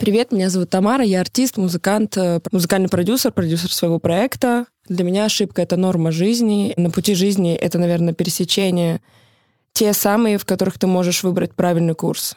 [0.00, 4.64] Привет, меня зовут Тамара, я артист, музыкант, э, музыкальный продюсер, продюсер своего проекта.
[4.88, 6.72] Для меня ошибка— это норма жизни.
[6.78, 9.02] На пути жизни это, наверное, пересечение
[9.74, 12.36] те самые, в которых ты можешь выбрать правильный курс.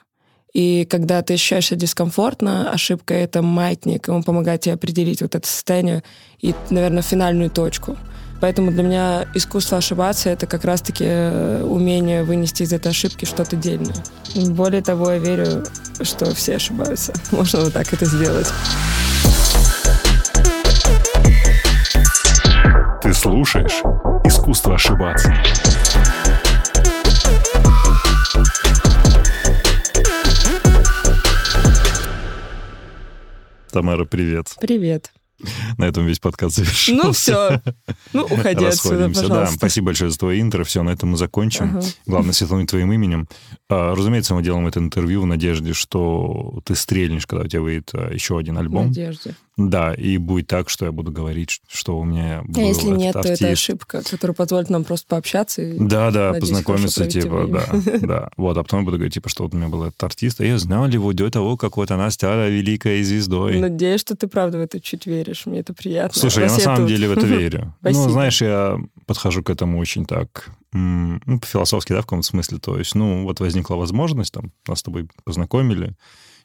[0.54, 6.04] И когда ты ощущаешься дискомфортно, ошибка— это маятник, он помогает тебе определить вот это состояние
[6.40, 7.96] и, наверное, финальную точку.
[8.44, 13.56] Поэтому для меня искусство ошибаться— это как раз-таки э, умение вынести из этой ошибки что-то
[13.56, 13.96] дельное.
[14.36, 15.64] Более того, я верю,
[16.02, 17.14] что все ошибаются.
[17.32, 18.48] Можно вот так это сделать.
[23.02, 23.82] Ты слушаешь
[24.26, 25.34] «Искусство ошибаться».
[33.72, 34.48] Тамара, привет.
[34.60, 35.14] Привет.
[35.78, 37.04] На этом весь подкаст завершился.
[37.04, 37.62] Ну все,
[38.14, 39.28] ну уходи отсюда, пожалуйста.
[39.28, 40.64] Да, спасибо большое за твое интро.
[40.64, 41.78] Все, на этом мы закончим.
[41.78, 41.88] Ага.
[42.06, 43.28] Главное, светлым твоим именем.
[43.70, 47.90] А, разумеется, мы делаем это интервью в надежде, что ты стрельнешь, когда у тебя выйдет
[47.94, 48.86] а, еще один альбом.
[48.86, 49.36] В надежде.
[49.56, 53.16] Да, и будет так, что я буду говорить, что у меня был А если нет,
[53.16, 53.40] артист.
[53.40, 55.62] то это ошибка, которая позволит нам просто пообщаться.
[55.62, 58.30] И, да, да, надеюсь, познакомиться, типа, да, да.
[58.38, 60.46] Вот, а потом я буду говорить, типа, что вот у меня был этот артист, а
[60.46, 63.60] я знал его до того, как вот она стала великой звездой.
[63.60, 66.20] Надеюсь, что ты правда в это чуть веришь, мне это приятно.
[66.20, 67.76] Слушай, я на самом деле в это верю.
[67.94, 72.58] Ну, знаешь, я подхожу к этому очень так, ну, по-философски, да, в каком-то смысле.
[72.58, 75.96] То есть, ну, вот возникла возможность, там, нас с тобой познакомили,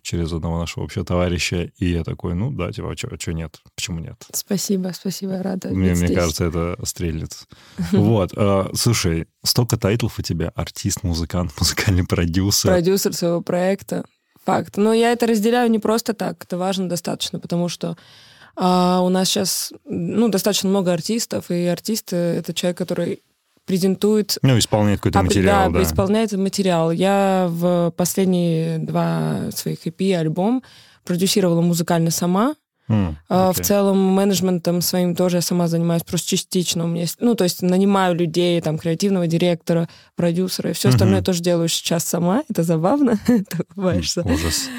[0.08, 3.60] через одного нашего общего товарища, и я такой, ну да, типа, а что нет?
[3.74, 4.16] Почему нет?
[4.32, 7.32] Спасибо, спасибо, рада Мне, мне кажется, это стрелит.
[7.92, 12.70] Вот, а, слушай, столько тайтлов у тебя, артист, музыкант, музыкальный продюсер.
[12.70, 14.04] Продюсер своего проекта,
[14.46, 14.78] факт.
[14.78, 17.98] Но я это разделяю не просто так, это важно достаточно, потому что
[18.56, 23.22] а у нас сейчас ну, достаточно много артистов, и артисты— это человек, который
[23.68, 24.38] презентует...
[24.42, 25.78] Ну, исполняет какой-то материал, да.
[25.78, 26.90] Да, исполняет материал.
[26.90, 30.62] Я в последние два своих EP, альбом,
[31.04, 32.54] продюсировала музыкально сама,
[32.88, 33.52] Mm, okay.
[33.52, 36.84] В целом менеджментом своим тоже я сама занимаюсь, просто частично.
[36.84, 40.92] У меня есть, ну, то есть нанимаю людей, там, креативного директора, продюсера, и все mm-hmm.
[40.92, 42.42] остальное тоже делаю сейчас сама.
[42.48, 44.22] Это забавно, ты улыбаешься.
[44.22, 44.68] Ужас.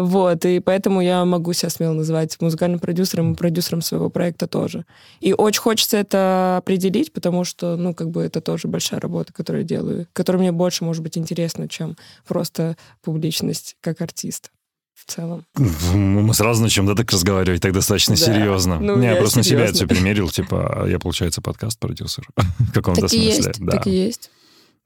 [0.00, 4.84] Вот, и поэтому я могу себя смело называть музыкальным продюсером и продюсером своего проекта тоже.
[5.20, 9.62] И очень хочется это определить, потому что, ну, как бы это тоже большая работа, которую
[9.62, 11.96] я делаю, которая мне больше, может быть, интересна, чем
[12.26, 14.50] просто публичность как артиста
[14.94, 15.44] в целом.
[15.56, 18.20] Мы сразу начнем, да, так разговаривать, так достаточно да.
[18.20, 18.78] серьезно.
[18.80, 19.58] Ну, не, я, просто серьезно.
[19.58, 23.24] на себя это все примерил, типа, я, получается, подкаст-продюсер в каком-то смысле.
[23.24, 23.72] Есть, да.
[23.72, 24.30] Так и есть.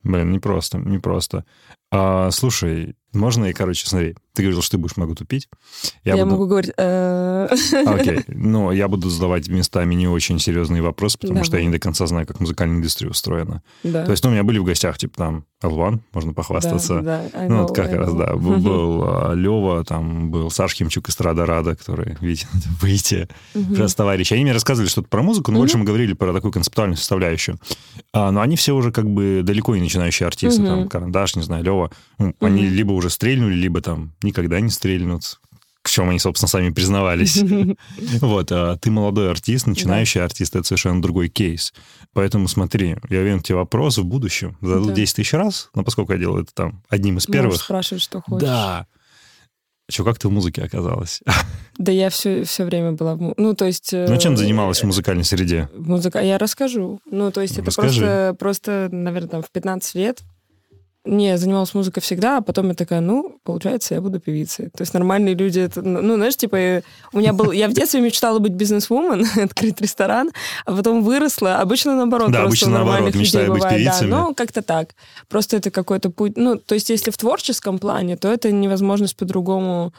[0.03, 1.45] Блин, не просто, не просто.
[1.91, 5.49] А, слушай, можно и, короче, смотри, ты говорил, что ты будешь много тупить.
[6.05, 6.37] Я, я буду...
[6.37, 6.71] могу говорить...
[6.77, 7.49] Э,
[7.87, 11.81] Окей, ну, я буду задавать местами не очень серьезные вопросы, потому что я не до
[11.81, 13.63] конца знаю, как музыкальная индустрия устроена.
[13.83, 17.31] То есть, ну, у меня были в гостях, типа, там, L1, можно похвастаться.
[17.49, 18.37] Ну, вот как раз, да.
[18.37, 22.47] Был, а, Лева, там был Саш Химчук из Страда Рада, который, видите,
[22.81, 23.29] выйти,
[23.77, 24.35] раз товарищи.
[24.35, 27.59] Они мне рассказывали что-то про музыку, но больше мы говорили про такую концептуальную составляющую.
[28.13, 31.65] А, но они все уже как бы далеко не начинающие артисты, там, Карандаш, не знаю,
[31.65, 31.91] Лева.
[32.19, 35.39] Ну, они либо уже стрельнули, либо там никогда не стрельнут
[35.89, 37.43] в чем они, собственно, сами признавались.
[38.21, 41.73] Вот, а ты молодой артист, начинающий артист, это совершенно другой кейс.
[42.13, 46.19] Поэтому смотри, я уверен, тебе вопрос в будущем зададут 10 тысяч раз, но поскольку я
[46.19, 47.53] делаю это там одним из первых...
[47.53, 48.47] Можешь спрашивать, что хочешь.
[48.47, 48.87] Да.
[49.91, 51.23] Что, как ты в музыке оказалась?
[51.79, 53.35] Да я все, все время была в...
[53.37, 53.93] Ну, то есть...
[53.93, 55.69] Ну, чем занималась в музыкальной среде?
[55.77, 56.21] Музыка...
[56.21, 56.99] Я расскажу.
[57.09, 60.23] Ну, то есть это просто, просто, наверное, там в 15 лет
[61.09, 64.67] не, занималась музыкой всегда, а потом я такая, ну, получается, я буду певицей.
[64.71, 66.83] То есть нормальные люди, это, ну, ну знаешь, типа,
[67.13, 70.31] у меня был, я в детстве мечтала быть бизнес-вумен, открыть ресторан,
[70.67, 71.57] а потом выросла.
[71.57, 74.11] Обычно наоборот, да, обычно наоборот, мечтаю быть бывает, певицами.
[74.11, 74.91] Да, ну, как-то так.
[75.29, 79.93] Просто это какой-то путь, ну, то есть если в творческом плане, то это невозможность по-другому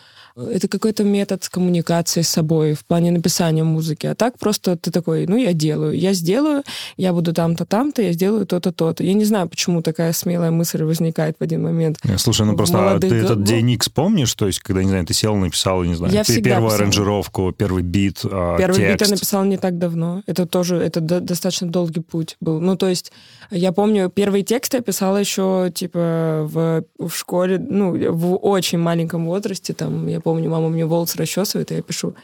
[0.48, 4.08] это какой-то метод коммуникации с собой в плане написания музыки.
[4.08, 5.98] А так просто ты такой, ну, я делаю.
[5.98, 6.64] Я сделаю,
[6.98, 9.04] я буду там-то, там-то, я сделаю то-то, то-то.
[9.04, 12.00] Я не знаю, почему такая смелая мысль возникает в один момент.
[12.18, 14.34] Слушай, ну просто а ты этот день X помнишь?
[14.34, 16.84] То есть, когда, не знаю, ты сел, написал, не знаю, я ты первую писала.
[16.84, 18.94] аранжировку, первый бит, а, Первый текст.
[18.94, 20.24] бит я написал не так давно.
[20.26, 22.60] Это тоже, это до, достаточно долгий путь был.
[22.62, 23.12] Ну, то есть,
[23.52, 29.26] я помню, первый текст я писала еще, типа, в, в школе, ну, в очень маленьком
[29.26, 32.16] возрасте, там, я помню, мама мне волосы расчесывает, и я пишу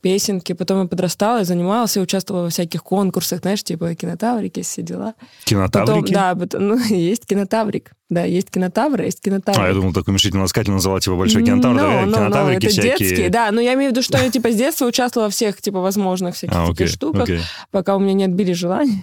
[0.00, 0.52] песенки.
[0.52, 5.14] Потом я подрастала, я занималась, я участвовала во всяких конкурсах, знаешь, типа кинотаврики, все дела.
[5.44, 6.12] Кинотаврики?
[6.12, 7.92] Потом, да, ну, есть кинотаврик.
[8.08, 9.60] Да, есть кинотавр, есть кинотавр.
[9.60, 11.76] А, я думал, такой уменьшительно-ласкательно называть его большой кинотавр.
[11.76, 13.08] No, да, no, кинотаврики no, это всякие.
[13.08, 13.52] детские, да.
[13.52, 16.34] Но я имею в виду, что я, типа, с детства участвовала во всех, типа, возможных
[16.34, 17.40] всяких а, okay, таких штуках, okay.
[17.70, 19.00] пока у меня не отбили желание.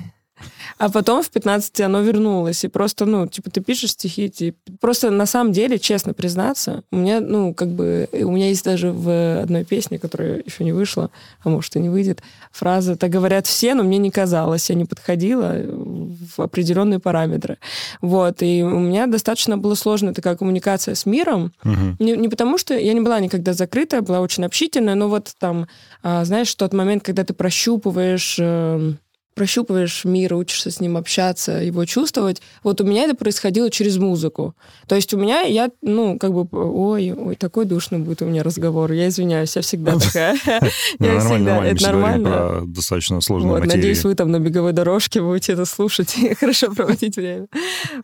[0.78, 2.64] А потом в 15 оно вернулось.
[2.64, 6.98] И просто, ну, типа, ты пишешь стихи, типа, просто на самом деле, честно признаться, у
[6.98, 11.10] меня, ну, как бы, у меня есть даже в одной песне, которая еще не вышла,
[11.44, 14.86] а может и не выйдет, фраза «так говорят все, но мне не казалось, я не
[14.86, 17.58] подходила в определенные параметры».
[18.02, 21.96] Вот, и у меня достаточно была сложная такая коммуникация с миром, угу.
[22.00, 25.68] не, не потому что я не была никогда закрытая, была очень общительная, но вот там,
[26.04, 29.00] а, знаешь, тот момент, когда ты прощупываешь эм,
[29.38, 32.42] прощупываешь мир, учишься с ним общаться, его чувствовать.
[32.64, 34.56] Вот у меня это происходило через музыку.
[34.88, 38.42] То есть у меня, я, ну, как бы, ой, ой, такой душный будет у меня
[38.42, 38.92] разговор.
[38.92, 40.36] Я извиняюсь, я всегда такая.
[41.00, 42.64] Я всегда, это нормально.
[42.66, 43.76] Достаточно сложная материя.
[43.76, 47.46] Надеюсь, вы там на беговой дорожке будете это слушать и хорошо проводить время.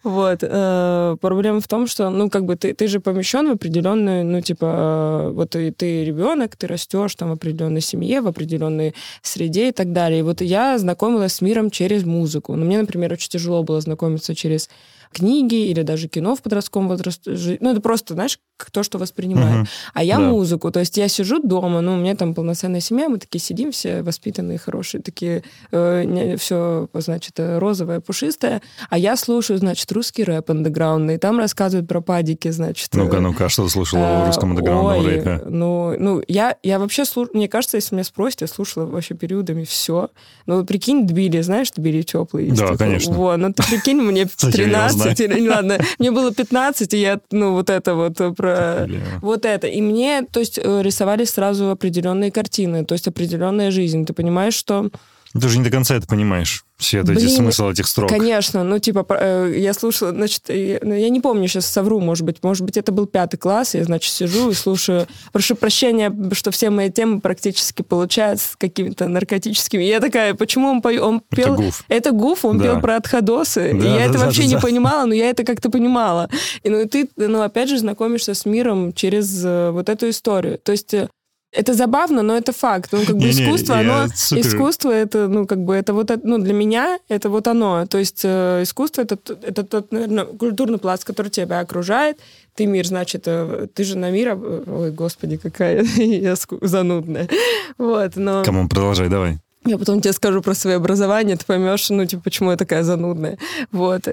[0.03, 0.39] Вот.
[0.43, 5.31] Э, проблема в том, что, ну, как бы, ты же помещен в определенную, ну, типа,
[5.33, 8.93] вот ты ребенок, ты растешь там в определенной семье, в определенной
[9.23, 10.19] среде и так далее.
[10.19, 12.55] И вот я знакомилась с миром через музыку.
[12.55, 14.69] Но мне, например, очень тяжело было знакомиться через
[15.13, 17.57] книги или даже кино в подростковом возрасте.
[17.59, 18.39] Ну, это просто, знаешь,
[18.71, 19.63] то, что воспринимаю.
[19.63, 19.67] Uh-huh.
[19.93, 20.23] А я да.
[20.23, 20.71] музыку.
[20.71, 24.03] То есть я сижу дома, ну, у меня там полноценная семья, мы такие сидим все
[24.03, 28.61] воспитанные, хорошие, такие, э, не, все, значит, розовое, пушистое.
[28.89, 31.17] А я слушаю, значит, русский рэп андеграундный.
[31.17, 32.89] Там рассказывают про падики, значит.
[32.93, 35.41] Ну-ка, ну-ка, а что ты слушала в русском андеграундном рэпе?
[35.47, 39.63] Ну, ну я, я вообще слушаю, мне кажется, если меня спросят, я слушала вообще периодами
[39.63, 40.09] все.
[40.45, 42.51] Ну, прикинь, Дбили, знаешь, Дбили теплый.
[42.51, 43.13] Да, конечно.
[43.13, 47.69] Вот, ну ты прикинь, мне 13 или, ладно, мне было 15, и я, ну, вот
[47.69, 48.87] это вот про
[49.21, 49.67] вот это.
[49.67, 54.05] И мне, то есть, э, рисовались сразу определенные картины, то есть определенная жизнь.
[54.05, 54.89] Ты понимаешь, что...
[55.33, 58.09] Ты же не до конца это понимаешь все это, Блин, смысл этих строк.
[58.09, 62.25] Конечно, ну, типа, э, я слушала, значит, я, ну, я не помню сейчас, совру, может
[62.25, 66.51] быть, может быть, это был пятый класс, я, значит, сижу и слушаю, прошу прощения, что
[66.51, 69.83] все мои темы практически получаются с какими-то наркотическими.
[69.83, 71.03] И я такая, почему он пою?
[71.03, 71.53] Он пел...
[71.53, 71.83] Это Гуф.
[71.87, 72.65] Это Гуф, он да.
[72.65, 74.61] пел про отходосы, да, и я да, это да, вообще да, не да.
[74.61, 76.29] понимала, но я это как-то понимала.
[76.63, 80.57] И, ну, и ты, ну, опять же, знакомишься с миром через э, вот эту историю.
[80.57, 81.07] То есть э,
[81.53, 82.89] это забавно, но это факт.
[82.91, 84.07] Ну, как бы не, искусство, не, оно...
[84.15, 84.41] Супер...
[84.41, 86.11] Искусство, это, ну, как бы, это вот...
[86.23, 87.85] Ну, для меня это вот оно.
[87.85, 92.19] То есть э, искусство— это, это тот, наверное, культурный пласт, который тебя окружает.
[92.55, 94.35] Ты мир, значит, э, ты же на мир...
[94.35, 97.29] Ой, господи, какая я занудная.
[97.77, 98.43] Вот, но...
[98.43, 99.42] Кому продолжай, давай.
[99.65, 103.37] Я потом тебе скажу про свое образование, ты поймешь, ну, типа, почему я такая занудная.
[103.71, 104.07] Вот.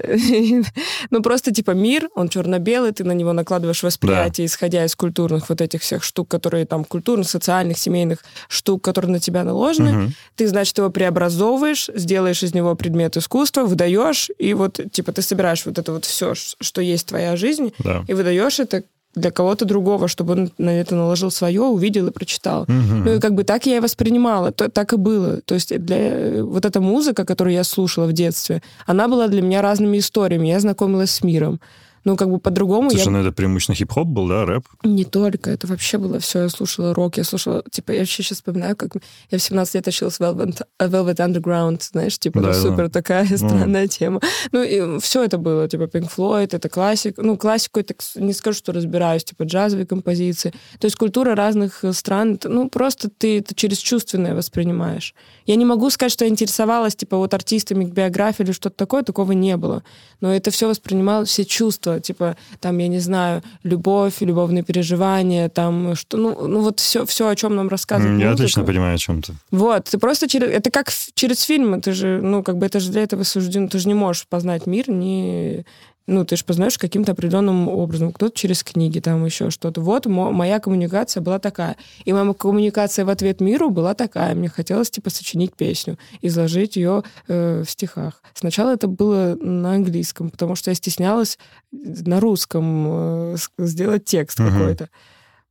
[1.10, 4.52] ну, просто, типа, мир, он черно-белый, ты на него накладываешь восприятие, да.
[4.52, 8.18] исходя из культурных вот этих всех штук, которые там, культурных, социальных, семейных
[8.48, 10.04] штук, которые на тебя наложены.
[10.04, 10.12] Угу.
[10.36, 15.66] Ты, значит, его преобразовываешь, сделаешь из него предмет искусства, выдаешь, и вот, типа, ты собираешь
[15.66, 18.04] вот это вот все, что есть твоя жизнь, да.
[18.06, 18.84] и выдаешь это
[19.14, 22.62] для кого-то другого, чтобы он на это наложил свое, увидел и прочитал.
[22.62, 22.70] Угу.
[23.04, 25.40] Ну и как бы так я и воспринимала, то, так и было.
[25.40, 29.62] То есть для вот эта музыка, которую я слушала в детстве, она была для меня
[29.62, 30.48] разными историями.
[30.48, 31.60] Я знакомилась с миром.
[32.04, 32.90] Ну, как бы по-другому...
[32.90, 33.10] Слушай, я...
[33.10, 34.64] ну это преимущественно хип-хоп был, да, рэп?
[34.84, 36.42] Не только, это вообще было все.
[36.42, 37.62] Я слушала рок, я слушала...
[37.70, 38.92] Типа, я вообще сейчас вспоминаю, как
[39.30, 42.88] я в 17 лет училась в Velvet, Velvet Underground, знаешь, типа, да, супер да.
[42.88, 43.36] такая mm.
[43.36, 44.20] странная тема.
[44.52, 47.18] Ну, и все это было, типа, Pink Floyd, это классик.
[47.18, 50.52] Ну, классику, это не скажу, что разбираюсь, типа, джазовые композиции.
[50.78, 55.14] То есть культура разных стран, ну, просто ты это через чувственное воспринимаешь.
[55.50, 59.32] Я не могу сказать, что я интересовалась, типа, вот артистами, биографией или что-то такое, такого
[59.32, 59.82] не было.
[60.20, 65.96] Но это все воспринималось, все чувства, типа, там, я не знаю, любовь, любовные переживания, там,
[65.96, 68.20] что, ну, ну вот все, все, о чем нам рассказывают.
[68.20, 68.44] Я музыка.
[68.44, 69.34] отлично понимаю, о чем ты.
[69.50, 72.92] Вот, ты просто через, это как через фильмы, ты же, ну, как бы это же
[72.92, 75.64] для этого суждено, ты же не можешь познать мир, не
[76.06, 79.80] ну, ты же познаешь каким-то определенным образом, кто-то через книги, там еще что-то.
[79.80, 81.76] Вот моя коммуникация была такая.
[82.04, 84.34] И моя коммуникация в ответ миру была такая.
[84.34, 88.22] Мне хотелось, типа, сочинить песню, изложить ее э, в стихах.
[88.34, 91.38] Сначала это было на английском, потому что я стеснялась
[91.70, 94.48] на русском э, сделать текст угу.
[94.48, 94.88] какой-то.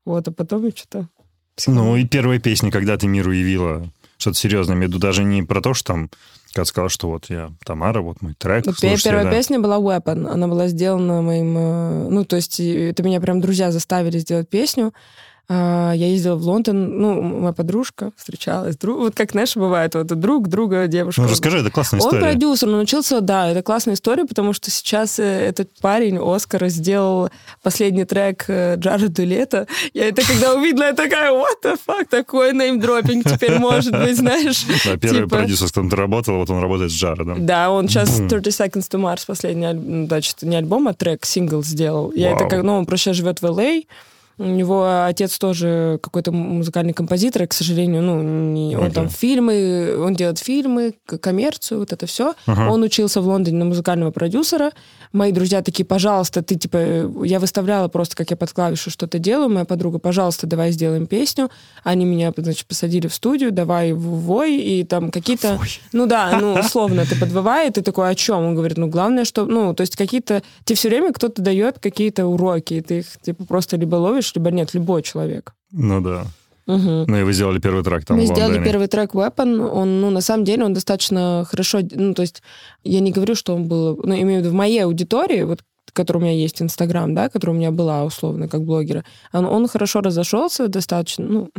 [0.06, 1.08] Вот, а потом я что-то...
[1.68, 3.90] Ну, и первая песня, когда ты миру явила
[4.20, 6.10] что-то серьезное, я имею в виду даже не про то, что там
[6.52, 8.66] когда сказал, что вот я Тамара, вот мой трек.
[8.66, 9.32] Ну, первая да.
[9.32, 10.28] песня была Weapon.
[10.28, 11.56] Она была сделана моим...
[11.56, 14.92] Э, ну, то есть это меня прям друзья заставили сделать песню.
[15.52, 20.06] А, я ездила в Лондон, ну, моя подружка встречалась, друг, вот как, знаешь, бывает, вот
[20.06, 21.24] друг друга, девушка.
[21.24, 22.18] Ну, расскажи, это классная история.
[22.18, 26.68] Он продюсер, он научился, да, это классная история, потому что сейчас э, этот парень, Оскар,
[26.68, 27.32] сделал
[27.64, 29.66] последний трек э, Джареду Лето.
[29.96, 34.64] Я это когда увидела, я такая, what the fuck, такой неймдропинг теперь может быть, знаешь.
[34.86, 35.38] Да, первый типа...
[35.38, 37.44] продюсер, с которым ты работал, вот он работает с Джаредом.
[37.48, 42.12] Да, он сейчас 30 Seconds to Mars, последний, значит, не альбом, а трек, сингл сделал.
[42.12, 43.82] Я это как, ну, он просто живет в Л.А.,
[44.40, 48.94] У него отец тоже какой-то музыкальный композитор, и, к сожалению, ну, не, он okay.
[48.94, 52.34] там фильмы, он делает фильмы, коммерцию, вот это все.
[52.48, 52.70] Uh-huh.
[52.70, 54.72] Он учился в Лондоне на музыкального продюсера.
[55.12, 56.78] Мои друзья такие, пожалуйста, ты, типа,
[57.26, 61.50] я выставляла просто, как я под клавишу что-то делаю, моя подруга, пожалуйста, давай сделаем песню.
[61.84, 65.60] Они меня, значит, посадили в студию, давай в вой, и там какие-то...
[65.92, 68.46] Ну да, ну, условно, ты подвывает, ты такой, о чем?
[68.46, 69.46] Он говорит, ну, главное, что...
[69.46, 70.44] Ну, то есть какие-то...
[70.64, 74.52] Тебе все время кто-то дает какие-то уроки, и ты их, типа, просто либо ловишь, либо
[74.52, 75.54] нет, любой человек.
[75.72, 76.26] Ну да.
[76.68, 77.06] Угу.
[77.08, 79.68] Ну и вы сделали первый трек там Мы сделали первый трек Weapon.
[79.68, 81.80] Он, ну, на самом деле, он достаточно хорошо...
[81.92, 82.44] Ну, то есть
[82.84, 84.00] я не говорю, что он был...
[84.04, 85.62] Ну, имею в виду в моей аудитории, вот
[86.00, 89.04] который у меня есть Инстаграм, да, который у меня была условно как блогера,
[89.34, 91.50] он, он хорошо разошелся достаточно, ну...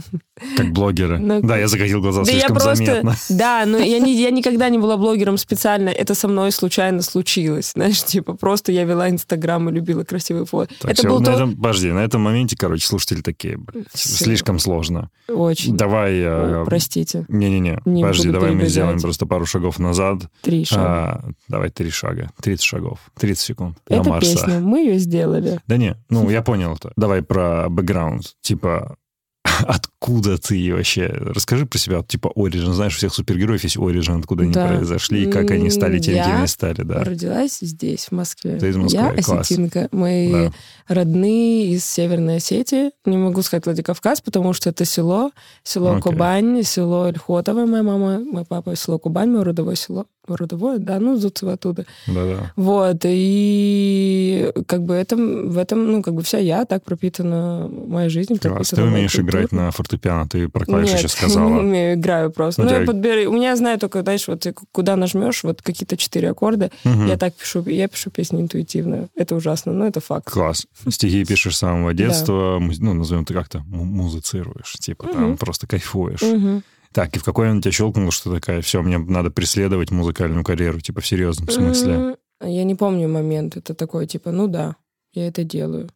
[0.56, 1.18] Как блогера.
[1.20, 1.42] Но...
[1.42, 2.84] Да, я закатил глаза да слишком я просто...
[2.84, 3.16] заметно.
[3.28, 7.72] Да, но я, не, я никогда не была блогером специально, это со мной случайно случилось,
[7.74, 10.72] знаешь, типа просто я вела Инстаграм и любила красивые фото.
[10.80, 11.32] Так, это был на то...
[11.32, 13.58] этом, подожди, на этом моменте, короче, слушатели такие,
[13.92, 14.24] все.
[14.24, 15.10] слишком сложно.
[15.28, 15.76] Очень.
[15.76, 16.24] Давай...
[16.24, 17.26] О, простите.
[17.28, 20.22] Не-не-не, не подожди, давай мы сделаем просто пару шагов назад.
[20.40, 20.82] Три шага.
[20.82, 23.76] А, давай три шага, 30 шагов, 30 секунд.
[23.86, 24.60] Это песню.
[24.60, 25.60] Мы ее сделали.
[25.66, 26.92] Да не, ну я понял это.
[26.96, 28.36] Давай про бэкграунд.
[28.42, 28.96] Типа,
[29.66, 31.06] откуда ты вообще?
[31.06, 32.72] Расскажи про себя, типа Origin.
[32.72, 34.64] Знаешь, у всех супергероев есть Origin, откуда да.
[34.64, 37.04] они произошли, и как они стали теми, кем они стали, да.
[37.04, 38.56] родилась здесь, в Москве.
[38.58, 39.50] Ты из Москвы, Я Класс.
[39.50, 39.88] осетинка.
[39.92, 40.52] Мои да.
[40.88, 42.90] родные из Северной Осетии.
[43.04, 45.30] Не могу сказать Владикавказ, потому что это село.
[45.62, 46.00] Село okay.
[46.02, 47.66] Кубань, село Льхотово.
[47.66, 50.06] Моя мама, мой папа село Кубань, мое родовое село
[50.36, 51.86] родовое, да, ну, Зуцево оттуда.
[52.06, 52.52] Да-да.
[52.56, 58.08] Вот, и как бы это, в этом, ну, как бы вся я так пропитана, моя
[58.08, 58.70] жизнь Класс.
[58.70, 61.48] Ты умеешь играть на фортепиано, ты про клавиши Нет, сейчас сказала.
[61.50, 62.62] не умею, играю просто.
[62.62, 66.30] Ну, ну я подберу, у меня, знаю только, знаешь, вот куда нажмешь, вот какие-то четыре
[66.30, 67.04] аккорда, угу.
[67.04, 69.08] я так пишу, я пишу песни интуитивно.
[69.16, 70.30] Это ужасно, но это факт.
[70.30, 70.66] Класс.
[70.88, 72.74] Стихи пишешь с самого детства, да.
[72.80, 75.12] ну, назовем ты как-то музыцируешь, типа угу.
[75.12, 76.22] там просто кайфуешь.
[76.22, 76.62] Угу.
[76.92, 80.80] Так, и в какой он тебя щелкнул, что такая, все, мне надо преследовать музыкальную карьеру,
[80.80, 82.16] типа в серьезном смысле?
[82.42, 83.56] Я не помню момент.
[83.56, 84.76] Это такой, типа, ну да,
[85.12, 85.88] я это делаю.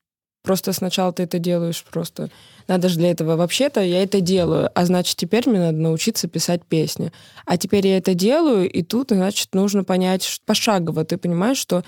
[0.45, 2.31] Просто сначала ты это делаешь просто.
[2.69, 3.35] Надо же для этого.
[3.37, 7.13] Вообще-то я это делаю, а значит, теперь мне надо научиться писать песни.
[7.47, 11.07] А теперь я это делаю, и тут, значит, нужно понять пошагово.
[11.07, 11.83] Ты понимаешь, что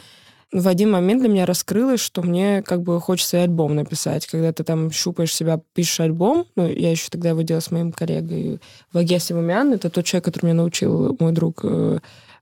[0.53, 4.27] в один момент для меня раскрылось, что мне как бы хочется и альбом написать.
[4.27, 7.93] Когда ты там щупаешь себя, пишешь альбом, ну, я еще тогда его делала с моим
[7.93, 8.61] коллегой
[8.93, 11.99] Вагес Ивумян, это тот человек, который меня научил мой друг э,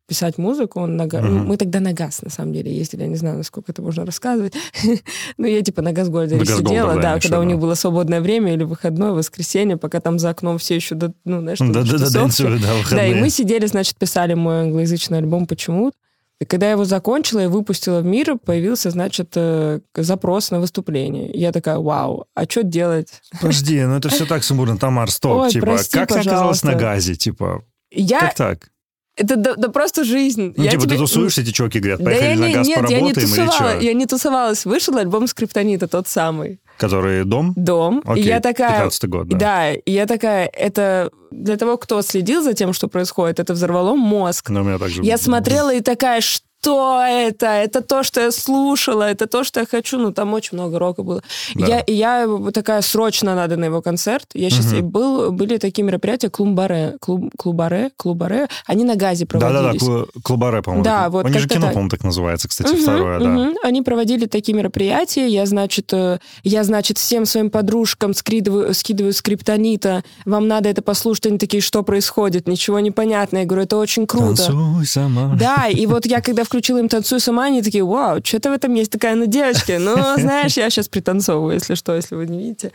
[0.07, 1.25] писать музыку, он на газ...
[1.25, 1.45] uh-huh.
[1.45, 4.55] Мы тогда на газ, на самом деле, ездили, я не знаю, насколько это можно рассказывать.
[5.39, 9.13] ну, я типа на газгольдере сидела, да, когда у них было свободное время или выходное,
[9.13, 10.95] воскресенье, пока там за окном все еще,
[11.25, 15.93] ну, знаешь, да, да, да, да, и мы сидели, значит, писали мой англоязычный альбом «Почему?»,
[16.41, 21.31] и когда я его закончила и выпустила в мир, появился, значит, э, запрос на выступление.
[21.33, 23.23] я такая, вау, а что делать?
[23.41, 25.43] Подожди, ну это все так сумбурно, Тамар, стоп.
[25.43, 26.31] Ой, типа, прости, как пожалуйста.
[26.31, 27.15] ты оказалась на газе?
[27.15, 28.21] Типа, я...
[28.21, 28.71] как так?
[29.17, 30.55] Это да, да просто жизнь.
[30.57, 30.93] Ну, я типа, тебе...
[30.95, 33.77] ты тусуешься, эти чуваки говорят, поехали да на газ, нет, поработаем я не тусовала, или
[33.77, 33.81] что?
[33.81, 34.65] Я не тусовалась.
[34.65, 36.59] Вышел альбом Скриптонита, тот самый.
[36.79, 37.53] Который дом?
[37.55, 38.03] Дом.
[38.05, 38.71] Окей, и я такая...
[38.71, 39.37] 15 год, да.
[39.37, 43.95] Да, и я такая, это для того, кто следил за тем, что происходит, это взорвало
[43.95, 44.51] мозг.
[44.51, 45.03] Но у меня также...
[45.03, 47.47] Я смотрела и такая, что что это?
[47.47, 49.99] Это то, что я слушала, это то, что я хочу.
[49.99, 51.23] Ну, там очень много рока было.
[51.55, 51.67] Да.
[51.67, 54.27] Я, и я такая, срочно надо на его концерт.
[54.35, 54.67] Я сейчас...
[54.67, 54.75] Угу.
[54.75, 59.83] И был, были такие мероприятия, клумбаре, клуб, клубаре, клубаре, они на газе проводились.
[59.83, 60.85] Да-да-да, клубаре, по-моему.
[60.85, 63.55] Да, вот Они же кино, по-моему, так называется, кстати, угу, второе, угу.
[63.55, 63.69] да.
[63.69, 65.29] Они проводили такие мероприятия.
[65.29, 70.03] Я, значит, э, я, значит, всем своим подружкам скидываю, скидываю скриптонита.
[70.25, 71.27] Вам надо это послушать.
[71.27, 72.49] Они такие, что происходит?
[72.49, 73.39] Ничего не понятно.
[73.39, 74.47] Я говорю, это очень круто.
[74.47, 75.37] Танцуй сама.
[75.39, 78.75] Да, и вот я когда включила им «Танцуй сама», они такие, вау, что-то в этом
[78.75, 82.71] есть такая, ну, девочки, ну, знаешь, я сейчас пританцовываю, если что, если вы не видите.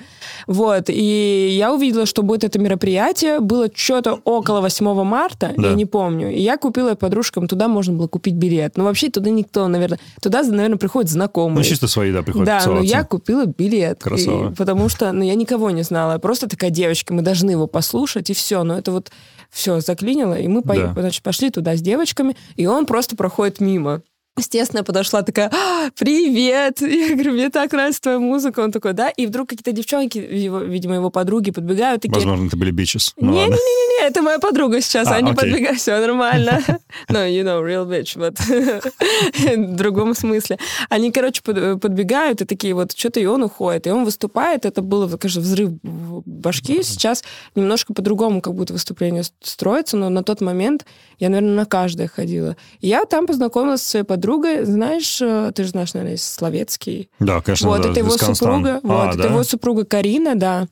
[0.48, 5.69] Вот, и я увидела, что будет это мероприятие, было что-то около 8 марта, да.
[5.69, 8.75] я не помню, и я купила подружкам, туда можно было купить билет.
[8.75, 11.59] Ну, вообще, туда никто, наверное, туда, наверное, приходят знакомые.
[11.59, 14.03] Ну, чисто свои, да, приходят Да, но я купила билет.
[14.03, 14.51] Красава.
[14.51, 17.65] И, потому что, ну, я никого не знала, я просто такая девочка, мы должны его
[17.65, 19.09] послушать, и все, но это вот
[19.50, 20.62] все заклинило, и мы
[20.94, 21.01] да.
[21.01, 24.01] значит, пошли туда с девочками, и он просто проходит мимо.
[24.39, 26.81] Естественно, я подошла такая, а, привет!
[26.81, 28.62] Я говорю, мне так нравится твоя музыка.
[28.62, 29.10] Он такой, да?
[29.10, 32.01] И вдруг какие-то девчонки, его, видимо, его подруги подбегают.
[32.01, 33.13] Такие, Возможно, это были бичес.
[33.17, 35.10] Не-не-не, это моя подруга сейчас.
[35.10, 35.41] А, Они окей.
[35.51, 36.62] подбегают, все нормально.
[37.10, 38.38] No, you know, real bitch, but
[39.58, 40.58] в другом смысле.
[40.89, 43.88] Они, короче, подбегают и такие вот, что-то и он уходит.
[43.88, 44.65] И он выступает.
[44.65, 46.81] Это было, конечно, взрыв башки.
[46.81, 50.86] Сейчас немножко по-другому как будто выступление строится, но на тот момент
[51.19, 52.55] я, наверное, на каждое ходила.
[52.79, 57.09] И я там познакомилась с своей подругой, супругой, знаешь, э, ты же знаешь, наверное, Словецкий.
[57.19, 58.79] Да, конечно, Вот, да, это его супруга.
[58.83, 59.29] А, вот, это да?
[59.29, 60.67] его супруга Карина, да.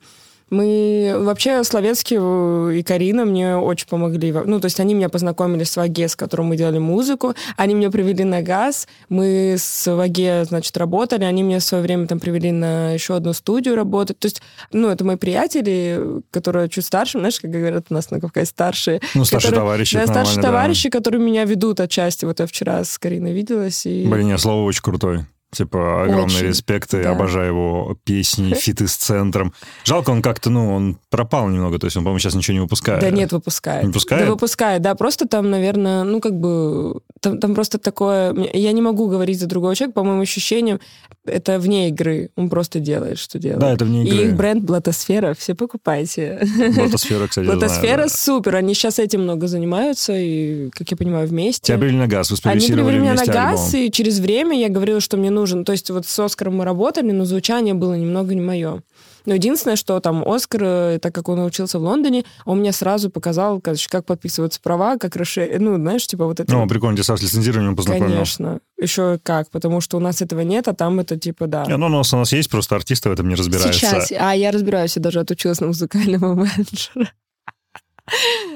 [0.50, 4.32] Мы вообще Словецкий э, и Карина мне очень помогли.
[4.32, 7.34] Ну, то есть они меня познакомили с Ваге, с которым мы делали музыку.
[7.58, 8.88] Они меня привели на газ.
[9.10, 11.26] Мы с Ваге, значит, работали.
[11.26, 14.20] Они меня в свое время там привели на еще одну студию работать.
[14.20, 17.20] То есть, ну, это мои приятели, которые чуть старше.
[17.20, 19.02] Знаешь, как говорят у нас на Кавказе, старшие.
[19.16, 20.42] Ну, старшие которые- товарищи, Да, старшие да.
[20.44, 22.24] товарищи, которые меня ведут отчасти.
[22.24, 23.86] Вот я вчера с Кариной виделась.
[23.86, 24.06] И...
[24.08, 25.26] Блин, не, Слава очень крутой.
[25.52, 27.12] Типа, огромный Очень, респект, и да.
[27.12, 29.54] обожаю его песни, фиты с центром.
[29.86, 33.00] Жалко, он как-то, ну, он пропал немного, то есть он, по-моему, сейчас ничего не выпускает.
[33.00, 33.84] Да нет, выпускает.
[33.84, 34.26] Не выпускает?
[34.26, 34.96] Да выпускает, да.
[34.96, 37.00] Просто там, наверное, ну как бы...
[37.22, 38.36] Там, там просто такое...
[38.54, 40.80] Я не могу говорить за другого человека, по моим ощущениям,
[41.26, 42.30] это вне игры.
[42.36, 43.60] Он просто делает, что делает.
[43.60, 44.26] Да, это вне И игры.
[44.28, 46.40] их бренд Блатосфера, все покупайте.
[46.76, 48.10] Блатосфера, кстати, знаю, Блатосфера да.
[48.10, 51.62] супер, они сейчас этим много занимаются, и, как я понимаю, вместе.
[51.68, 53.88] Тебя привели на газ, вы Они привели меня на газ, альбом.
[53.88, 55.66] и через время я говорила, что мне нужен.
[55.66, 58.82] То есть вот с Оскаром мы работали, но звучание было немного не мое.
[59.28, 63.10] Но единственное, что там Оскар, э, так как он учился в Лондоне, он мне сразу
[63.10, 66.50] показал, короче, как подписываются права, как расширить, ну, знаешь, типа вот это...
[66.52, 68.14] Ну, прикольно, тебя с лицензированием познакомил.
[68.14, 68.62] Конечно.
[68.82, 71.66] Еще как, потому что у нас этого нет, а там это типа, да.
[71.66, 73.74] Не, ну, у нас, у нас есть, просто артисты в этом не разбираются.
[73.74, 74.14] Сейчас.
[74.18, 77.12] А я разбираюсь, я даже отучилась на музыкального менеджера.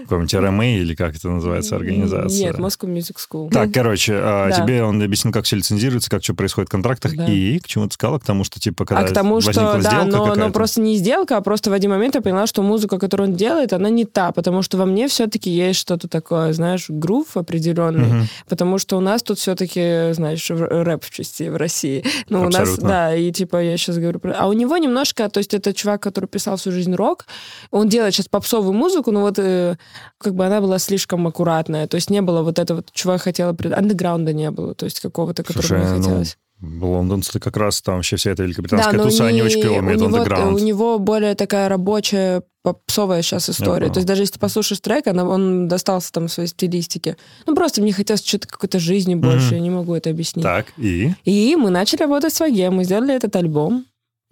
[0.04, 2.40] Какой-нибудь RMA или как это называется, организация?
[2.48, 3.50] Нет, Moscow Music School.
[3.52, 4.56] Так, короче, а, Да.
[4.62, 7.26] тебе он объяснил, как все лицензируется, как что происходит в контрактах, Да.
[7.28, 8.20] и к чему ты сказала?
[8.20, 10.96] К тому, что, типа, когда а к тому, возникла что, да, но, но просто не
[10.96, 14.06] сделка, а просто в один момент я поняла, что музыка, которую он делает, она не
[14.06, 18.28] та, потому что во мне все-таки есть что-то такое, знаешь, грув определенный, Мгм.
[18.50, 22.04] потому что у нас тут все-таки, знаешь, рэп в части в России.
[22.30, 24.34] Ну, у нас, да, и типа я сейчас говорю про...
[24.34, 27.26] А у него немножко, то есть это чувак, который писал всю жизнь рок,
[27.72, 29.76] он делает сейчас попсовую музыку, но вот э,
[30.18, 33.56] как бы она была слишком аккуратная, то есть не было вот этого, чего я хотела,
[33.76, 36.38] андеграунда не было, то есть какого-то, которого Слушай, мне ну, хотелось.
[36.62, 39.80] лондонцы как раз там вообще вся эта великобританская но туса, они не- очень клево у
[39.80, 40.60] умеют андеграунд.
[40.62, 43.80] у него более такая рабочая попсовая сейчас история.
[43.82, 43.94] понял.
[43.94, 47.18] То есть даже если ты послушаешь трек, она, он достался там в своей стилистике.
[47.48, 49.56] Ну, просто мне хотелось что-то какой-то жизни больше, Мгм.
[49.56, 50.44] я не могу это объяснить.
[50.44, 51.12] Так, и?
[51.26, 53.86] И мы начали работать с Ваге, мы сделали этот альбом.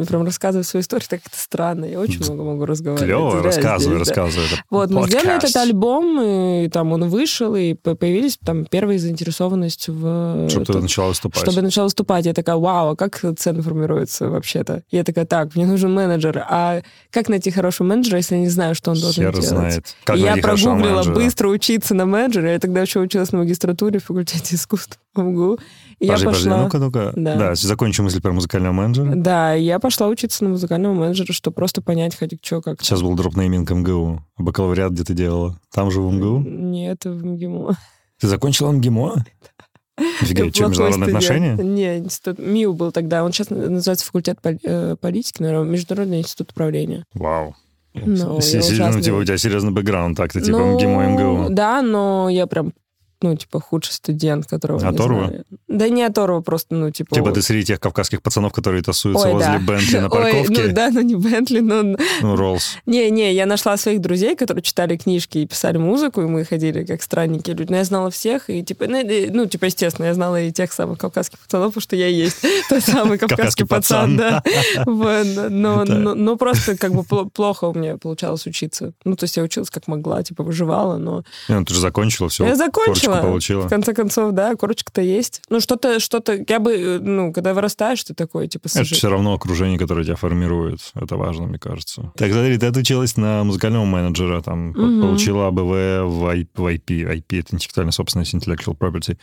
[0.07, 1.85] Прям рассказываю свою историю, так это странно.
[1.85, 3.05] Я очень много могу разговаривать.
[3.05, 4.21] Клево, рассказывай, здесь, да.
[4.21, 4.45] рассказывай.
[4.47, 8.97] Это Вот, мы сделали этот альбом, и там он вышел, и по- появились там первые
[8.99, 10.47] заинтересованность в...
[10.49, 11.41] Чтобы ты начала выступать.
[11.41, 14.83] чтобы я начала выступать, я такая, вау, а как цены формируются вообще-то?
[14.89, 16.45] Я такая, так, мне нужен менеджер.
[16.49, 16.81] А
[17.11, 19.47] как найти хорошего менеджера, если я не знаю, что он должен Хер делать?
[19.49, 19.95] знает.
[20.05, 21.13] Как И я прогуглила менеджера.
[21.15, 22.51] быстро учиться на менеджера.
[22.51, 25.59] Я тогда еще училась на магистратуре в факультете искусств МГУ.
[25.99, 26.63] И Подожди, я подожди, пошла...
[26.63, 27.13] ну-ка, ну-ка.
[27.15, 27.35] Да.
[27.35, 29.13] Да, закончим мысль про музыкального менеджера.
[29.15, 32.81] Да, я пошла учиться на музыкального менеджера, чтобы просто понять, хоть что, как.
[32.81, 34.23] Сейчас был дропнейминг МГУ.
[34.37, 35.59] А бакалавриат где ты делала?
[35.73, 36.39] Там же в МГУ?
[36.47, 37.77] Нет, в МГИМО.
[38.19, 39.25] Ты закончила МГИМО?
[40.21, 41.55] Офигеть, что, международные отношения?
[41.55, 43.23] Не, институт МИУ был тогда.
[43.23, 47.03] Он сейчас называется факультет э, политики, наверное, Международный институт управления.
[47.13, 47.55] Вау.
[47.93, 49.01] Ну, серьезно, ужасный.
[49.01, 51.47] типа, у тебя серьезный бэкграунд, так ты типа Ну, МГИМО, МГУ.
[51.49, 52.71] Да, но я прям,
[53.21, 55.31] ну, типа, худший студент, которого не Оторва?
[55.69, 57.15] Да не оторва, просто, ну, типа...
[57.15, 59.59] Типа ты среди тех кавказских пацанов, которые тусуются Ой, возле да.
[59.59, 60.63] Бентли на Ой, парковке.
[60.63, 61.83] ну да, ну не Бентли, но...
[62.21, 62.77] Ну, Роллс.
[62.87, 67.03] Не-не, я нашла своих друзей, которые читали книжки и писали музыку, и мы ходили как
[67.03, 67.69] странники люди.
[67.69, 70.73] Но я знала всех, и типа, ну, э, ну, типа, естественно, я знала и тех
[70.73, 74.43] самых кавказских пацанов, потому что я и есть тот самый Кавказский пацан, да.
[74.85, 78.93] Но, просто как бы пл- плохо у меня получалось учиться.
[79.05, 81.23] Ну, то есть я училась как могла, типа, выживала, но...
[81.47, 82.47] Ну, ты же закончила, все.
[82.47, 83.17] я закончила.
[83.17, 83.67] Получила.
[83.67, 85.41] В конце концов, да, корочка-то есть.
[85.49, 86.43] Ну, что-то, что-то...
[86.47, 90.03] Я бы, э, ну, когда вырастаешь, ты такой, типа, Это сожи- все равно окружение, которое
[90.05, 90.79] тебя формирует.
[90.95, 92.11] Это важно, мне кажется.
[92.15, 95.01] Так, смотри, ты отучилась на музыкального менеджера, там, Мгм.
[95.01, 95.59] получила АБВ
[96.11, 97.03] в IP.
[97.05, 99.17] IP— это интеллектуальная собственность, intellectual property.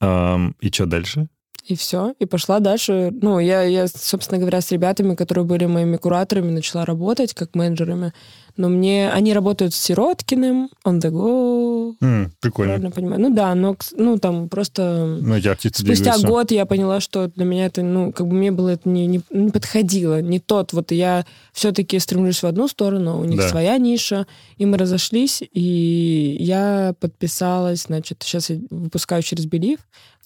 [0.00, 1.28] Ам, и что дальше?
[1.68, 3.12] И все, и пошла дальше.
[3.20, 8.14] Ну, я, я, собственно говоря, с ребятами, которые были моими кураторами, начала работать как менеджерами.
[8.56, 9.10] Но мне...
[9.10, 12.72] Они работают с Сироткиным, on the go, М, прикольно.
[12.72, 13.20] правильно понимаю?
[13.20, 15.18] Ну да, но, ну, там просто...
[15.20, 16.26] Ну, артисты Спустя двигаются.
[16.26, 19.20] год я поняла, что для меня это, ну, как бы мне было это не, не,
[19.30, 20.72] не подходило, не тот.
[20.72, 23.48] Вот я все-таки стремлюсь в одну сторону, у них Да.
[23.48, 24.26] своя ниша,
[24.56, 29.78] и мы разошлись, и я подписалась, значит, сейчас я выпускаю через Белив.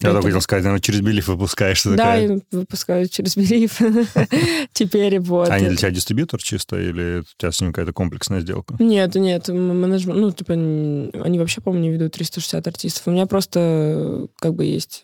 [0.02, 1.82] Я только хотел сказать, наверное, через Билив выпускаешь.
[1.84, 2.40] Да, такая.
[2.50, 3.78] выпускаю через Белив.
[4.72, 5.48] Теперь вот.
[5.48, 8.76] А они для тебя дистрибьютор чисто, или у тебя с ним какая-то комплексная сделка?
[8.78, 13.06] Нет, нет, менеджмент, ну, типа, они вообще, по-моему, не ведут 360 артистов.
[13.06, 15.02] У меня просто, как бы, есть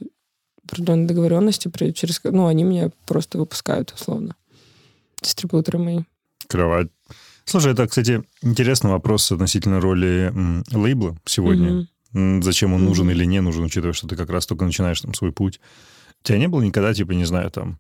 [0.65, 4.37] определенные договоренности, через, ну, они меня просто выпускают, условно.
[5.23, 6.01] Дистрибьюторы мои.
[6.47, 6.89] Кровать.
[7.45, 10.33] Слушай, это, кстати, интересный вопрос относительно роли
[10.71, 11.73] лейбла сегодня.
[11.73, 11.89] Мгм.
[12.12, 13.12] Зачем он нужен mm-hmm.
[13.12, 15.61] или не нужен, учитывая, что ты как раз только начинаешь там свой путь.
[16.23, 17.79] У тебя не было никогда, типа, не знаю, там,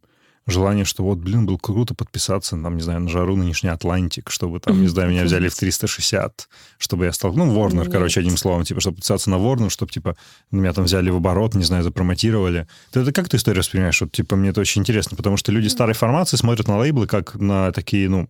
[0.50, 4.60] желание, что вот, блин, было круто подписаться, там, не знаю, на жару нынешний Атлантик, чтобы
[4.60, 7.92] там, не знаю, меня взяли в 360, чтобы я стал, ну, Warner, Нет.
[7.92, 10.16] короче, одним словом, типа, чтобы подписаться на Warner, чтобы, типа,
[10.50, 12.66] меня там взяли в оборот, не знаю, запромотировали.
[12.92, 14.00] Ты это как ты историю воспринимаешь?
[14.00, 17.34] Вот, типа, мне это очень интересно, потому что люди старой формации смотрят на лейблы как
[17.34, 18.28] на такие, ну,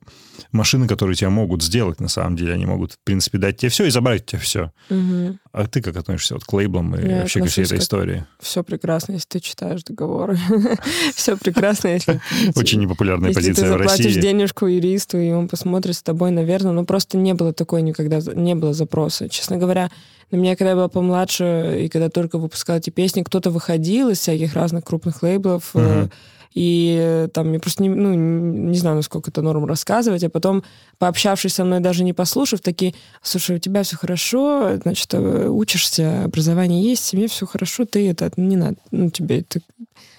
[0.52, 2.54] машины, которые тебя могут сделать, на самом деле.
[2.54, 4.72] Они могут, в принципе, дать тебе все и забрать тебе все.
[4.90, 5.38] Угу.
[5.52, 8.24] А ты как относишься вот к лейблам и я вообще ко всей этой истории?
[8.40, 10.38] Все прекрасно, если ты читаешь договоры.
[11.14, 12.07] все прекрасно, если
[12.54, 13.82] очень непопулярная позиция в России.
[13.82, 17.52] Если ты заплатишь денежку юристу, и он посмотрит с тобой, наверное, ну просто не было
[17.52, 19.28] такой никогда, не было запроса.
[19.28, 19.90] Честно говоря,
[20.30, 24.18] на меня, когда я была помладше, и когда только выпускала эти песни, кто-то выходил из
[24.18, 26.10] всяких разных крупных лейблов, uh-huh.
[26.54, 30.64] И там я просто не, ну, не знаю, насколько это норм рассказывать, а потом,
[30.98, 36.24] пообщавшись со мной, даже не послушав, такие, слушай, у тебя все хорошо, значит, э, учишься,
[36.24, 39.60] образование есть, семье все хорошо, ты это не надо, ну, тебе это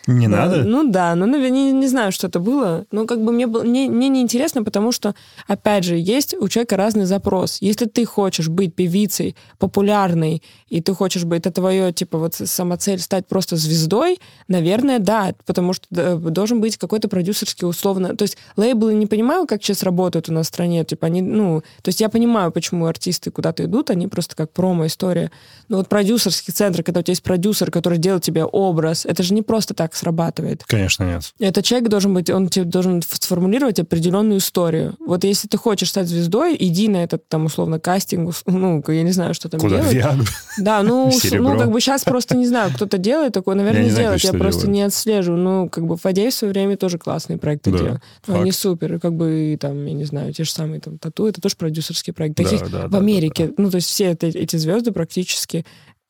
[0.07, 0.63] не да, надо?
[0.63, 2.85] Ну да, ну, наверное, не, не знаю, что это было.
[2.91, 5.13] Но как бы мне, было, мне, мне не интересно, потому что,
[5.47, 7.57] опять же, есть у человека разный запрос.
[7.61, 12.99] Если ты хочешь быть певицей, популярной, и ты хочешь быть, это твое, типа, вот самоцель
[12.99, 18.15] стать просто звездой, наверное, да, потому что должен быть какой-то продюсерский условно...
[18.15, 21.61] То есть лейблы не понимаю, как сейчас работают у нас в стране, типа, они, ну...
[21.81, 25.31] То есть я понимаю, почему артисты куда-то идут, они просто как промо-история.
[25.67, 29.33] Но вот продюсерский центр, когда у тебя есть продюсер, который делает тебе образ, это же
[29.33, 30.63] не просто так срабатывает.
[30.65, 31.33] Конечно, нет.
[31.39, 34.95] Этот человек должен быть, он тебе должен сформулировать определенную историю.
[34.99, 39.11] Вот если ты хочешь стать звездой, иди на этот там условно кастинг, ну, я не
[39.11, 39.93] знаю, что там Куда делать.
[39.93, 40.25] Виагру?
[40.57, 43.95] Да, ну, ну, как бы сейчас просто не знаю, кто-то делает такое, наверное, я не
[43.95, 44.75] делает, я просто делают.
[44.75, 45.41] не отслеживаю.
[45.41, 47.97] Ну, как бы Фадеев в свое время тоже классные проекты да, делал.
[48.27, 51.27] Ну, они супер, и как бы там, я не знаю, те же самые там тату,
[51.27, 52.37] это тоже продюсерский проект.
[52.37, 53.63] Таких да, да, в Америке, да, да.
[53.63, 55.65] ну, то есть все это, эти звезды практически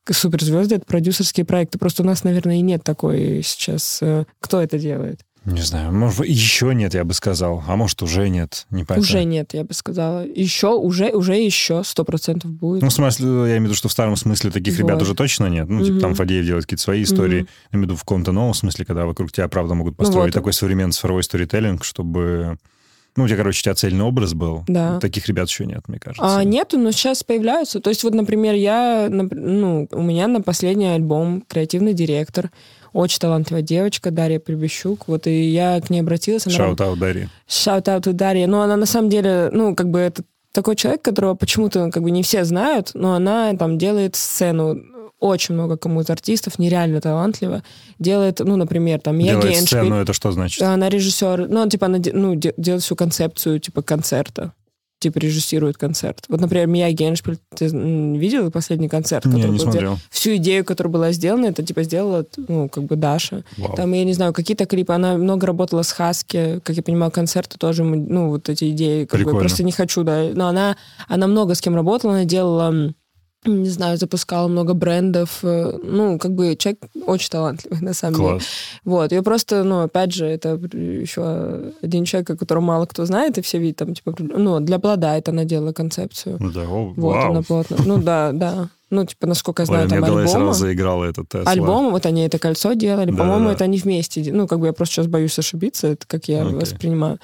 [0.09, 1.77] суперзвезды— это продюсерские проекты.
[1.77, 3.99] Просто у нас, наверное, и нет такой сейчас.
[4.01, 5.21] Э, кто это делает?
[5.45, 7.63] Не знаю, может, еще нет, я бы сказал.
[7.65, 9.01] А может, уже нет, не понятно.
[9.01, 10.25] Уже нет, я бы сказала.
[10.25, 12.81] Еще, уже, уже еще сто процентов будет.
[12.81, 14.83] Ну, в смысле, я имею в виду, что в старом смысле таких вот.
[14.83, 15.69] ребят уже точно нет.
[15.69, 16.01] Ну, типа, угу.
[16.01, 17.41] там Фадеев делает какие-то свои истории.
[17.41, 17.49] Угу.
[17.71, 20.25] Я имею в виду в каком-то новом смысле, когда вокруг тебя, правда, могут построить ну,
[20.27, 20.33] вот.
[20.33, 22.57] такой современный цифровой сторителлинг, чтобы
[23.15, 24.63] ну, у тебя, короче, у тебя цельный образ был.
[24.67, 25.00] Да.
[25.00, 26.38] Таких ребят еще нет, мне кажется.
[26.38, 27.80] А, нету, но сейчас появляются.
[27.80, 32.52] То есть вот, например, я, ну, у меня на последний альбом креативный директор,
[32.93, 35.08] очень талантливая девочка, Дарья Прибещук.
[35.08, 36.43] Вот и я к ней обратилась.
[36.43, 37.30] Shout-out Дарья.
[37.47, 38.48] Shout-out Дарья.
[38.48, 42.12] Но она на самом деле, ну, как бы это такой человек, которого почему-то как бы
[42.12, 44.82] не все знают, но она там делает сцену
[45.19, 47.63] очень много кому из артистов, нереально талантливо.
[47.99, 49.67] Делает, ну, например, там, Делает Геншпиль.
[49.67, 50.62] сцену, это что значит?
[50.62, 54.53] Она режиссер, ну, типа, она ну, делает всю концепцию, типа, концерта
[54.99, 56.25] типа режиссирует концерт.
[56.27, 59.25] Вот, например, Мия Геншпиль, ты видел последний концерт?
[59.25, 59.97] Не, не смотрел.
[60.10, 63.43] Всю идею, которая была сделана, это типа сделала, ну, как бы Даша.
[63.58, 63.75] Вау.
[63.75, 64.93] Там, я не знаю, какие-то клипы.
[64.93, 69.05] Она много работала с Хаски, как я понимаю, концерты тоже, ну, вот эти идеи.
[69.05, 69.39] Как Прикольно.
[69.39, 70.32] бы, просто не хочу, да.
[70.34, 70.75] Но она,
[71.08, 72.93] она много с кем работала, она делала
[73.45, 75.39] не знаю, запускала много брендов.
[75.43, 78.43] Э, ну, как бы человек очень талантливый, на самом Класс.
[78.43, 78.43] деле.
[78.84, 79.13] Вот.
[79.13, 83.41] И просто, ну, опять же, это еще один человек, о котором мало кто знает, и
[83.41, 86.38] все видят, там, типа, ну, для плода это она делала концепцию.
[86.39, 87.32] Ну да, о, вот, вау.
[87.32, 87.78] она плотно.
[87.86, 88.69] Ну, да, да.
[88.89, 90.28] Ну, типа, насколько я знаю, Ой, там альбомы.
[90.28, 91.52] сразу заиграла этот Тесла.
[91.52, 93.12] Альбом, вот они это кольцо делали.
[93.12, 93.54] Да, По-моему, да, да.
[93.54, 94.34] это они вместе.
[94.34, 96.60] Ну, как бы я просто сейчас боюсь ошибиться, это как я okay.
[96.60, 97.19] воспринимаю.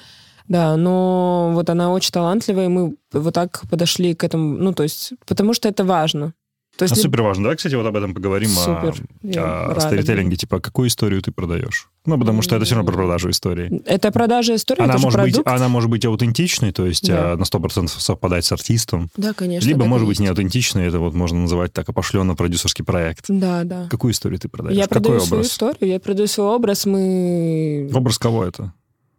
[0.48, 4.82] Да, но вот она очень талантливая, и мы вот так подошли к этому, ну, то
[4.82, 6.34] есть, потому что это важно.
[6.76, 7.44] То есть, а супер важно.
[7.44, 8.94] Давай, кстати, вот об этом поговорим, супер.
[9.38, 10.36] о, о сторителлинге.
[10.36, 11.88] Типа, какую историю ты продаешь?
[12.04, 13.82] Ну, потому что это все равно про продажу истории.
[13.86, 17.32] Это продажа истории, она это может быть, Она может быть аутентичной, то есть да.
[17.32, 19.08] А, на 100% совпадать с артистом.
[19.16, 19.66] Да, конечно.
[19.66, 23.24] Либо может быть не аутентичной, это вот можно называть так опошленно продюсерский проект.
[23.28, 23.88] Да, да.
[23.90, 24.76] Какую историю ты продаешь?
[24.76, 25.28] Я Какой продаю образ?
[25.28, 27.90] свою историю, я продаю свой образ, мы...
[27.94, 28.74] Образ кого это?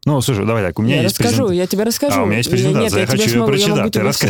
[0.06, 1.58] Ну, слушай, давай так, у меня я есть расскажу, презент...
[1.58, 2.20] я тебе расскажу.
[2.20, 3.92] А, у меня есть презентация, я, нет, я, я хочу ее смогу, прочитать.
[3.92, 4.28] Ты раска...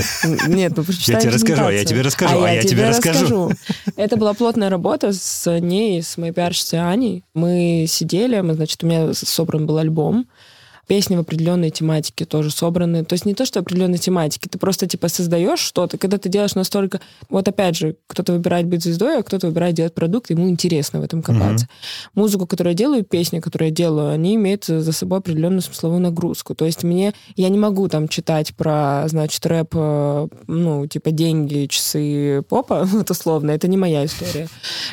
[0.48, 3.52] Нет, ну Я тебе расскажу, а я тебе расскажу, а, а я, я тебе, расскажу.
[3.96, 7.24] Это была плотная работа с ней, с моей пиарщицей Аней.
[7.36, 10.28] Мы сидели, мы, значит, у меня собран был альбом,
[10.88, 13.04] песни в определенной тематике тоже собраны.
[13.04, 16.56] То есть не то, что определенной тематики, ты просто типа создаешь что-то, когда ты делаешь
[16.56, 17.02] настолько...
[17.30, 21.04] Вот опять же, кто-то выбирает быть звездой, а кто-то выбирает делать продукт, ему интересно в
[21.04, 21.66] этом копаться.
[21.66, 22.10] Mm-hmm.
[22.16, 26.56] Музыку, которую я делаю, песни, которые я делаю, они имеют за собой определенную смысловую нагрузку.
[26.56, 27.14] То есть мне...
[27.36, 33.12] Я не могу там читать про, значит, рэп, э, ну, типа деньги, часы, попа, вот
[33.12, 33.52] условно.
[33.52, 34.48] Это не моя история.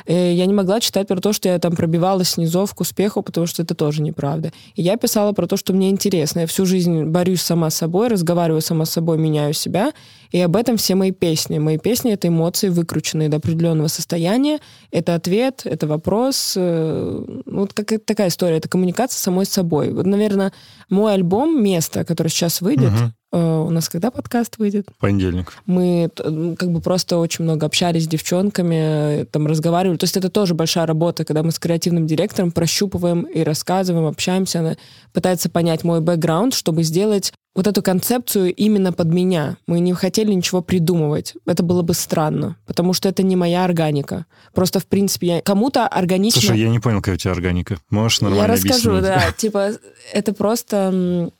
[0.06, 3.46] Э, я не могла читать про то, что я там пробивалась снизов к успеху, потому
[3.46, 4.52] что это тоже неправда.
[4.74, 6.40] И я писала про то, что мне мне интересно.
[6.40, 9.92] Я всю жизнь борюсь сама с собой, разговариваю сама с собой, меняю себя.
[10.30, 11.58] И об этом все мои песни.
[11.58, 14.60] Мои песни— это эмоции, выкрученные до определенного состояния.
[14.90, 16.54] Это ответ, это вопрос.
[16.56, 18.56] Э, вот как такая история.
[18.56, 19.92] Это коммуникация самой с собой.
[19.92, 20.52] Вот, наверное,
[20.88, 23.12] мой альбом «Место», который сейчас выйдет, угу.
[23.34, 24.86] У нас когда подкаст выйдет?
[25.00, 25.52] Понедельник.
[25.66, 29.96] Мы как бы просто очень много общались с девчонками, там разговаривали.
[29.96, 34.60] То есть это тоже большая работа, когда мы с креативным директором прощупываем и рассказываем, общаемся.
[34.60, 34.76] Она
[35.12, 39.56] пытается понять мой бэкграунд, чтобы сделать вот эту концепцию именно под меня.
[39.66, 41.34] Мы не хотели ничего придумывать.
[41.44, 44.26] Это было бы странно, потому что это не моя органика.
[44.54, 45.40] Просто, в принципе, я...
[45.40, 46.40] кому-то органично...
[46.40, 47.78] Слушай, я не понял, какая у тебя органика.
[47.90, 49.14] Можешь нормально Я расскажу, объяснить?
[49.14, 49.32] да.
[49.36, 49.70] Типа,
[50.12, 51.32] это просто...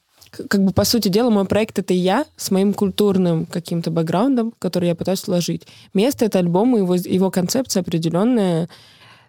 [0.48, 4.88] Как бы, по сути дела, мой проект— это я с моим культурным каким-то бэкграундом, который
[4.88, 5.66] я пытаюсь сложить.
[5.92, 8.68] Место— это альбом, его, его концепция определенная,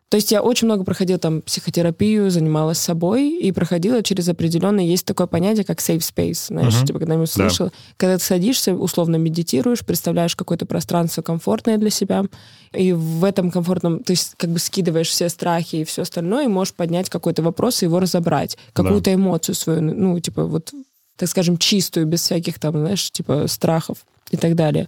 [0.10, 5.06] то есть я очень много проходила там психотерапию, занималась собой и проходила через определенное, есть
[5.06, 6.86] такое понятие, как safe space, знаешь, uh-huh.
[6.86, 7.50] типа когда-нибудь да.
[7.50, 7.72] слышала.
[7.98, 12.24] Когда ты садишься, условно медитируешь, представляешь какое-то пространство комфортное для себя,
[12.72, 16.50] и в этом комфортном, то есть как бы скидываешь все страхи и все остальное, и
[16.50, 19.15] можешь поднять какой-то вопрос и его разобрать, какую-то да.
[19.15, 20.72] эмоцию свою, ну, типа вот,
[21.17, 23.97] так скажем, чистую, без всяких там, знаешь, типа страхов
[24.32, 24.88] и так далее.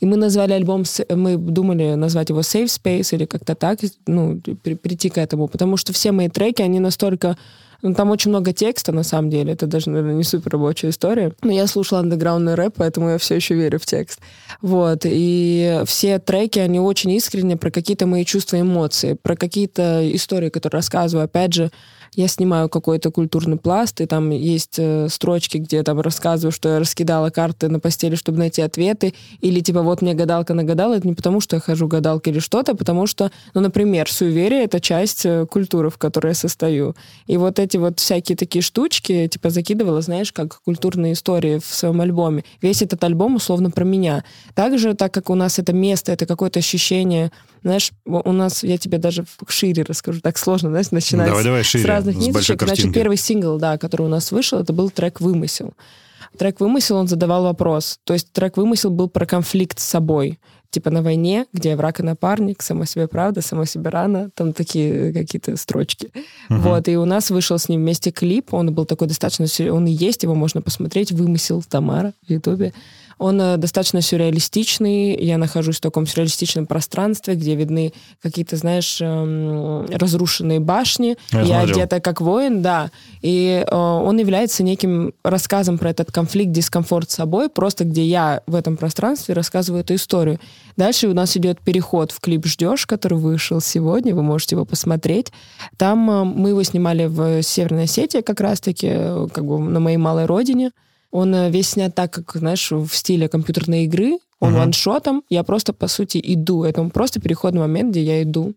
[0.00, 5.10] И мы назвали альбом, мы думали назвать его Safe Space или как-то так, ну, прийти
[5.10, 7.36] к этому, потому что все мои треки, они настолько
[7.82, 9.52] ну, там очень много текста, на самом деле.
[9.52, 11.32] Это даже, наверное, не супер рабочая история.
[11.42, 14.20] Но я слушала андеграундный рэп, поэтому я все еще верю в текст.
[14.60, 15.00] Вот.
[15.04, 20.48] И все треки, они очень искренне про какие-то мои чувства и эмоции, про какие-то истории,
[20.48, 21.24] которые рассказываю.
[21.24, 21.70] Опять же,
[22.14, 26.68] я снимаю какой-то культурный пласт, и там есть э, строчки, где я там рассказываю, что
[26.68, 31.06] я раскидала карты на постели, чтобы найти ответы, или типа вот мне гадалка нагадала, это
[31.06, 34.80] не потому, что я хожу гадалки или что-то, а потому что, ну, например, суеверие— это
[34.80, 36.94] часть э, культуры, в которой я состою.
[37.26, 42.00] И вот эти вот всякие такие штучки, типа, закидывала, знаешь, как культурные истории в своем
[42.00, 42.44] альбоме.
[42.60, 44.24] Весь этот альбом условно про меня.
[44.54, 48.98] Также, так как у нас это место, это какое-то ощущение знаешь, у нас, я тебе
[48.98, 52.62] даже шире расскажу, так сложно, знаешь, начинать давай, давай, шире, с разных ниточек.
[52.62, 55.74] Значит, первый сингл, да, который у нас вышел, это был трек «Вымысел».
[56.36, 57.98] Трек «Вымысел» он задавал вопрос.
[58.04, 60.38] То есть трек «Вымысел» был про конфликт с собой.
[60.72, 65.12] Типа на войне, где враг и напарник, сама себе правда, сама себе рано, там такие
[65.12, 66.10] какие-то строчки.
[66.48, 66.58] Uh-huh.
[66.60, 69.44] Вот, и у нас вышел с ним вместе клип, он был такой достаточно...
[69.70, 72.72] Он и есть, его можно посмотреть, «Вымысел» Тамара в Ютубе.
[73.22, 75.16] Он э, достаточно сюрреалистичный.
[75.16, 81.16] Я нахожусь в таком сюрреалистичном пространстве, где видны какие-то, знаешь, эм, разрушенные башни.
[81.30, 82.90] Я, я одета как воин, да.
[83.20, 88.42] И э, он является неким рассказом про этот конфликт, дискомфорт с собой, просто где я
[88.48, 90.40] в этом пространстве рассказываю эту историю.
[90.76, 95.32] Дальше у нас идет переход в клип «Ждешь», который вышел сегодня, вы можете его посмотреть.
[95.76, 98.88] Там э, мы его снимали в Северной Осетии как раз-таки,
[99.32, 100.70] как бы на моей малой родине.
[101.10, 104.18] Он э, весь снят так, как, знаешь, в стиле компьютерной игры.
[104.40, 104.58] Он uh-huh.
[104.58, 105.22] ваншотом.
[105.28, 106.64] Я просто, по сути, иду.
[106.64, 108.54] Это просто переходный момент, где я иду.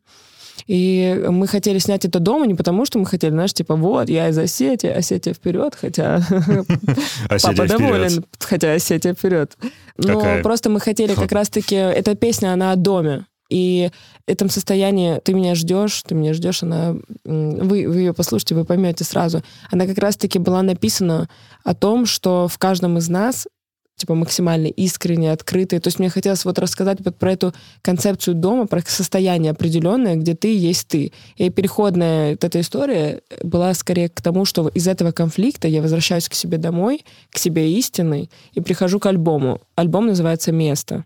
[0.68, 4.30] И мы хотели снять это дома не потому, что мы хотели, знаешь, типа, вот, я
[4.30, 6.22] из Осетии, Осетия вперед, хотя
[7.30, 9.58] папа доволен, хотя Осетия вперед.
[9.98, 11.76] Но просто мы хотели как раз-таки...
[11.76, 13.26] Эта песня, она о доме.
[13.50, 13.91] И
[14.28, 19.04] этом состоянии ты меня ждешь, ты меня ждешь, она, вы, вы ее послушайте, вы поймете
[19.04, 19.44] сразу.
[19.72, 21.30] Она как раз-таки была написана
[21.63, 23.48] о том, что в каждом из нас
[23.96, 25.80] типа максимально искренне, открытые.
[25.80, 30.36] То есть мне хотелось вот рассказать вот про эту концепцию дома, про состояние определенное, где
[30.36, 31.14] ты есть ты.
[31.38, 36.30] И переходная вот эта история была скорее к тому, что из этого конфликта я возвращаюсь
[36.30, 39.62] к себе домой, к себе истинной, и прихожу к альбому.
[39.76, 41.06] Альбом называется «Место».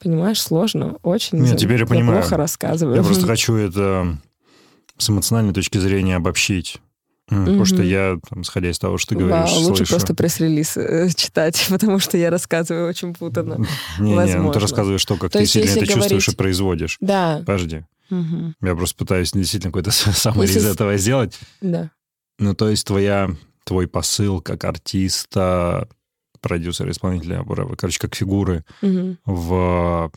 [0.00, 1.38] Понимаешь, сложно, очень.
[1.38, 2.20] Нет, теперь я, я понимаю.
[2.20, 2.96] плохо рассказываю.
[2.96, 4.16] Я просто хочу это
[4.96, 6.80] с эмоциональной точки зрения обобщить.
[7.28, 9.94] Потому что я, там, исходя из того, что ты говоришь, Вау, лучше слышу...
[9.94, 13.66] просто пресс-релиз э, читать, потому что я рассказываю очень путанно.
[13.98, 15.94] Не-не, ну ты рассказываешь то, как то ты сильно это говорить...
[15.94, 16.96] чувствуешь и производишь.
[17.00, 17.38] Да.
[17.40, 17.84] Подожди.
[18.10, 18.54] Угу.
[18.62, 21.38] Я просто пытаюсь действительно какой-то самый из этого сделать.
[21.60, 21.90] Да.
[22.38, 23.30] Ну, то есть твоя,
[23.64, 25.88] твой посыл как артиста,
[26.40, 27.44] продюсера, исполнителя,
[27.76, 29.16] короче, как фигуры угу.
[29.26, 30.10] в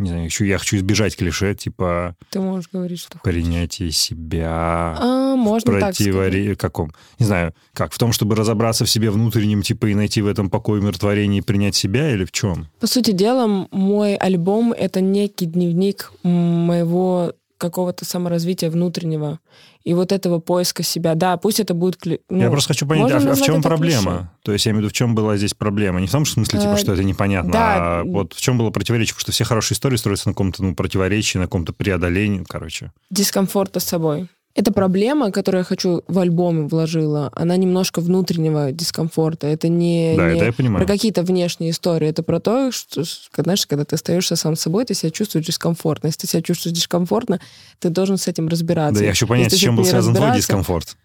[0.00, 2.16] не знаю, еще я хочу избежать клише, типа...
[2.30, 4.96] Ты можешь говорить, что Принятие себя.
[4.98, 6.54] А, можно противори...
[6.54, 6.92] так Каком?
[7.18, 7.92] Не знаю, как?
[7.92, 11.42] В том, чтобы разобраться в себе внутреннем, типа, и найти в этом покой, умиротворение и
[11.42, 12.68] принять себя, или в чем?
[12.80, 19.38] По сути дела, мой альбом— это некий дневник моего какого-то саморазвития внутреннего
[19.84, 21.14] и вот этого поиска себя.
[21.14, 22.04] Да, пусть это будет...
[22.04, 24.12] Ну, я просто хочу понять, а, а в чем проблема?
[24.12, 24.30] Клише.
[24.42, 26.00] То есть я имею в виду, в чем была здесь проблема?
[26.00, 28.00] Не в том смысле, типа, а, что это непонятно, да.
[28.00, 29.14] а вот в чем было противоречие?
[29.14, 32.92] Потому что все хорошие истории строятся на каком-то ну, противоречии, на каком-то преодолении, короче.
[33.10, 34.28] Дискомфорта с собой.
[34.54, 39.46] Эта проблема, которую я хочу в альбом вложила, она немножко внутреннего дискомфорта.
[39.46, 40.84] Это не, да, не это я понимаю.
[40.84, 42.08] про какие-то внешние истории.
[42.08, 43.04] Это про то, что,
[43.36, 46.08] знаешь, когда ты остаешься сам собой, ты себя чувствуешь дискомфортно.
[46.08, 47.40] Если ты себя чувствуешь дискомфортно,
[47.78, 49.00] ты должен с этим разбираться.
[49.00, 50.96] Да, я хочу понять, с чем был связан твой дискомфорт.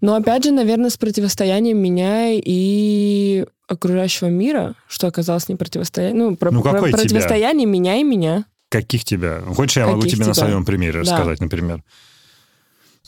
[0.00, 6.30] Но опять же, наверное, с противостоянием меня и окружающего мира, что оказалось не противостояние.
[6.30, 7.72] Ну, про, ну про противостояние тебя?
[7.72, 8.44] меня и меня.
[8.68, 9.40] Каких тебя?
[9.40, 10.26] Хочешь, я Каких могу тебе тебя?
[10.26, 11.00] на своем примере да.
[11.00, 11.82] рассказать, например?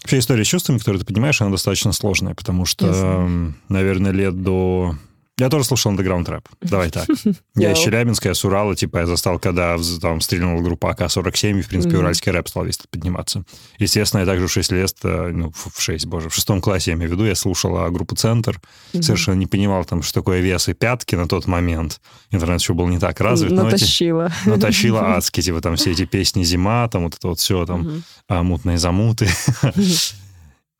[0.06, 3.54] Вообще история с чувствами, которую ты понимаешь, она достаточно сложная, потому что, Ясно.
[3.68, 4.94] наверное, лет до
[5.38, 6.48] я тоже слушал андеграунд рэп.
[6.62, 7.06] Давай так.
[7.56, 11.62] Я из Челябинска, я с Урала, типа, я застал, когда там стрельнула группа АК-47, и,
[11.62, 13.44] в принципе, уральский рэп стал весь подниматься.
[13.78, 16.96] Естественно, я также в 6 лет, э, ну, в 6, боже, в шестом классе, я
[16.96, 18.60] имею в виду, я слушал а, группу «Центр»,
[18.92, 22.00] совершенно не понимал там, что такое вес и пятки на тот момент.
[22.30, 23.52] Интернет еще был не так развит.
[23.52, 24.32] Натащила.
[24.44, 27.64] Но эти, натащила адски, типа, там все эти песни «Зима», там вот это вот все,
[27.66, 29.28] там, а, мутные замуты.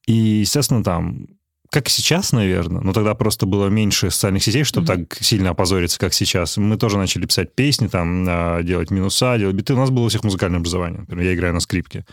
[0.07, 1.27] И, естественно, там
[1.71, 5.07] как сейчас, наверное, но тогда просто было меньше социальных сетей, чтобы mm-hmm.
[5.07, 6.57] так сильно опозориться, как сейчас.
[6.57, 9.75] Мы тоже начали писать песни, там, а, делать минуса, делать биты.
[9.75, 11.01] У нас было у всех музыкальное образование.
[11.01, 12.05] Например, я играю на скрипке.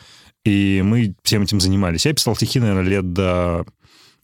[0.45, 2.05] И мы всем этим занимались.
[2.05, 3.65] Я писал стихи, наверное, лет до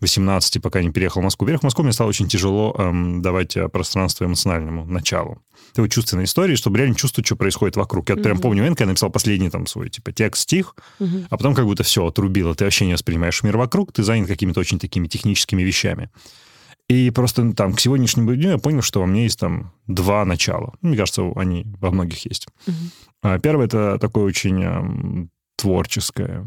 [0.02, 1.46] 18, пока не переехал в Москву.
[1.46, 5.42] Переехав в Москву, мне стало очень тяжело эм, давать э, пространство эмоциональному началу.
[5.72, 8.10] Это вот чувственной истории, чтобы реально чувствовать, что происходит вокруг.
[8.10, 8.24] Я mm-hmm.
[8.24, 11.28] прям помню момент, когда я написал последний там свой, типа, текст, стих, mm-hmm.
[11.30, 12.56] а потом как будто все отрубило.
[12.56, 16.10] Ты вообще не воспринимаешь мир вокруг, ты занят какими-то очень такими техническими вещами.
[16.88, 20.26] И просто ну, там к сегодняшнему дню я понял, что во мне есть там два
[20.26, 20.74] начала.
[20.82, 22.48] Мне кажется, они во многих есть.
[22.66, 23.40] Mm-hmm.
[23.42, 26.46] Первое— это такое очень эм, творческое.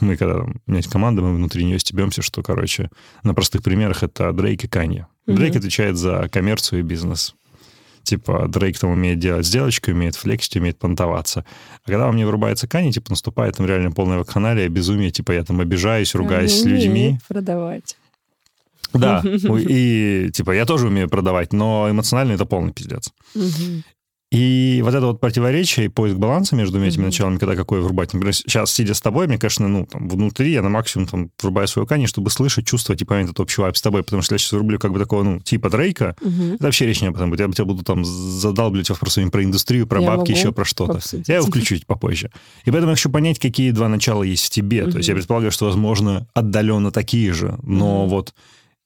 [0.00, 2.90] Мы когда у меня есть команда, мы внутри нее стебемся, что, короче,
[3.22, 5.08] на простых примерах это Дрейк и Канье.
[5.26, 5.34] Mm-hmm.
[5.34, 7.34] Дрейк отвечает за коммерцию и бизнес.
[8.04, 11.44] Типа, Дрейк там умеет делать сделочку, умеет флексить, умеет понтоваться.
[11.84, 15.42] А когда у меня вырубается Канье, типа, наступает там реально полное вакханалия, безумие, типа, я
[15.42, 17.18] там обижаюсь, ругаюсь с людьми.
[17.28, 17.96] продавать.
[18.92, 19.22] Да,
[19.68, 23.12] и типа я тоже умею продавать, но эмоционально это полный пиздец.
[24.30, 27.06] И вот это вот противоречие и поиск баланса между этими mm-hmm.
[27.06, 28.12] началами, когда какое врубать.
[28.12, 31.68] Например, сейчас, сидя с тобой, мне, конечно, ну, там, внутри я на максимум там врубаю
[31.68, 34.52] свою кани, чтобы слышать, чувствовать и этот общий вайп с тобой, потому что я сейчас
[34.52, 36.54] врублю как бы такого, ну, типа Дрейка, mm-hmm.
[36.56, 37.40] это вообще речь не об этом будет.
[37.40, 41.00] Я тебя буду там задалбливать вопросами про индустрию, про я бабки, еще про что-то.
[41.28, 42.32] Я его включу чуть попозже.
[42.64, 44.80] И поэтому я хочу понять, какие два начала есть в тебе.
[44.80, 44.90] Mm-hmm.
[44.90, 48.08] То есть я предполагаю, что, возможно, отдаленно такие же, но mm-hmm.
[48.08, 48.34] вот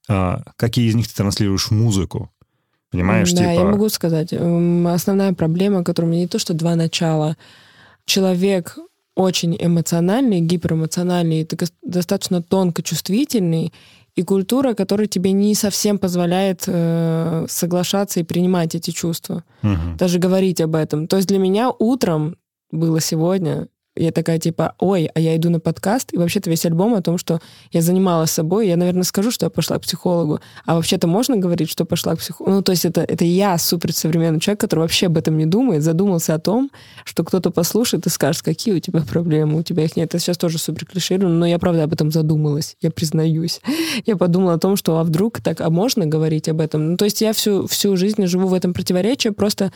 [0.07, 2.31] а, какие из них ты транслируешь в музыку,
[2.91, 3.49] Понимаешь, да, типа...
[3.51, 4.33] я могу сказать.
[4.33, 7.37] Основная проблема, которая у меня не то, что два начала.
[8.05, 8.77] Человек
[9.15, 13.73] очень эмоциональный, гиперэмоциональный, ты достаточно тонко чувствительный,
[14.15, 19.97] и культура, которая тебе не совсем позволяет э, соглашаться и принимать эти чувства, угу.
[19.97, 21.07] даже говорить об этом.
[21.07, 22.35] То есть для меня утром
[22.71, 23.67] было сегодня
[23.99, 27.17] я такая типа, ой, а я иду на подкаст, и вообще-то весь альбом о том,
[27.17, 27.39] что
[27.71, 31.69] я занималась собой, я, наверное, скажу, что я пошла к психологу, а вообще-то можно говорить,
[31.69, 32.55] что пошла к психологу?
[32.55, 35.83] Ну, то есть это, это я, супер современный человек, который вообще об этом не думает,
[35.83, 36.71] задумался о том,
[37.03, 40.09] что кто-то послушает и скажет, какие у тебя проблемы, у тебя их нет.
[40.09, 43.61] Это сейчас тоже супер клишировано, но я, правда, об этом задумалась, я признаюсь.
[44.05, 46.91] Я подумала о том, что а вдруг так, а можно говорить об этом?
[46.91, 49.71] Ну, то есть я всю, всю жизнь живу в этом противоречии, просто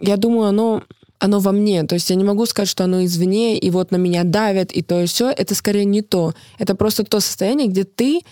[0.00, 0.82] я думаю, оно
[1.20, 1.84] оно во мне.
[1.84, 4.82] То есть я не могу сказать, что оно извне, и вот на меня давят, и
[4.82, 5.30] то, и все.
[5.30, 6.34] Это скорее не то.
[6.58, 8.22] Это просто то состояние, где ты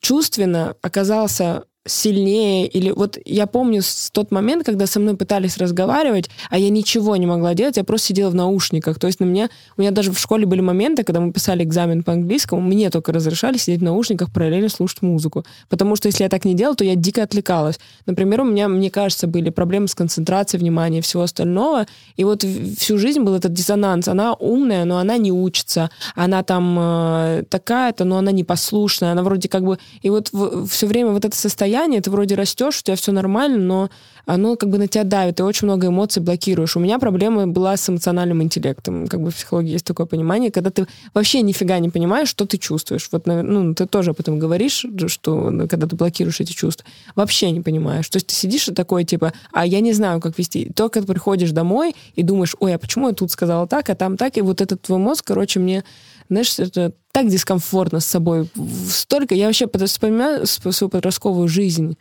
[0.00, 6.58] чувственно оказался сильнее, или вот я помню тот момент, когда со мной пытались разговаривать, а
[6.58, 8.98] я ничего не могла делать, я просто сидела в наушниках.
[8.98, 12.02] То есть на меня, у меня даже в школе были моменты, когда мы писали экзамен
[12.02, 15.44] по английскому, мне только разрешали сидеть в наушниках, параллельно слушать музыку.
[15.68, 17.78] Потому что если я так не делала, то я дико отвлекалась.
[18.06, 22.44] Например, у меня, мне кажется, были проблемы с концентрацией внимания и всего остального, и вот
[22.78, 24.08] всю жизнь был этот диссонанс.
[24.08, 25.90] Она умная, но она не учится.
[26.14, 29.12] Она там э, такая-то, но она непослушная.
[29.12, 29.78] Она вроде как бы...
[30.02, 33.12] И вот в, все время вот это состояние состояние, ты вроде растешь, у тебя все
[33.12, 33.90] нормально, но
[34.26, 36.76] оно как бы на тебя давит, ты очень много эмоций блокируешь.
[36.76, 39.06] У меня проблема была с эмоциональным интеллектом.
[39.06, 42.58] Как бы в психологии есть такое понимание, когда ты вообще нифига не понимаешь, что ты
[42.58, 43.08] чувствуешь.
[43.12, 47.60] Вот, ну, ты тоже об этом говоришь, что когда ты блокируешь эти чувства, вообще не
[47.60, 48.08] понимаешь.
[48.08, 50.70] То есть ты сидишь и такой, типа, а я не знаю, как вести.
[50.74, 54.16] Только ты приходишь домой и думаешь, ой, а почему я тут сказала так, а там
[54.16, 55.84] так, и вот этот твой мозг, короче, мне
[56.28, 58.48] знаешь, это так дискомфортно с собой.
[58.88, 61.96] Столько, я вообще вспоминаю свою подростковую жизнь,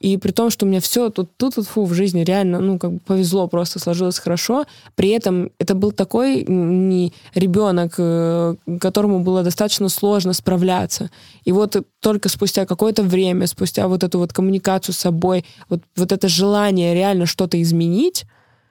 [0.00, 2.78] и при том, что у меня все тут, тут, тут фу, в жизни реально, ну,
[2.78, 4.64] как бы повезло, просто сложилось хорошо.
[4.94, 11.10] При этом это был такой не ребенок, э, которому было достаточно сложно справляться.
[11.44, 16.12] И вот только спустя какое-то время, спустя вот эту вот коммуникацию с собой, вот, вот
[16.12, 18.24] это желание реально что-то изменить,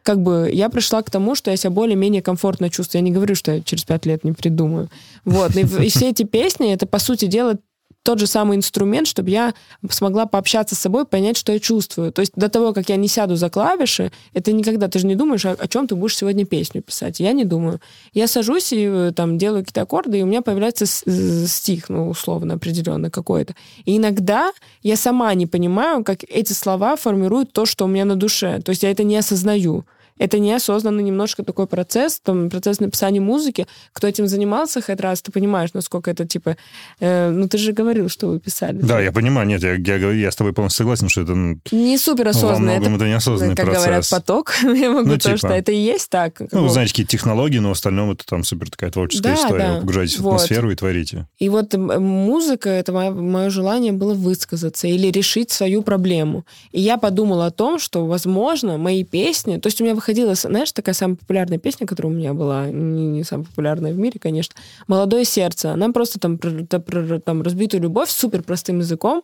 [0.03, 3.01] как бы я пришла к тому, что я себя более-менее комфортно чувствую.
[3.01, 4.89] Я не говорю, что я через пять лет не придумаю.
[5.25, 5.55] Вот.
[5.55, 7.57] И, и все эти песни, это, по сути дела,
[8.03, 9.53] тот же самый инструмент, чтобы я
[9.89, 12.11] смогла пообщаться с собой, понять, что я чувствую.
[12.11, 15.15] То есть до того, как я не сяду за клавиши, это никогда, ты же не
[15.15, 17.19] думаешь, о, о чем ты будешь сегодня песню писать.
[17.19, 17.79] Я не думаю.
[18.13, 22.55] Я сажусь и э, там делаю какие-то аккорды, и у меня появляется стих, ну, условно,
[22.55, 23.53] определенно какой-то.
[23.85, 28.15] И иногда я сама не понимаю, как эти слова формируют то, что у меня на
[28.15, 28.59] душе.
[28.61, 29.85] То есть я это не осознаю
[30.19, 33.65] это неосознанный немножко такой процесс, там, процесс написания музыки.
[33.93, 36.57] Кто этим занимался хоть раз, ты понимаешь, насколько это, типа...
[36.99, 38.77] Э, ну, ты же говорил, что вы писали.
[38.77, 39.47] Да, я понимаю.
[39.47, 41.33] Нет, я, я, я с тобой полностью согласен, что это...
[41.71, 42.71] Не супер осознанно.
[42.71, 43.83] это, это неосознанный как процесс.
[43.85, 44.53] говорят, поток.
[44.63, 45.37] я могу Ну, то, типа.
[45.37, 46.39] что это и есть так.
[46.39, 46.73] Ну, вы Вот.
[46.73, 49.63] знаете, какие технологии, но в остальном это там супер такая творческая Да, история.
[49.63, 49.73] да.
[49.75, 50.33] Вы погружаетесь в Вот.
[50.35, 51.27] атмосферу и творите.
[51.39, 56.45] И вот музыка, это мое, желание было высказаться или решить свою проблему.
[56.71, 59.57] И я подумала о том, что, возможно, мои песни...
[59.57, 63.05] То есть у меня выходила, знаешь, такая самая популярная песня, которая у меня была, не,
[63.05, 64.55] не самая популярная в мире, конечно,
[64.87, 65.71] «Молодое сердце».
[65.71, 69.23] Она просто там про, про- там разбитую любовь супер простым языком.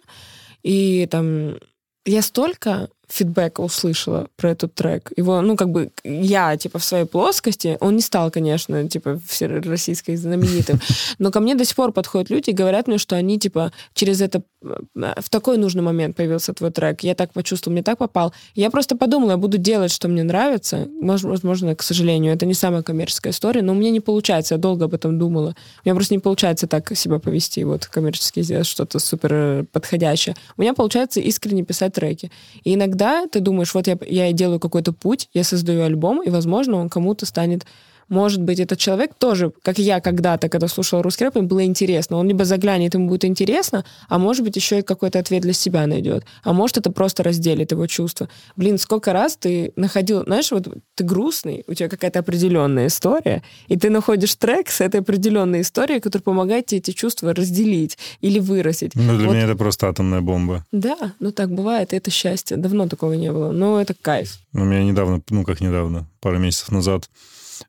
[0.61, 1.57] И там
[2.05, 5.11] я столько фидбэка услышала про этот трек.
[5.15, 10.15] Его, ну, как бы я, типа, в своей плоскости, он не стал, конечно, типа, всероссийской
[10.15, 10.79] знаменитым,
[11.19, 14.21] но ко мне до сих пор подходят люди и говорят мне, что они, типа, через
[14.21, 17.01] это э, в такой нужный момент появился твой трек.
[17.01, 18.33] Я так почувствовал, мне так попал.
[18.55, 20.87] Я просто подумала, я буду делать, что мне нравится.
[21.01, 24.55] Мож- Возможно, к сожалению, это не самая коммерческая история, но у меня не получается.
[24.55, 25.55] Я долго об этом думала.
[25.83, 30.35] У меня просто не получается так себя повести, вот, коммерчески сделать что-то супер подходящее.
[30.57, 32.31] У меня получается искренне писать треки.
[32.63, 32.94] И иногда
[33.31, 37.25] ты думаешь, вот я, я делаю какой-то путь, я создаю альбом, и, возможно, он кому-то
[37.25, 37.65] станет
[38.09, 42.17] может быть, этот человек тоже, как я когда-то, когда слушала русский рэп, им было интересно.
[42.17, 45.87] Он либо заглянет, ему будет интересно, а может быть, еще и какой-то ответ для себя
[45.87, 46.23] найдет.
[46.43, 48.29] А может, это просто разделит его чувства.
[48.55, 53.77] Блин, сколько раз ты находил, знаешь, вот ты грустный, у тебя какая-то определенная история, и
[53.77, 58.91] ты находишь трек с этой определенной историей, который помогает тебе эти чувства разделить или выразить.
[58.95, 60.65] Ну, для Вот меня это просто атомная бомба.
[60.71, 62.57] да, ну так бывает, и это счастье.
[62.57, 63.51] Давно такого не было.
[63.51, 64.37] Но это кайф.
[64.53, 67.09] У меня недавно, ну как недавно, пару месяцев назад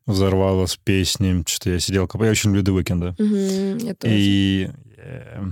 [0.05, 2.25] взорвало с песней, что-то я сидел, копал.
[2.25, 3.83] Я очень люблю The Weeknd.
[3.83, 4.13] Я тоже.
[4.15, 5.45] И э,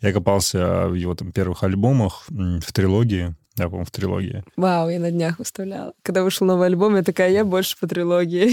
[0.00, 4.44] я копался в его там первых альбомах, в трилогии, я, по-моему, в трилогии.
[4.56, 5.92] Вау, я на днях выставляла.
[6.02, 8.50] Когда вышел новый альбом, я такая, я больше по трилогии.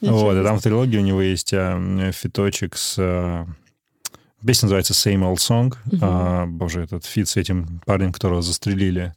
[0.00, 2.96] Вот, и там в трилогии у него есть а, фиточек с...
[2.98, 3.46] а,
[4.46, 5.74] Песня называется Same Old Song.
[6.00, 9.14] А, боже, этот фит с этим парнем, которого застрелили.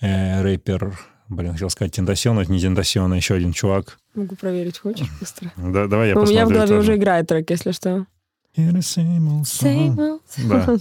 [0.00, 0.98] Э, рэпер,
[1.30, 3.98] блин, хотел сказать Тентасион, но это не Тентасион, а еще один чувак.
[4.14, 5.50] Могу проверить, хочешь быстро?
[5.56, 6.80] Да, давай я У меня в посмотрю голове тоже.
[6.80, 8.06] уже играет трек, если что.
[8.56, 10.20] Same old song.
[10.48, 10.76] Да.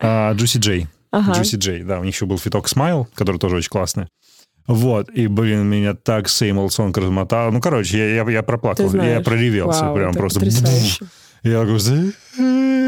[0.00, 0.88] А, Juicy J.
[1.10, 1.40] Ага.
[1.40, 4.08] Juicy J, да, у них еще был фиток Smile, который тоже очень классный.
[4.66, 7.52] Вот, и, блин, меня так Same Old Song размотал.
[7.52, 10.40] Ну, короче, я, я, я проплакал, я проревелся, Вау, прям это просто.
[10.40, 11.04] потрясающе.
[11.44, 12.12] Я «Зэ?»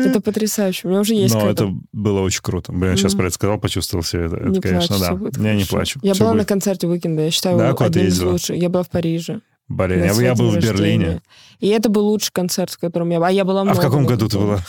[0.07, 0.89] Это потрясающе.
[0.89, 2.73] У меня уже есть Но это было очень круто.
[2.73, 4.37] Блин, я сейчас про это сказал, почувствовал все это.
[4.37, 5.15] Это, Не конечно, плачь, да.
[5.15, 6.01] будет я не плачу.
[6.03, 8.57] Я была на концерте Уикенда, я считаю Да, одним из лучших.
[8.57, 9.41] Я была в Париже.
[9.69, 11.23] Блин, я, я был в Берлине.
[11.59, 13.29] И это был лучший концерт, в котором я была.
[13.29, 14.61] А я была А в много каком лет, году ты была?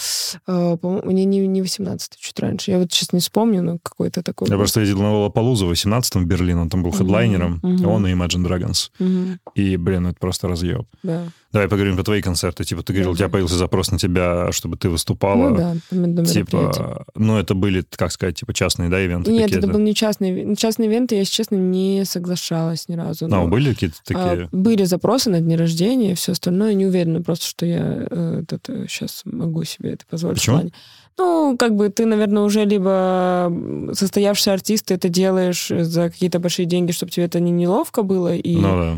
[0.47, 2.71] Э, по-моему, не, не, не 18 чуть раньше.
[2.71, 4.47] Я вот сейчас не вспомню, но какой-то такой.
[4.47, 4.61] Я был.
[4.61, 7.87] просто ездил на Лолапалузу в 18-м в Берлин, он там был Мгм, хедлайнером, мгм.
[7.87, 8.89] он и Imagine Dragons.
[8.97, 10.87] Мгм, И, блин, это просто разъеб.
[11.03, 11.25] да.
[11.53, 12.63] Давай поговорим про твои концерты.
[12.65, 15.49] Типа, ты говорил, у тебя появился запрос на тебя, чтобы ты выступала.
[15.49, 16.25] Ну да.
[16.25, 20.53] Типа, ну, это были, как сказать, типа частные, да, ивенты Нет, это был не частный,
[20.53, 23.27] ив- частный ивент, и я, если честно, не соглашалась ни разу.
[23.27, 24.49] Ну, Но, были какие-то а, такие...
[24.51, 26.73] были запросы на дни рождения и все остальное.
[26.73, 28.43] Не уверена просто, что я э,
[28.87, 30.39] сейчас могу себе это позволить.
[30.39, 30.69] Почему?
[31.17, 33.51] Ну, как бы ты, наверное, уже либо
[33.93, 38.35] состоявшийся артист, ты это делаешь за какие-то большие деньги, чтобы тебе это не неловко было,
[38.35, 38.97] и, Ну да.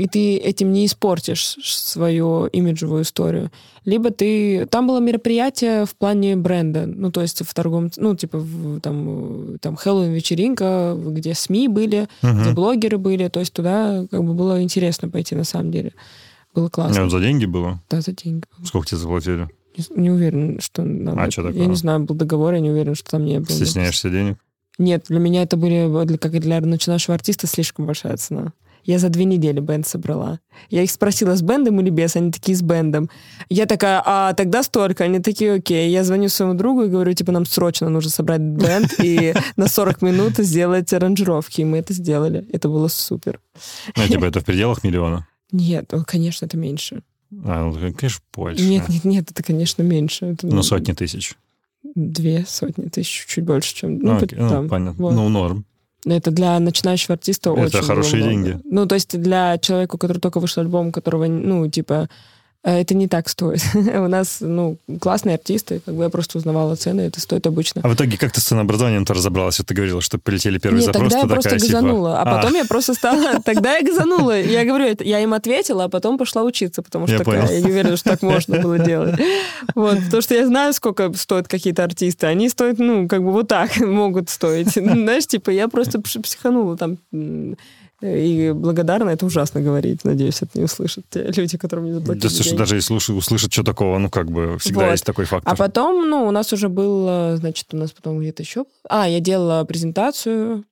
[0.00, 3.50] И ты этим не испортишь свою имиджевую историю.
[3.84, 4.66] Либо ты...
[4.66, 7.90] Там было мероприятие в плане бренда, ну, то есть в торговом...
[7.96, 12.42] Ну, типа в, там, там Хэллоуин-вечеринка, где СМИ были, Мгм.
[12.42, 15.92] где блогеры были, то есть туда как бы было интересно пойти на самом деле.
[16.54, 17.04] Было классно.
[17.04, 17.82] Ну, за деньги было?
[17.90, 18.44] Да, за деньги.
[18.64, 19.48] Сколько тебе заплатили?
[19.76, 20.82] Не, не уверен, что...
[20.82, 21.66] нам А это- Я такое?
[21.66, 23.50] не знаю, был договор, я не уверен, что там не было.
[23.50, 24.36] Стесняешься денег?
[24.78, 28.52] Нет, для меня это были, как и для начинающего артиста, слишком большая цена.
[28.84, 30.40] Я за две недели бенд собрала.
[30.68, 33.10] Я их спросила, с бендом или без, они такие, с бендом.
[33.48, 35.04] Я такая, а тогда столько.
[35.04, 35.90] Они такие, окей.
[35.90, 40.02] Я звоню своему другу и говорю, типа, нам срочно нужно собрать бенд и на 40
[40.02, 41.60] минут сделать аранжировки.
[41.60, 42.46] И мы это сделали.
[42.52, 43.40] Это было супер.
[43.96, 45.26] Ну, типа, это в пределах миллиона?
[45.52, 47.02] Нет, ну, конечно, это меньше.
[47.44, 48.64] А, ну, конечно, больше.
[48.64, 50.26] Нет, нет, нет, это, конечно, меньше.
[50.26, 51.34] Это, Ну, сотни тысяч.
[51.94, 53.98] Две сотни тысяч, чуть больше, чем...
[53.98, 54.68] Ну, Ну, ну, там.
[54.68, 55.02] понятно.
[55.02, 55.14] Вот.
[55.14, 55.64] Ну, норм.
[56.04, 58.30] Это для начинающего артиста Это очень хорошие много.
[58.30, 58.60] деньги.
[58.64, 62.08] Ну, то есть для человека, у которого только вышел альбом, которого, ну, типа,
[62.62, 63.62] это не так стоит.
[63.74, 67.80] У нас, ну, классные артисты, как бы я просто узнавала цены, это стоит обычно.
[67.82, 69.58] А в итоге как ты с ценообразованием-то разобралась?
[69.58, 72.20] Вот ты говорила, что полетели первые Нет, запросы, тогда я ты просто такая, типа, газанула,
[72.20, 73.40] а потом я просто стала...
[73.44, 74.40] Тогда я газанула.
[74.40, 77.70] Я говорю, я им ответила, а потом пошла учиться, потому что Я такая, я не
[77.70, 79.18] уверена, что так можно было делать.
[79.74, 82.26] Вот, потому что я знаю, сколько стоят какие-то артисты.
[82.26, 84.72] Они стоят, ну, как бы вот так могут стоить.
[84.72, 86.98] Знаешь, типа, я просто психанула там
[88.00, 90.04] и благодарна, это ужасно говорить.
[90.04, 93.52] Надеюсь, это не услышат те люди, которые мне заплатили Да, слушай, даже если услышат, услышат
[93.52, 94.92] что такого, ну, как бы, всегда Вот.
[94.92, 95.52] есть такой фактор.
[95.52, 98.64] А потом, ну, у нас уже был, значит, у нас потом где-то еще...
[98.88, 100.64] А, я делала презентацию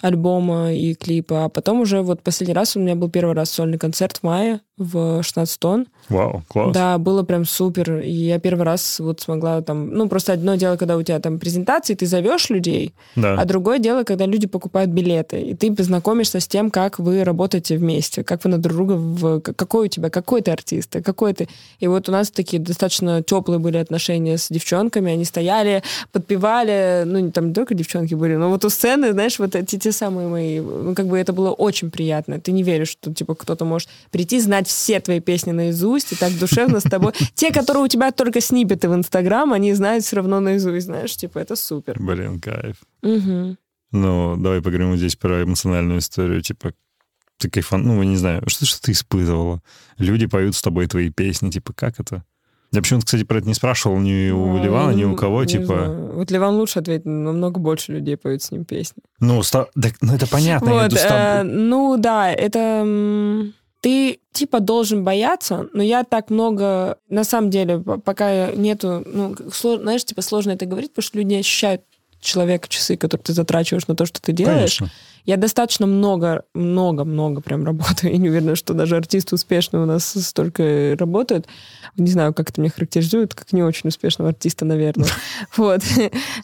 [0.00, 3.78] альбома и клипа, а потом уже вот последний раз у меня был первый раз сольный
[3.78, 5.86] концерт в мае в 16 тонн.
[6.08, 6.74] Вау, класс.
[6.74, 7.98] Да, было прям супер.
[8.00, 9.90] И я первый раз вот смогла там...
[9.90, 13.34] Ну, просто одно дело, когда у тебя там презентации, ты зовешь людей, Да.
[13.38, 17.76] а другое дело, когда люди покупают билеты, и ты познакомишься с тем, как вы работаете
[17.76, 19.40] вместе, как вы на друг друга, в...
[19.40, 21.48] какой у тебя, какой ты артист, а какой ты.
[21.78, 25.82] И вот у нас такие достаточно теплые были отношения с девчонками, они стояли,
[26.30, 29.76] подпевали, ну, не- там не только девчонки были, но вот у сцены, знаешь, вот эти
[29.78, 32.40] те самые мои, ну, как бы это было очень приятно.
[32.40, 36.32] Ты не веришь, что, типа, кто-то может прийти, знать все твои песни наизусть, и так
[36.38, 37.12] душевно с тобой.
[37.34, 41.38] Те, которые у тебя только снипеты в Инстаграм, они знают все равно наизусть, знаешь, типа,
[41.38, 42.00] это супер.
[42.00, 42.76] Блин, кайф.
[43.02, 43.58] Мгм.
[43.92, 46.72] Ну, давай поговорим здесь про эмоциональную историю, типа,
[47.38, 49.62] ты кайфан, ну, не знаю, что, что ты испытывала?
[49.98, 52.24] Люди поют с тобой твои песни, типа, как это?
[52.72, 55.44] Я почему-то, кстати, про это не спрашивал ни у Ну, Ливана, ни у не кого,
[55.44, 55.64] типа...
[55.66, 56.12] знаю.
[56.14, 59.02] Вот Ливан лучше ответит, намного больше людей поют с ним песни.
[59.18, 62.84] Ну, ста- да, ну, это понятно, Вот, э, ну да, это...
[63.80, 66.98] Ты типа должен бояться, но я так много...
[67.08, 69.02] На самом деле, пока нету...
[69.06, 71.82] Ну, сло- знаешь, типа сложно это говорить, потому что люди ощущают
[72.20, 74.78] человека часы, которые ты затрачиваешь на то, что ты делаешь.
[74.78, 74.90] Конечно.
[75.24, 78.12] Я достаточно много, много, много прям работаю.
[78.12, 81.46] Я не уверена, что даже артисты успешные у нас столько работают.
[81.96, 85.08] Не знаю, как это меня характеризует, как не очень успешного артиста, наверное.
[85.56, 85.82] Вот.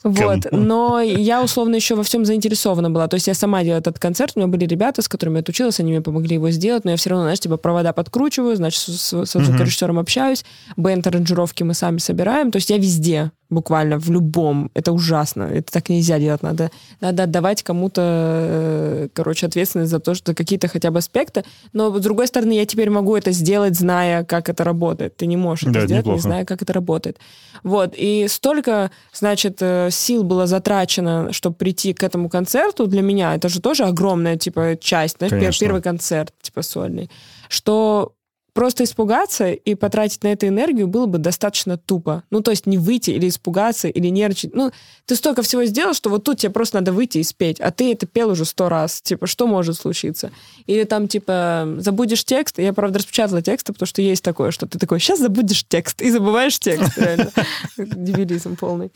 [0.03, 0.47] Вот.
[0.53, 3.09] Но я условно еще во всем заинтересована была.
[3.09, 5.81] То есть я сама делала этот концерт, у меня были ребята, с которыми я отучилась,
[5.81, 8.87] они мне помогли его сделать, но я все равно, знаешь, типа провода подкручиваю, значит, с-
[8.99, 10.45] с- со звукорежиссером общаюсь,
[10.77, 12.51] бенд-аранжировки мы сами собираем.
[12.51, 14.71] То есть я везде, буквально, в любом.
[14.75, 15.45] Это ужасно.
[15.45, 16.43] Это так нельзя делать.
[16.43, 16.71] Надо,
[17.01, 21.45] надо отдавать кому-то, э, короче, ответственность за то, что какие-то хотя бы аспекты.
[21.73, 25.17] Но, с другой стороны, я теперь могу это сделать, зная, как это работает.
[25.17, 26.21] Ты не можешь Да, это сделать, не неплохо.
[26.23, 27.19] зная, как это работает.
[27.63, 27.95] Вот.
[27.97, 33.35] И столько, значит, э, сил было затрачено, чтобы прийти к этому концерту для меня.
[33.35, 35.19] Это же тоже огромная, типа, часть.
[35.19, 35.65] Знаешь, Конечно.
[35.65, 37.11] первый концерт, типа, сольный.
[37.49, 38.13] Что
[38.57, 42.25] просто испугаться и потратить на это энергию было бы достаточно тупо.
[42.31, 44.55] Ну, то есть не выйти или испугаться, или нервничать.
[44.55, 44.73] Ну,
[45.05, 47.93] ты столько всего сделал, что вот тут тебе просто надо выйти и спеть, а ты
[47.93, 49.03] это пел уже сто раз.
[49.03, 50.31] Типа, что может случиться?
[50.67, 52.59] Или там, типа, забудешь текст.
[52.59, 56.11] Я, правда, распечатала тексты, потому что есть такое, что ты такой, сейчас забудешь текст, и
[56.11, 57.31] забываешь текст, реально.
[57.77, 58.91] Дебилизм полный.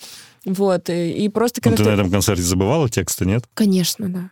[0.47, 3.45] Вот, и, просто Ну, ты- на этом концерте забывала тексты, нет?
[3.53, 4.31] Конечно, да.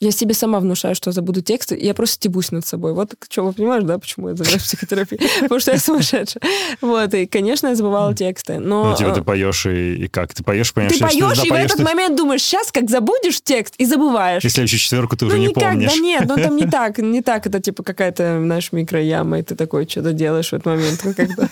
[0.00, 2.94] Я себе сама внушаю, что забуду тексты, и я просто стебусь над собой.
[2.94, 5.20] Вот что, вы понимаешь, да, почему я занимаюсь психотерапией?
[5.42, 6.42] Потому что я сумасшедшая.
[6.80, 8.90] Вот, и, конечно, я забывала тексты, но...
[8.90, 10.32] Ну, типа, э, ты поешь и, и как?
[10.32, 13.84] Ты поешь, понимаешь, ты поешь, и в этот момент думаешь, сейчас как забудешь текст, и
[13.84, 14.42] забываешь.
[14.42, 15.92] и следующую четверку ты ну, уже не помнишь.
[15.92, 19.54] да нет, ну там не так, не так, это типа какая-то, знаешь, микрояма, и ты
[19.54, 21.04] такой что-то делаешь в этот момент.
[21.04, 21.48] ну.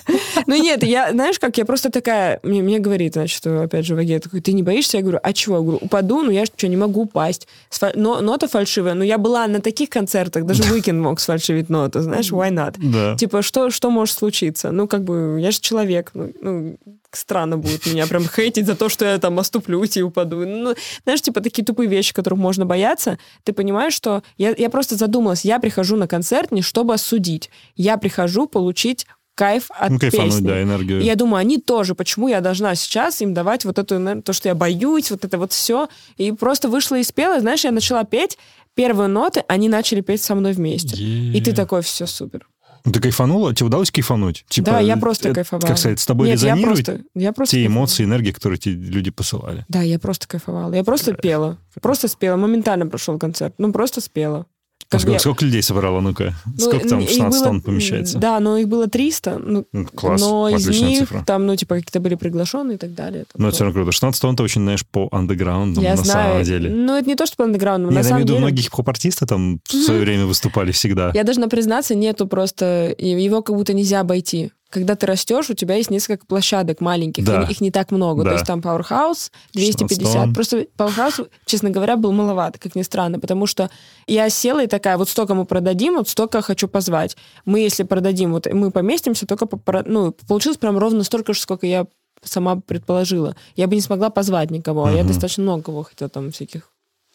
[0.47, 4.41] Ну нет, я, знаешь как, я просто такая, мне, говорит, значит, опять же, Ваге, такой,
[4.41, 4.97] ты не боишься?
[4.97, 5.57] Я говорю, а чего?
[5.57, 7.47] Я говорю, упаду, ну я что, не могу упасть.
[7.95, 12.30] Но, нота фальшивая, но я была на таких концертах, даже Уикенд мог сфальшивить ноту, знаешь,
[12.30, 12.74] why not?
[12.78, 13.16] Да.
[13.16, 14.70] Типа, что, что может случиться?
[14.70, 16.78] Ну, как бы, я же человек, ну, ну,
[17.11, 20.47] странно будет меня прям хейтить за то, что я там оступлюсь и упаду.
[20.47, 20.74] Ну,
[21.05, 23.18] знаешь, типа, такие тупые вещи, которых можно бояться.
[23.45, 24.22] Ты понимаешь, что...
[24.36, 27.51] Я, я просто задумалась, я прихожу на концерт не чтобы осудить.
[27.74, 29.07] Я прихожу получить
[29.39, 30.47] кайф от Ну, кайфануть, песни.
[30.49, 31.01] да, энергию.
[31.01, 34.32] И я думаю, они тоже, почему я должна сейчас им давать вот эту энергию, то,
[34.32, 35.89] что я боюсь, вот это вот все.
[36.16, 38.36] И просто вышла и спела, знаешь, я начала петь,
[38.74, 40.97] первые ноты, они начали петь со мной вместе.
[41.03, 42.49] И ты такой, все супер.
[42.84, 43.55] Ну, ты кайфанула?
[43.55, 44.45] Тебе удалось кайфануть?
[44.49, 45.66] Типа, да, я просто это, кайфовала.
[45.66, 47.78] Как сказать, с тобой Нет, я резонируют просто, я просто те кайфовала.
[47.80, 49.64] эмоции, энергии, которые тебе люди посылали?
[49.68, 50.72] Да, я просто кайфовала.
[50.74, 51.59] Я просто пела.
[51.82, 52.36] Просто спела.
[52.36, 53.55] Моментально прошел концерт.
[53.59, 54.47] Ну, просто спела.
[54.91, 56.01] Как сколько, я- сколько людей собрала?
[56.01, 58.18] Ну-ка, Ну, сколько там их 16 было- тонн помещается?
[58.18, 59.39] Да, но их было 300.
[59.39, 61.24] Ну, Класс, но из отличная них цифра.
[61.26, 63.24] там, ну, типа, какие-то были приглашенные и так далее.
[63.31, 63.93] Там Но это все равно круто.
[63.93, 66.31] 16 тонн это очень, знаешь, по андеграунду на знаю.
[66.33, 66.70] самом деле.
[66.70, 68.39] Ну, это не то, что по андеграунду, я имею в виду, деле...
[68.41, 71.11] многие хип-хоп-артисты там в свое время выступали всегда.
[71.14, 72.95] Я должна признаться, нету просто...
[72.99, 74.53] Его как будто нельзя обойти.
[74.71, 77.43] Когда ты растешь, у тебя есть несколько площадок маленьких, Да.
[77.45, 78.23] их не так много.
[78.23, 78.31] Да.
[78.31, 79.99] То есть там Powerhouse 250.
[79.99, 83.71] 16 Просто Powerhouse, честно говоря, был маловато, как ни странно, потому что
[84.07, 87.16] я села и такая, вот столько мы продадим, вот столько хочу позвать.
[87.45, 91.66] Мы, если продадим, вот мы поместимся, только по, ну, получилось прям ровно столько же, сколько
[91.66, 91.87] я
[92.23, 93.37] сама предположила.
[93.57, 96.71] Я бы не смогла позвать никого, а я достаточно много кого хотела там всяких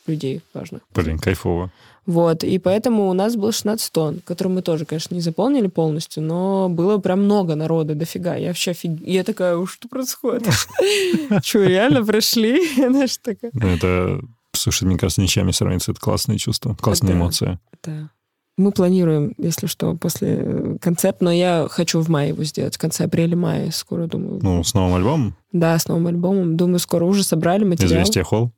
[0.08, 0.82] людей важных.
[0.94, 1.72] Блин, кайфово.
[2.06, 6.22] Вот, и поэтому у нас было 16 тонн, который мы тоже, конечно, не заполнили полностью,
[6.22, 8.36] но было прям много народа, дофига.
[8.36, 8.92] Я вообще офиг...
[9.06, 10.48] Я такая, «Уж что происходит?
[11.44, 12.60] Что, реально пришли?
[12.76, 13.52] Знаешь, такая...
[13.54, 14.20] Ну, Это,
[14.52, 15.92] слушай, мне кажется, ничем не сравнится.
[15.92, 17.60] Это классные чувства, классные Это- эмоции.
[17.84, 18.10] Да.
[18.56, 22.78] Мы планируем, если что, после э, концерт, но я хочу в мае его сделать, в
[22.78, 24.40] конце апреля-мая, скоро, думаю.
[24.44, 26.56] Ну, с новым альбомом Да, с новым альбомом.
[26.56, 27.94] Думаю, скоро уже собрали материал.
[27.94, 28.52] «Известия Холл».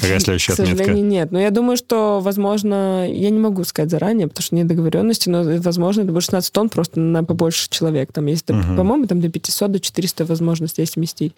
[0.00, 1.02] Какая следующая К сожалению, отметка?
[1.08, 1.32] нет.
[1.32, 5.42] Но я думаю, что, возможно, я не могу сказать заранее, потому что нет договоренности, но,
[5.42, 8.12] э, возможно, это будет 16 тонн просто на побольше человек.
[8.12, 8.76] Там есть, Мгм.
[8.76, 11.34] по-моему, там до 500, до 400 возможностей есть вместить.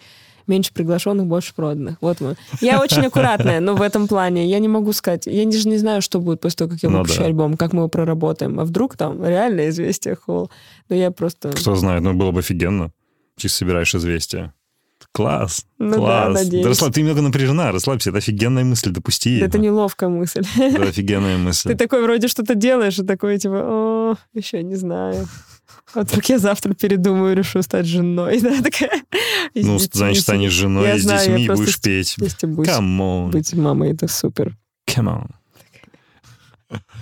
[0.47, 1.97] Меньше приглашенных, больше проданных.
[1.99, 2.37] Вот мы.
[2.61, 5.27] Я очень аккуратная, но в этом плане я не могу сказать.
[5.27, 7.25] Я даже не знаю, что будет после того, как я Ну выпущу да.
[7.25, 8.57] альбом, как мы его проработаем.
[8.57, 10.49] А вдруг там реально известие холл.
[10.87, 11.49] Но я просто...
[11.49, 12.91] Кто знает, ну, было бы офигенно.
[13.35, 14.53] Чисто собираешь известия.
[15.17, 16.33] Класс, Ну да, класс.
[16.35, 16.63] надеюсь.
[16.63, 18.11] Да, Расслабь, ты немного напряжена, расслабься.
[18.11, 19.45] Это офигенная мысль, допусти ее.
[19.45, 20.43] Это неловкая мысль.
[20.57, 21.69] Это офигенная мысль.
[21.69, 25.27] Ты такой вроде что-то делаешь, и такой типа, о, еще не знаю.
[25.95, 28.39] Вот как я завтра передумаю, решу стать женой.
[28.43, 29.01] Да, такая.
[29.55, 32.15] Ну, детьми значит, станешь женой Я с знаю, детьми и будешь петь.
[32.19, 34.55] On, быть мамой, это супер.
[34.87, 35.31] come on.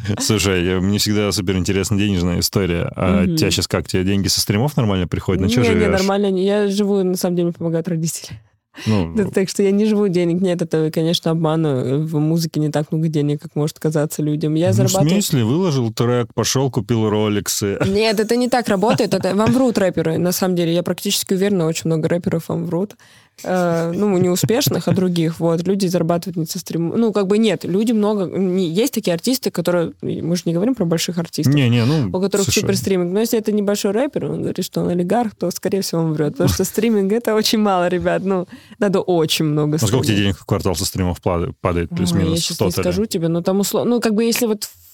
[0.19, 2.91] Слушай, мне всегда супер интересна денежная история.
[2.95, 3.35] А Мгм.
[3.35, 3.87] тебя сейчас как?
[3.87, 5.41] Тебе деньги со стримов нормально приходят?
[5.41, 5.91] На не, не, живешь?
[5.91, 6.31] нормально.
[6.31, 8.39] не- Я живу, на самом деле, помогают родители.
[8.85, 10.41] Ну, Да, так что я не живу денег.
[10.41, 12.05] Нет, это, конечно, обман.
[12.05, 14.55] В музыке не так много денег, как может казаться людям.
[14.55, 15.09] Я ну, в зарабатываю...
[15.09, 15.43] смысле?
[15.45, 17.77] Выложил трек, пошел, купил роликсы.
[17.87, 19.13] Нет, это не так работает.
[19.13, 20.17] Это вам врут рэперы.
[20.17, 22.95] На самом деле, я практически уверена, очень много рэперов вам врут.
[23.43, 25.39] Э, ну, не успешных, а других.
[25.39, 25.67] Вот.
[25.67, 26.95] Люди зарабатывают не со стрима.
[26.95, 27.65] Ну, как бы нет.
[27.65, 28.25] Люди много...
[28.25, 29.93] не- Есть такие артисты, которые...
[30.01, 31.53] Мы же не говорим про больших артистов.
[31.53, 33.11] Не-не, ну, у которых слушай, супер стриминг.
[33.11, 36.33] Но если это небольшой рэпер, он говорит, что он олигарх, то, скорее всего, он врет.
[36.33, 38.23] Потому что стриминг это очень мало, ребят.
[38.23, 38.47] Ну,
[38.79, 42.35] надо очень много Ну, сколько тебе денег в квартал со стримов падает, плюс-минус?
[42.35, 43.95] Я сейчас не скажу тебе, но там условно...
[43.95, 44.63] Ну, как бы если вот...
[44.63, 44.84] А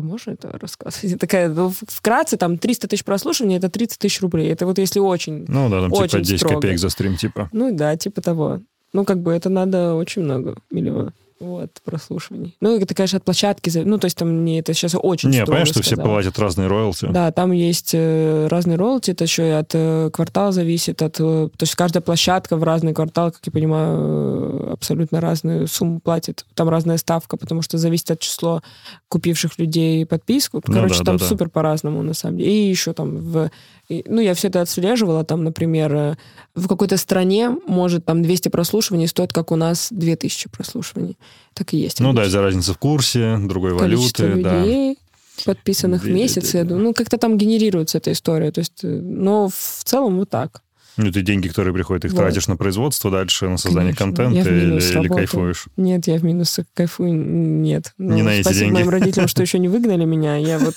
[0.00, 1.10] можно это рассказывать?
[1.12, 4.50] Я Такая, ну, вкратце, там 300 тысяч прослушиваний, это 30 тысяч рублей.
[4.50, 5.44] Это вот если очень...
[5.48, 6.54] Ну да, там типа Очень 10 строго.
[6.56, 7.48] копеек за стрим, типа.
[7.52, 8.60] Ну да, типа того.
[8.92, 11.12] Ну, как бы это надо очень много, миллиона.
[11.40, 12.56] Вот, прослушиваний.
[12.60, 13.70] Ну, это, конечно, от площадки.
[13.84, 14.60] Ну, то есть там не...
[14.60, 17.08] Это сейчас очень Не, понятно, что все платят разные роялти.
[17.10, 21.48] Да, там есть э, разные роялти, это еще и от э, квартала зависит, от, э,
[21.48, 26.46] то есть каждая площадка в разный квартал, как я понимаю, э, абсолютно разную сумму платит.
[26.54, 28.62] Там разная ставка, потому что зависит от числа
[29.08, 30.62] купивших людей подписку.
[30.64, 31.28] Ну Короче, да, там да, да.
[31.28, 32.52] супер по-разному, на самом деле.
[32.52, 33.50] И еще там в...
[33.88, 36.14] и- ну, я все это отслеживала, там, например, э,
[36.54, 41.18] в какой-то стране может там 200 прослушиваний стоит, как у нас 2000 прослушиваний.
[41.54, 42.00] Так и есть.
[42.00, 44.60] Ну да, обычно из-за разницы в курсе, другой количество валюты, да.
[44.64, 44.98] людей,
[45.44, 46.68] подписанных в Да, да, месяц, да, я да.
[46.70, 46.84] думаю.
[46.86, 48.50] Ну, как-то там генерируется эта история.
[48.50, 50.62] То есть, э, но в целом вот так.
[50.96, 52.18] Ну, ты деньги, которые приходят, их Вот.
[52.18, 54.24] тратишь на производство дальше, на создание Конечно.
[54.24, 55.16] контента или, минус или работаю.
[55.16, 55.66] кайфуешь?
[55.76, 57.92] Нет, я в минус кайфую, нет.
[57.98, 58.74] Не Ну, на эти спасибо деньги.
[58.74, 60.36] моим родителям, что еще не выгнали меня.
[60.36, 60.76] Я вот,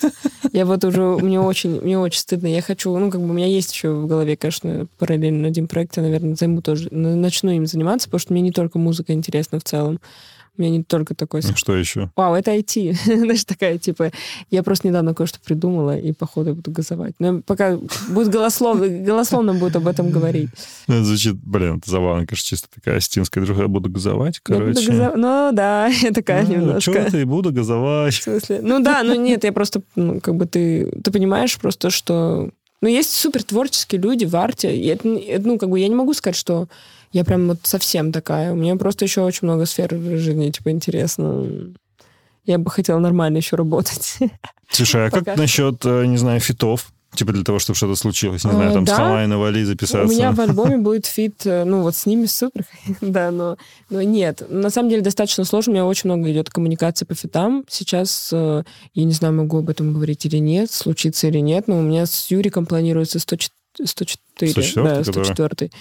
[0.54, 2.48] я вот уже, мне очень, мне очень стыдно.
[2.48, 5.98] Я хочу, ну, как бы у меня есть еще в голове, конечно, параллельно один проект,
[5.98, 9.64] я, наверное, займу тоже, начну им заниматься, потому что мне не только музыка интересна в
[9.64, 10.00] целом.
[10.58, 12.10] У меня не только такой Ну, Что еще?
[12.16, 12.94] Вау, это IT.
[13.06, 14.12] Знаешь, такая, типа,
[14.50, 17.14] я просто недавно кое-что придумала, и, походу, буду газовать.
[17.20, 17.78] Но пока
[18.10, 20.50] будет голословно, голословно будет об этом говорить.
[20.88, 23.62] Ну, Это звучит, блин, это забавно, конечно, чисто такая астинская друга.
[23.62, 24.92] Я буду газовать, Я буду короче.
[24.92, 26.92] газо- Ну, да, я такая Ну, немножко.
[26.94, 28.16] чё ты, буду В газовать.
[28.16, 28.60] смысле?
[28.64, 32.50] Ну, да, ну, нет, я просто, ну, как бы ты, ты понимаешь просто, что...
[32.82, 34.76] Ну, есть супер творческие люди в арте.
[34.78, 36.68] И это, ну, как бы я не могу сказать, что
[37.12, 38.54] я прям вот совсем такая.
[38.54, 41.48] У меня просто еще очень много сфер в жизни, типа, интересно.
[42.46, 44.18] Я бы хотела нормально еще работать.
[44.70, 46.92] Слушай, а как насчет, э, не знаю, фитов?
[47.14, 48.44] Типа для того, чтобы что-то случилось.
[48.44, 48.96] Не А, знаю, там с да.
[48.96, 50.06] Хамай навали записаться.
[50.06, 52.66] У меня в альбоме будет фит, э, ну вот с ними супер,
[53.02, 53.58] да, но,
[53.90, 54.44] но нет.
[54.50, 57.64] На самом деле достаточно сложно, у меня очень много идет коммуникации по фитам.
[57.70, 61.80] Сейчас, э, я не знаю, могу об этом говорить или нет, случится или нет, но
[61.80, 65.26] у меня с Юриком планируется 104, 104, 104, да, который?
[65.26, 65.72] 104.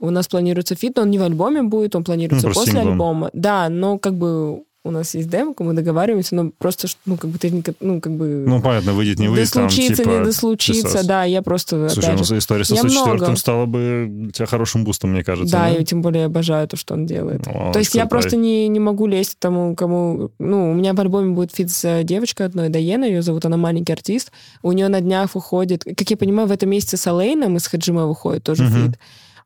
[0.00, 2.92] У нас планируется фит, но он не в альбоме будет, он планируется Ну, после синглом.
[2.92, 3.30] альбома.
[3.32, 7.38] Да, но как бы У нас есть демка, мы договариваемся, но просто, ну, как бы
[7.38, 8.44] ты, ну, как бы...
[8.46, 10.08] Ну, понятно, выйдет, не выйдет, там, типа...
[10.08, 11.88] не дослучиться, да, я просто...
[11.90, 15.52] Слушай, ну, же, история со 104 стала бы тебя хорошим бустом, мне кажется.
[15.52, 15.76] Да, да?
[15.76, 17.46] и тем более обожаю то, что он делает.
[17.48, 20.30] О, то есть я просто не, не могу лезть к тому, кому...
[20.38, 23.92] Ну, у меня в альбоме будет фит с девочкой одной, Дайена, ее зовут, она маленький
[23.92, 24.30] артист.
[24.62, 28.06] У нее на днях выходит, как я понимаю, в этом месяце с Алейном из Хаджима
[28.06, 28.86] выходит тоже uh-huh.
[28.86, 28.98] фит.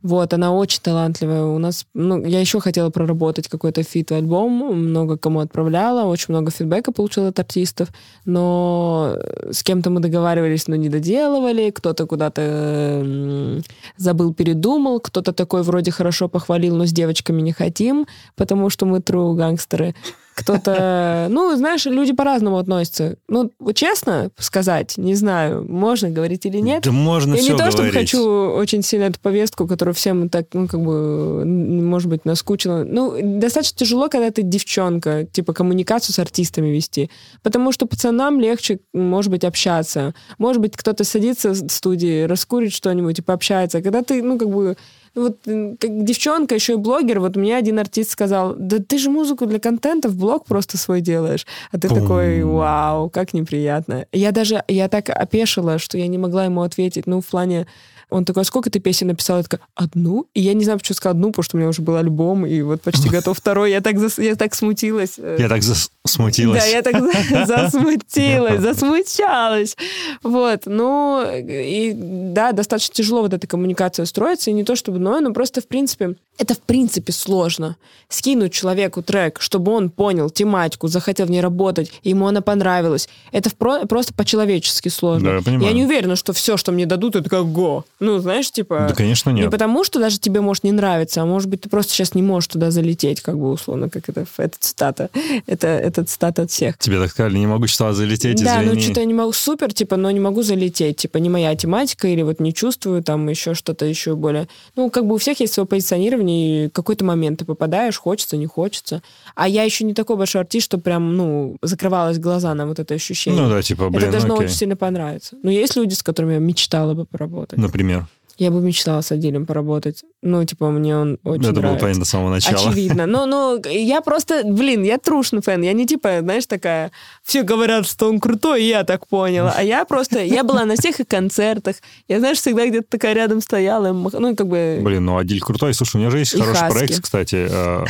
[0.03, 1.44] Вот, она очень талантливая.
[1.44, 6.92] У нас, ну, я еще хотела проработать какой-то фит-альбом, много кому отправляла, очень много фидбэка
[6.92, 7.88] получила от артистов,
[8.24, 9.16] но
[9.50, 13.62] с кем-то мы договаривались, но не доделывали, кто-то куда-то
[13.96, 18.98] забыл, передумал, кто-то такой вроде хорошо похвалил, но с девочками не хотим, потому что мы
[18.98, 19.94] true гангстеры.
[20.35, 23.16] Кто-то, ну, знаешь, люди по-разному относятся.
[23.28, 26.85] Ну, честно сказать, не знаю, можно говорить или нет.
[26.85, 30.47] Да можно Я все не то, чтобы хочу очень сильно эту повестку, которую всем так,
[30.55, 32.85] ну, как бы, может быть, наскучила.
[32.85, 37.11] Ну, достаточно тяжело, когда ты девчонка, типа, коммуникацию с артистами вести.
[37.43, 40.14] Потому что пацанам легче, может быть, общаться.
[40.39, 43.83] Может быть, кто-то садится в студии, раскурит что-нибудь и пообщается.
[43.83, 44.76] Когда ты, ну, как бы,
[45.15, 49.47] вот как девчонка, еще и блогер, вот мне один артист сказал, да ты же музыку
[49.47, 51.47] для контента в блог просто свой делаешь.
[51.71, 52.01] А ты Пум.
[52.01, 54.07] такой, вау, как неприятно.
[54.13, 57.67] Я даже, я так опешила, что я не могла ему ответить, ну, в плане,
[58.13, 59.39] он такой, а сколько ты песен написал?
[59.39, 60.27] Я такая, одну?
[60.35, 62.61] И я не знаю, почему сказала одну, потому что у меня уже был альбом, и
[62.63, 63.71] вот почти готов второй.
[63.71, 64.19] Я так, зас...
[64.19, 65.19] я так смутилась.
[65.19, 66.63] Я так засмутилась.
[66.63, 66.95] Да, я так
[67.47, 69.77] засмутилась, засмущалась.
[70.23, 75.21] Вот, ну, и да, достаточно тяжело вот эта коммуникация строится, и не то чтобы, но,
[75.21, 77.77] но просто, в принципе, это в принципе сложно.
[78.09, 83.09] Скинуть человеку трек, чтобы он понял тематику, захотел в ней работать, ему она понравилась.
[83.33, 85.31] Это просто по-человечески сложно.
[85.31, 85.69] Да, я, понимаю.
[85.69, 87.85] я не уверена, что все, что мне дадут, это как го.
[88.03, 88.86] Ну, знаешь, типа...
[88.88, 89.44] Да, конечно, нет.
[89.44, 92.22] Не потому, что даже тебе может не нравиться, а может быть, ты просто сейчас не
[92.22, 95.09] можешь туда залететь, как бы условно, как это, это цитата.
[95.46, 96.78] Это, это цитата от всех.
[96.78, 99.96] Тебе так сказали, не могу сюда залететь, Да, ну что-то я не могу, супер, типа,
[99.96, 100.96] но не могу залететь.
[100.96, 104.48] Типа, не моя тематика, или вот не чувствую, там еще что-то еще более...
[104.74, 108.46] Ну, как бы у всех есть свое позиционирование, и какой-то момент ты попадаешь, хочется, не
[108.46, 109.00] хочется.
[109.36, 112.94] А я еще не такой большой артист, что прям, ну, закрывалась глаза на вот это
[112.94, 113.40] ощущение.
[113.40, 114.46] Ну да, типа, блин, Это должно окей.
[114.46, 115.36] очень сильно понравиться.
[115.44, 117.59] Но есть люди, с которыми я мечтала бы поработать.
[117.59, 117.91] Например?
[118.38, 120.03] Я бы мечтала с Адилем поработать.
[120.22, 121.62] Ну, типа, мне он очень Это нравится.
[121.62, 122.70] было понятно с самого начала.
[122.70, 123.07] Очевидно.
[123.07, 125.62] Но, ну, я просто, блин, я трушный фэн.
[125.62, 126.90] Я не типа, знаешь, такая,
[127.22, 129.55] все говорят, что он крутой, и я так поняла.
[129.57, 131.76] А я просто, я была на всех их концертах.
[132.09, 133.93] Я, знаешь, всегда где-то такая рядом стояла.
[133.93, 134.80] Ну, как бы...
[134.82, 135.74] Блин, ну Адиль крутой.
[135.74, 136.74] Слушай, у него же есть И хороший Хаски.
[136.74, 137.84] проект, кстати, э,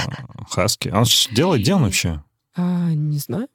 [0.51, 0.89] Хаски.
[0.93, 2.23] А он ж делает, где он вообще?
[2.57, 3.49] А, не знаю.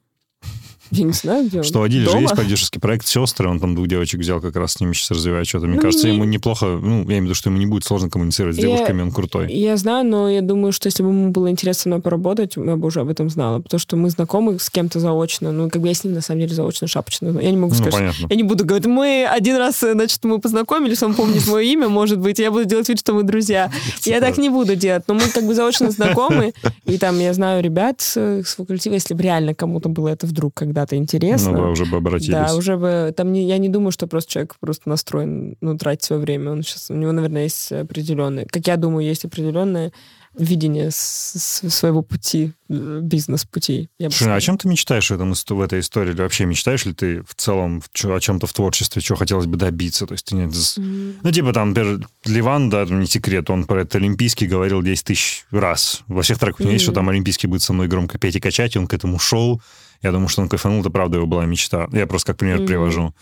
[0.90, 1.64] Я не знаю, где он.
[1.64, 4.72] Что у Адиля же есть продюсерский проект «Сестры», он там двух девочек взял, как раз
[4.72, 5.66] с ними сейчас развивает что-то.
[5.66, 7.84] Мне Ну, кажется, не- ему неплохо, ну, я имею в виду, что ему не будет
[7.84, 9.52] сложно коммуницировать с Я- девушками, он крутой.
[9.52, 12.76] Я знаю, но я думаю, что если бы ему было интересно со мной поработать, я
[12.76, 13.60] бы уже об этом знала.
[13.60, 15.52] Потому что мы знакомы с кем-то заочно.
[15.52, 17.38] Ну, как бы я с ним, на самом деле, заочно шапочно.
[17.40, 18.26] Я не могу Ну, сказать, понятно.
[18.30, 22.18] Я не буду говорить, мы один раз, значит, мы познакомились, он помнит мое имя, может
[22.18, 23.70] быть, я буду делать вид, что мы друзья.
[24.04, 26.52] Я так не буду делать, но мы как бы заочно знакомы,
[26.86, 30.96] и там я знаю ребят с, факультета, если бы реально кому-то было это вдруг когда-то
[30.96, 31.52] интересно.
[31.52, 32.30] Ну, да, уже бы обратились.
[32.32, 36.04] Да, уже бы там не, я не думаю, что просто человек просто настроен, ну, тратить
[36.04, 36.52] свое время.
[36.52, 39.92] Он сейчас, у него, наверное, есть определенное, как я думаю, есть определенное
[40.38, 43.88] видение своего пути, э, бизнес-пути.
[43.98, 46.12] Слушай, а чем ты мечтаешь в, этом, в этой истории?
[46.12, 50.06] Или вообще мечтаешь ли ты в целом о чем-то в творчестве, чего хотелось бы добиться?
[50.06, 50.48] То есть ты не...
[50.48, 55.04] з- Ну, типа там, например, Ливан, да, не секрет, он про это Олимпийский говорил 10
[55.06, 56.02] тысяч раз.
[56.06, 58.40] Во всех треках у него есть, что там Олимпийский будет со мной громко петь и
[58.40, 59.60] качать, и он к этому шел.
[60.02, 61.88] Я думаю, что он кайфанул, это правда его была мечта.
[61.92, 62.66] Я просто как пример Мгм.
[62.66, 63.14] привожу.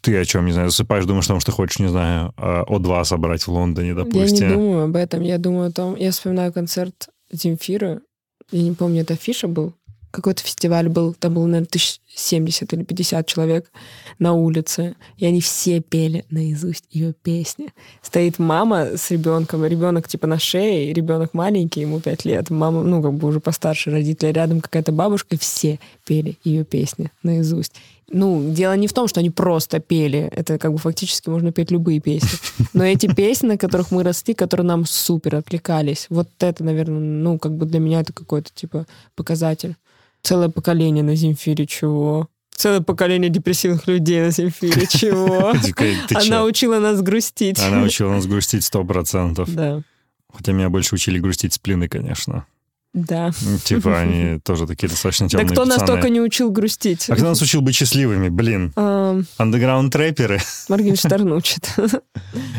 [0.00, 3.04] Ты о чем, не знаю, засыпаешь, думаешь о том, что хочешь, не знаю, э, О2
[3.04, 4.48] собрать в Лондоне, Я допустим.
[4.48, 5.22] не думаю об этом.
[5.22, 5.94] Я думаю о том...
[5.96, 8.00] Я вспоминаю концерт Земфиры.
[8.50, 9.74] Я не помню, это афиша был.
[10.12, 11.14] Какой-то фестиваль был.
[11.14, 13.70] Там было, наверное, тысяч 70 или 50 человек
[14.18, 14.94] на улице.
[15.16, 17.70] И они все пели наизусть ее песни.
[18.02, 19.64] Стоит мама с ребенком.
[19.64, 20.92] Ребенок типа на шее.
[20.92, 22.50] Ребенок маленький, ему 5 лет.
[22.50, 24.30] Мама, ну, как бы уже постарше родители.
[24.32, 25.34] Рядом какая-то бабушка.
[25.34, 27.72] И все пели ее песни наизусть.
[28.14, 30.30] Ну, дело не в том, что они просто пели.
[30.36, 32.28] Это как бы фактически можно петь любые песни.
[32.74, 37.38] Но эти песни, на которых мы росли, которые нам супер откликались, вот это, наверное, ну,
[37.38, 39.76] как бы для меня это какой-то, типа, показатель.
[40.22, 42.28] Целое поколение на Земфире, чего?
[42.54, 45.52] Целое поколение депрессивных людей на Земфире, чего?
[46.14, 47.58] Она учила нас грустить.
[47.58, 49.52] Она учила нас грустить сто процентов.
[49.52, 49.82] Да.
[50.32, 52.46] Хотя меня больше учили грустить с плины, конечно.
[52.94, 53.32] Да.
[53.64, 55.96] Типа они тоже такие достаточно темные Да кто нас пацаны.
[55.96, 57.08] только не учил грустить?
[57.08, 58.72] А кто нас учил быть счастливыми, блин?
[59.38, 60.40] Андеграунд-рэперы.
[60.68, 61.68] Моргенштерн учит.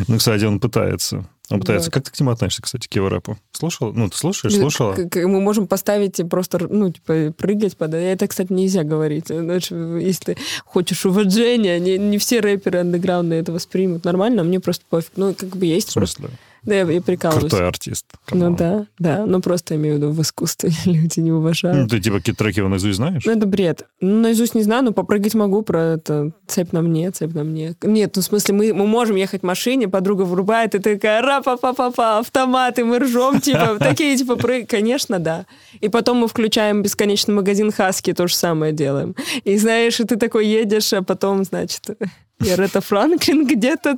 [0.07, 1.25] Ну, кстати, он пытается.
[1.49, 1.91] Он пытается.
[1.91, 3.37] Как ты к нему относишься, кстати, к его рэпу?
[3.51, 3.93] Слушал?
[3.93, 4.53] Ну, ты слушаешь?
[4.53, 4.95] Слушала?
[5.13, 7.93] Мы можем поставить и просто, ну, типа, прыгать под...
[7.93, 9.27] Это, кстати, нельзя говорить.
[9.27, 14.83] Знаешь, если хочешь уважения, не, не все рэперы андеграунда это воспримут нормально, а мне просто
[14.89, 15.11] пофиг.
[15.15, 16.29] Ну, как бы есть В просто...
[16.65, 17.49] Да, я, я прикалываюсь.
[17.49, 18.05] Крутой артист.
[18.31, 19.25] Ну да, да.
[19.25, 21.89] Ну, просто имею в виду в искусстве люди не Ну, уважают.
[21.89, 23.23] ты типа какие треки его наизусть знаешь?
[23.25, 23.85] Ну, это бред.
[23.99, 26.31] Ну, наизусть не знаю, но попрыгать могу про это.
[26.47, 27.75] Цепь на мне, цепь на мне.
[27.83, 31.21] Нет, ну, в смысле, мы, мы можем ехать в машине, подруга вырубает, и ты такая,
[31.21, 34.69] ра па па па па автомат, и мы ржем, типа, такие, типа, прыг...
[34.69, 35.45] Конечно, да.
[35.81, 39.15] И потом мы включаем бесконечный магазин Хаски, то же самое делаем.
[39.43, 41.81] И знаешь, и ты такой едешь, а потом, значит,
[42.43, 43.97] Ретта Франклин где-то.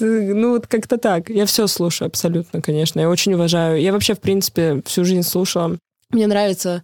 [0.00, 1.30] Ну, вот как-то так.
[1.30, 3.00] Я все слушаю абсолютно, конечно.
[3.00, 3.80] Я очень уважаю.
[3.80, 5.76] Я вообще, в принципе, всю жизнь слушала.
[6.10, 6.82] Мне нравится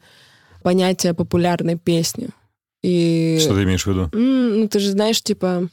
[0.62, 2.28] понятие популярной песни.
[2.82, 3.38] И...
[3.40, 4.10] Что ты имеешь в виду?
[4.12, 5.68] Ну, ты же знаешь, типа,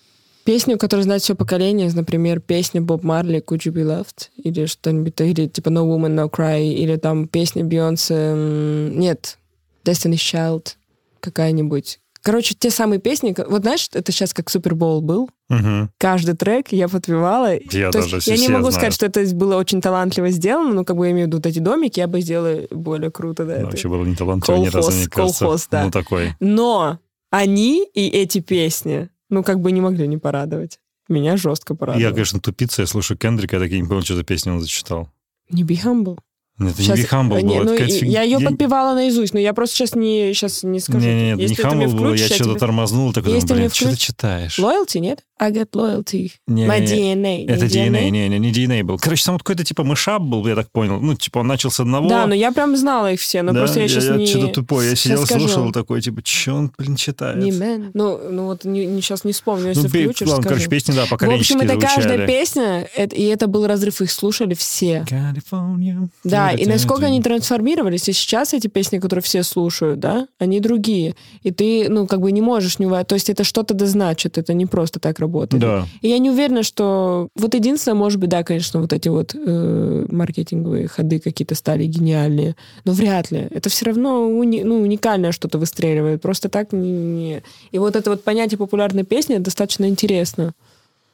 [0.46, 5.20] песню, которую знает все поколение, например, песня Боб Марли «Could you be loved?» или что-нибудь,
[5.20, 9.38] или типа «No woman, no cry», или там песня Бейонсе, нет,
[9.84, 10.76] Destiny's Child
[11.20, 12.00] какая-нибудь.
[12.24, 15.90] Короче, те самые песни, вот знаешь, это сейчас как Супербол был, Мгм.
[15.98, 17.54] каждый трек я подпевала.
[17.72, 18.74] Я То даже есть, я не могу знаю.
[18.74, 21.46] сказать, что это было очень талантливо сделано, но как бы я имею в виду вот
[21.48, 23.54] эти домики, я бы сделала более круто, да.
[23.54, 23.66] Ну, это.
[23.68, 25.40] Вообще было не талантливо ни разу, Колхоз, мне кажется.
[25.46, 25.84] колхоз, да.
[25.86, 26.36] Ну, такой.
[26.40, 27.00] Но
[27.32, 30.80] они и эти песни, ну, как бы не могли не порадовать.
[31.10, 32.08] Меня жестко порадовало.
[32.08, 34.62] Я, конечно, тупица, я слушаю Кендрика, я так и не понял, что за песню он
[34.62, 35.10] зачитал.
[35.50, 36.20] Не be humble.
[36.66, 37.64] Нет, это Щас- не Humble не, было.
[37.64, 41.00] ну, фиг- я ее подпевала наизусть, но я просто сейчас не, сейчас не скажу.
[41.00, 44.60] Не Если ты мне Humble было, я что-то тормознул, такой, блин, что ты читаешь?
[44.60, 45.24] Loyalty, нет?
[45.42, 46.32] I got loyalty.
[46.48, 47.16] Не, My не.
[47.16, 47.46] DNA.
[47.50, 49.00] Это Не DNA, не, не, не DNA был.
[49.00, 51.00] Короче, там вот какой-то типа мышап был, я так понял.
[51.02, 52.08] Ну, типа он начал с одного.
[52.08, 53.62] Да, но я прям знала их все, но Да?
[53.62, 54.28] просто я сейчас не...
[54.28, 54.86] что-то тупой.
[54.86, 55.48] Я Щас сидел, скажу.
[55.48, 57.38] слушал такой, типа, что он, блин, читает?
[57.38, 57.90] Не man.
[57.96, 60.50] Ну, ну вот не, не, сейчас не вспомню, если ну, включишь, ладно, скажу.
[60.56, 62.28] короче, песни, да, В поколенчески общем, это каждая звучали.
[62.28, 65.04] песня, это- и это был разрыв, их слушали все.
[65.10, 66.08] California.
[66.24, 71.16] Да, и насколько они трансформировались, и сейчас эти песни, которые все слушают, да, они другие.
[71.42, 72.88] И ты, ну, как бы не можешь не...
[73.06, 75.31] То есть это что-то да значит, это не просто так работает.
[75.58, 75.88] Да.
[76.02, 77.30] И я не уверена, что...
[77.36, 82.56] Вот единственное, может быть, да, конечно, вот эти вот э, маркетинговые ходы какие-то стали гениальные,
[82.86, 83.48] но вряд ли.
[83.52, 86.22] Это все равно уни- ну, уникальное что-то выстреливает.
[86.22, 90.54] Просто так не- И вот это вот понятие популярной песни достаточно интересно.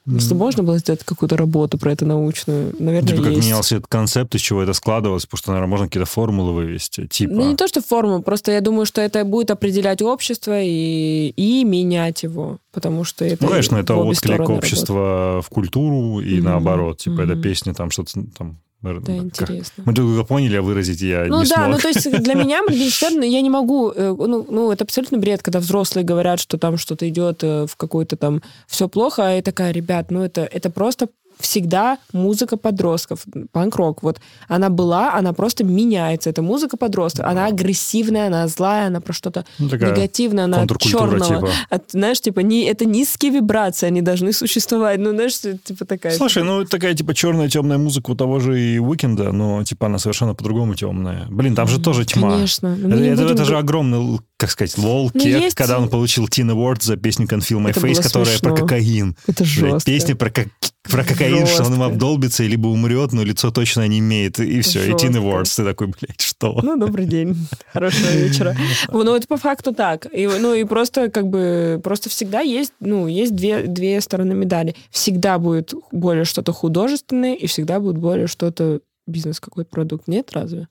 [0.07, 3.45] Если можно было сделать какую-то работу про это научную, наверное, Типа, как есть.
[3.45, 7.07] менялся этот концепт, из чего это складывалось, потому что, наверное, можно какие-то формулы вывести.
[7.07, 11.33] Типа, Ну, не то, что форму, просто я думаю, что это будет определять общество и,
[11.35, 16.45] и менять его, потому что это Ну, конечно, это отклик общества в культуру и Мгм.
[16.45, 16.97] наоборот.
[16.99, 17.41] Типа, это Мгм.
[17.41, 18.59] песня там что-то там...
[18.81, 19.83] Да, как- интересно.
[19.85, 21.67] Мы друг друга поняли, а выразить я Ну не да, смог.
[21.69, 25.41] ну то есть для меня Моргенштерн, я не могу, э, ну, ну это абсолютно бред,
[25.41, 29.41] когда взрослые говорят, что там что-то идет э, в какой-то там все плохо, а я
[29.41, 31.09] такая, ребят, ну это, это просто
[31.39, 34.03] всегда музыка подростков, панк-рок.
[34.03, 36.29] Вот она была, она просто меняется.
[36.29, 37.25] Это музыка подростков.
[37.25, 41.19] Она агрессивная, она злая, она про что-то Ну, негативное, она черного.
[41.25, 41.49] типа.
[41.69, 44.99] От, знаешь, типа, не, это низкие вибрации, они должны существовать.
[44.99, 46.13] Ну, знаешь, типа такая...
[46.13, 49.97] Слушай, ну такая типа черная темная музыка у того же и Уикенда, но типа она
[49.99, 51.25] совершенно по-другому темная.
[51.29, 52.31] Блин, там же тоже тьма.
[52.31, 52.75] Конечно.
[52.75, 55.89] Но мы Это, это- это же огромный, как сказать, лол Ну, кек, есть- когда он
[55.89, 58.55] получил Teen Award за песню Can Feel My Это Face, которая про смешно.
[58.55, 59.15] кокаин.
[59.27, 59.81] Это жестко.
[59.91, 60.47] Песня про, кок-
[60.83, 61.85] про кокаин, что он им Жестко.
[61.85, 65.19] обдолбится, и либо умрет, но лицо точно не имеет, и все, и Teen Жестко.
[65.21, 65.55] Awards.
[65.55, 66.59] Ты такой, блядь, что?
[66.61, 67.35] Ну, добрый день.
[67.73, 68.55] Хорошего вечера.
[68.91, 70.05] Ну, это по факту так.
[70.13, 74.75] И, ну, и просто как бы, просто всегда есть, ну, есть две, две стороны медали.
[74.91, 80.07] Всегда будет более что-то художественное, и всегда будет более что-то бизнес какой-то продукт.
[80.07, 80.67] Нет, разве?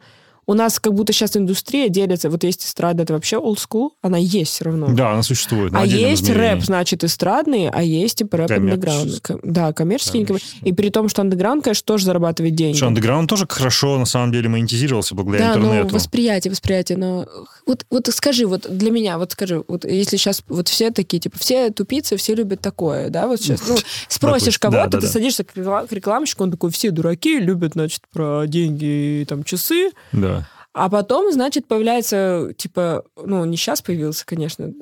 [0.49, 2.31] У нас как будто сейчас индустрия делится.
[2.31, 4.89] Вот есть эстрада, это вообще old school, она есть все равно.
[4.91, 5.73] Да, она существует.
[5.75, 6.55] А есть измерении.
[6.55, 9.23] рэп, значит, эстрадный, а есть типа рэп андеграунд.
[9.43, 10.25] Да, коммерческий.
[10.25, 10.69] Коммерческий.
[10.69, 12.77] И при том, что андеграунд, конечно, тоже зарабатывает деньги.
[12.77, 15.95] Что, андеграунд тоже хорошо, на самом деле, монетизировался благодаря Да, ну интернету.
[15.97, 17.27] восприятие, восприятие, но
[17.67, 21.39] вот, вот скажи, вот для меня, вот скажи, вот если сейчас вот все такие, типа,
[21.41, 23.77] все тупицы, все любят такое, да, вот сейчас, ну,
[24.09, 25.13] спросишь да, кого-то, да, ты да.
[25.13, 30.36] садишься к рекламщику, он такой, все дураки, любят, значит, про деньги и там часы, Да.
[30.79, 34.75] А потом, значит, появляется, типа, ну, не сейчас появился, конечно,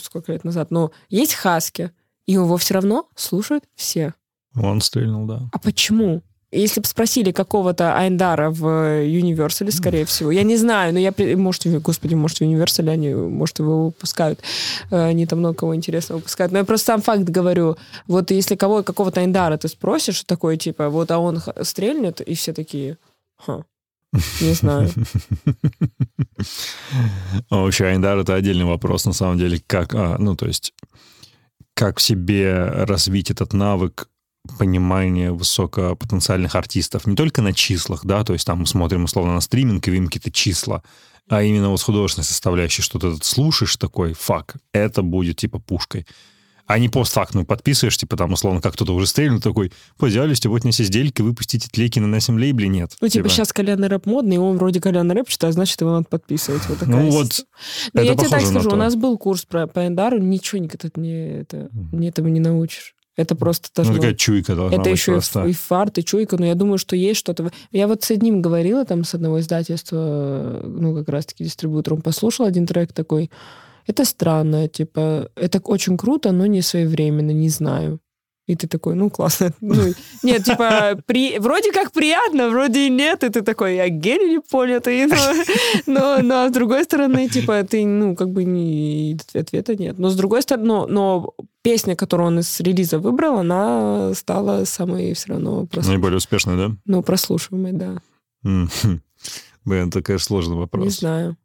[0.00, 1.90] сколько лет назад, но есть Хаски,
[2.26, 4.14] и его все равно слушают все.
[4.54, 5.40] Он стрельнул, да.
[5.52, 6.22] А почему?
[6.52, 8.64] Если бы спросили какого-то Айндара в
[9.04, 13.58] Universal, скорее всего, я не знаю, но я, может, господи, может, в Universal они, может,
[13.58, 14.38] его выпускают,
[14.92, 17.76] э, они там много кого интересного выпускают, но я просто сам факт говорю,
[18.06, 22.52] вот если кого, какого-то Айндара ты спросишь, такой, типа, вот, а он стрельнет, и все
[22.52, 22.98] такие,
[23.36, 23.64] ха.
[24.12, 24.90] Не знаю.
[27.50, 29.62] Вообще, Айндар— это отдельный вопрос, на самом деле.
[29.66, 30.74] Как, а, ну, то есть,
[31.74, 34.08] как в себе развить этот навык
[34.58, 37.06] понимания высокопотенциальных артистов.
[37.06, 40.06] Не только на числах, да, то есть там мы смотрим условно на стриминг и видим
[40.06, 40.82] какие-то числа,
[41.28, 46.06] а именно вот с художественной составляющей, что ты слушаешь такой, фак, это будет типа пушкой
[46.70, 50.62] а не постфактум подписываешь, типа там, условно, как кто-то уже стрельнул, такой, по идеале, вот
[50.62, 52.92] не издельки, выпустите тлейки на нашем лейбле, нет.
[53.00, 55.90] Ну, типа, типа, сейчас кальянный рэп модный, и он вроде кальянный рэп читает, значит, его
[55.90, 56.62] надо подписывать.
[56.68, 57.44] Вот такая ну, вот,
[57.92, 61.40] Но я тебе так скажу, у нас был курс про по Эндару, ничего никогда не,
[61.40, 62.94] это, не этому не научишь.
[63.16, 63.94] Это просто должно...
[63.94, 65.46] Ну, такая чуйка должна Это быть еще просто.
[65.46, 67.50] и фарт, и чуйка, но я думаю, что есть что-то...
[67.72, 72.66] Я вот с одним говорила, там, с одного издательства, ну, как раз-таки дистрибьютором, послушал один
[72.66, 73.28] трек такой,
[73.90, 77.98] это странно, типа, это очень круто, но не своевременно, не знаю.
[78.46, 79.52] И ты такой, ну, классно.
[79.60, 81.38] Ну, нет, типа, при...
[81.38, 83.24] вроде как приятно, вроде и нет.
[83.24, 85.06] И ты такой, я гений не понятый.
[85.06, 85.16] Но,
[85.86, 89.16] но, но с другой стороны, типа, ты, ну, как бы не...
[89.34, 89.98] ответа нет.
[89.98, 95.14] Но с другой стороны, но, но песня, которую он из релиза выбрал, она стала самой
[95.14, 95.66] все равно...
[95.66, 95.94] Прослуш...
[95.94, 96.76] Наиболее успешной, да?
[96.86, 98.02] Ну, прослушиваемой, да.
[99.64, 100.84] Блин, конечно, сложный вопрос.
[100.84, 101.36] Не знаю.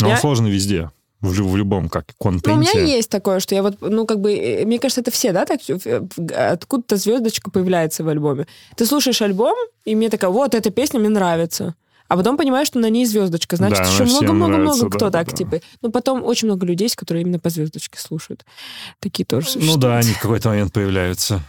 [0.00, 0.90] Но он сложный везде
[1.20, 2.50] в, в любом как контенте.
[2.50, 5.10] Ну, у меня есть такое, что я вот, ну, как бы, э, мне кажется, это
[5.10, 5.60] все, да, так,
[6.34, 8.46] откуда-то звездочка появляется в альбоме.
[8.76, 11.74] Ты слушаешь альбом, и мне такая, вот, эта песня мне нравится.
[12.08, 13.56] А потом понимаешь, что на ней звездочка.
[13.56, 15.36] Значит, да, еще много-много-много кто да, так, да.
[15.36, 15.60] типа.
[15.82, 18.44] Ну, потом очень много людей, которые именно по звездочке слушают.
[19.00, 19.74] Такие тоже существуют.
[19.74, 21.42] Ну да, они в какой-то момент появляются.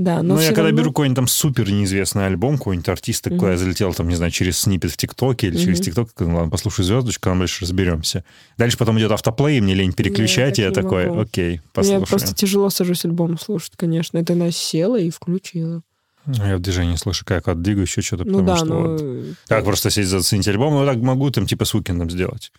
[0.00, 0.78] Да, но ну, я когда равно...
[0.78, 3.36] беру какой-нибудь там супер неизвестный альбом, какой-нибудь артист, mm-hmm.
[3.36, 5.62] куда я залетел, там, не знаю, через снипет в ТикТоке или mm-hmm.
[5.62, 8.24] через ТикТок, ну, ладно, послушаю звездочку, там дальше разберемся.
[8.56, 11.20] Дальше потом идет автоплей, и мне лень переключать, и я такой, могу.
[11.20, 12.00] окей, послушаю.
[12.00, 14.16] Я просто тяжело сажусь альбом слушать, конечно.
[14.16, 15.82] Это она села и включила.
[16.24, 18.80] Ну, я в движении слышу, как отдвигаю еще что-то, ну, потому да, что ну...
[18.92, 19.36] вот...
[19.48, 22.52] Так просто сесть заценить альбом, ну так могу там типа с Уикендом сделать.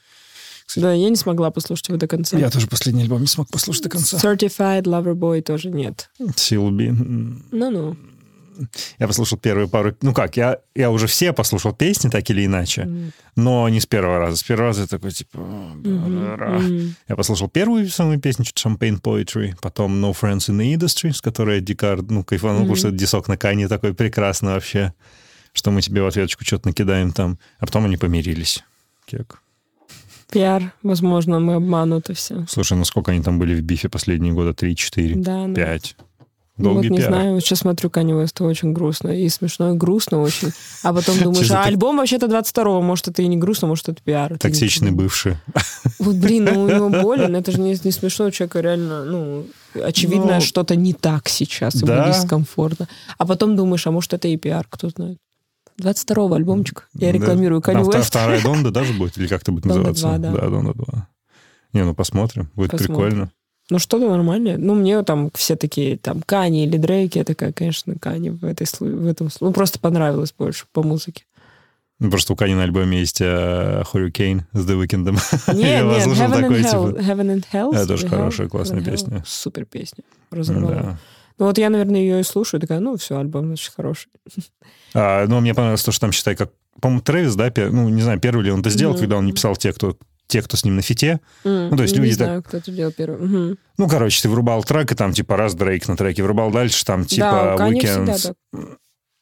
[0.80, 2.38] Да, я не смогла послушать его до конца.
[2.38, 4.18] Я тоже последний альбом не смог послушать до конца.
[4.18, 6.10] Certified Lover Boy тоже нет.
[6.36, 6.90] Силби.
[7.52, 7.98] Ну-ну.
[9.00, 9.96] Я послушал первые пару...
[10.02, 13.12] Ну как, я, я уже все послушал песни, так или иначе, mm.
[13.36, 14.38] но не с первого раза.
[14.38, 15.38] С первого раза я такой, типа...
[15.38, 16.38] Mm-hmm.
[16.38, 16.90] Mm-hmm.
[17.08, 21.22] Я послушал первую самую песню, что-то Champagne Poetry, потом No Friends in the Industry, с
[21.22, 22.62] которой Дикар, ну, кайфанул, mm-hmm.
[22.62, 24.94] потому что дисок на Кане такой прекрасный вообще,
[25.54, 27.40] что мы тебе в ответочку что-то накидаем там.
[27.60, 28.64] А потом они помирились.
[29.06, 29.42] Кек.
[30.32, 32.46] Пиар, возможно, мы обмануты все.
[32.48, 34.54] Слушай, ну сколько они там были в бифе последние года?
[34.54, 35.96] Три, четыре, да, пять?
[36.58, 37.10] Ну, вот не пиар.
[37.10, 39.10] знаю, вот сейчас смотрю Kanye West, очень грустно.
[39.10, 40.52] И смешно, и грустно очень.
[40.84, 44.38] А потом думаешь, а альбом вообще-то 22-го, может, это и не грустно, может, это пиар.
[44.38, 45.38] Токсичный бывший.
[46.00, 49.48] Вот, блин, ну у него болен, это же не, не смешно, у человека реально, ну,
[49.74, 50.40] очевидно, Но...
[50.40, 52.88] что-то не так сейчас, ему дискомфортно.
[53.18, 55.18] А потом думаешь, а может, это и пиар, кто знает.
[55.82, 56.90] 22-го альбомчик.
[56.94, 58.04] Я рекламирую Kanye West.
[58.04, 59.18] Вторая Донда даже будет?
[59.18, 60.08] Или как это будет называться?
[60.08, 60.32] 2, да.
[60.32, 61.08] да, Донда 2.
[61.74, 62.50] Не, ну посмотрим.
[62.56, 62.96] Будет посмотрим.
[62.96, 63.32] прикольно.
[63.70, 64.58] Ну, что-то нормальное.
[64.58, 68.68] Ну, мне там все такие, там, Кани или Дрейки, я такая, конечно, Кани в, этой,
[68.80, 69.30] в этом...
[69.40, 71.24] Ну, просто понравилось больше по музыке.
[72.00, 75.12] Ну, просто у Кани на альбоме есть uh, Hurricane с The Weeknd.
[75.54, 76.90] Нет, нет, Heaven and, Hell.
[76.90, 77.00] Типа...
[77.00, 77.74] Heaven and Hell.
[77.74, 79.24] Это тоже хорошая, классная песня.
[79.26, 80.04] Супер песня.
[80.32, 80.74] Разорвала.
[80.74, 80.98] Да.
[81.38, 84.10] Ну, вот я, наверное, ее и слушаю, такая, ну, все, альбом, значит, хороший.
[84.94, 88.20] А, ну, мне понравилось то, что там, считай, как, по-моему, Трэвис, да, ну, не знаю,
[88.20, 89.00] первый ли он это сделал, mm-hmm.
[89.00, 89.98] когда он не писал те, кто
[90.32, 91.20] те, кто с ним на фите.
[91.44, 92.48] Mm, ну, то есть не люди знаю, так...
[92.48, 93.20] кто это делал первый.
[93.26, 93.58] Угу.
[93.78, 97.04] Ну, короче, ты врубал трек, и там, типа, раз Дрейк на треке, врубал дальше, там,
[97.06, 98.36] типа, да, Weekend...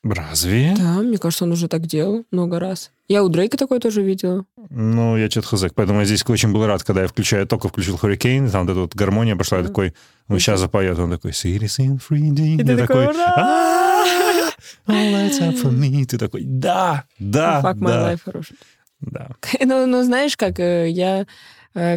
[0.03, 0.75] Разве?
[0.77, 2.91] Да, мне кажется, он уже так делал много раз.
[3.09, 4.45] Я у Дрейка такое тоже видела.
[4.69, 5.65] Ну, я что-то хз.
[5.75, 8.79] Поэтому я здесь очень был рад, когда я включаю, только включил Hurricane, там вот эта
[8.81, 9.93] вот гармония пошла, я такой,
[10.29, 10.97] ну, сейчас запоет.
[10.99, 12.61] Он такой, Citizen 3D.
[12.61, 14.05] И ты такой, «А,
[14.87, 16.05] all that's up for me.
[16.05, 18.55] Ты такой, да, да, Fuck my life хороший.
[19.01, 19.29] Да.
[19.65, 21.25] Ну, ну, знаешь, как э, я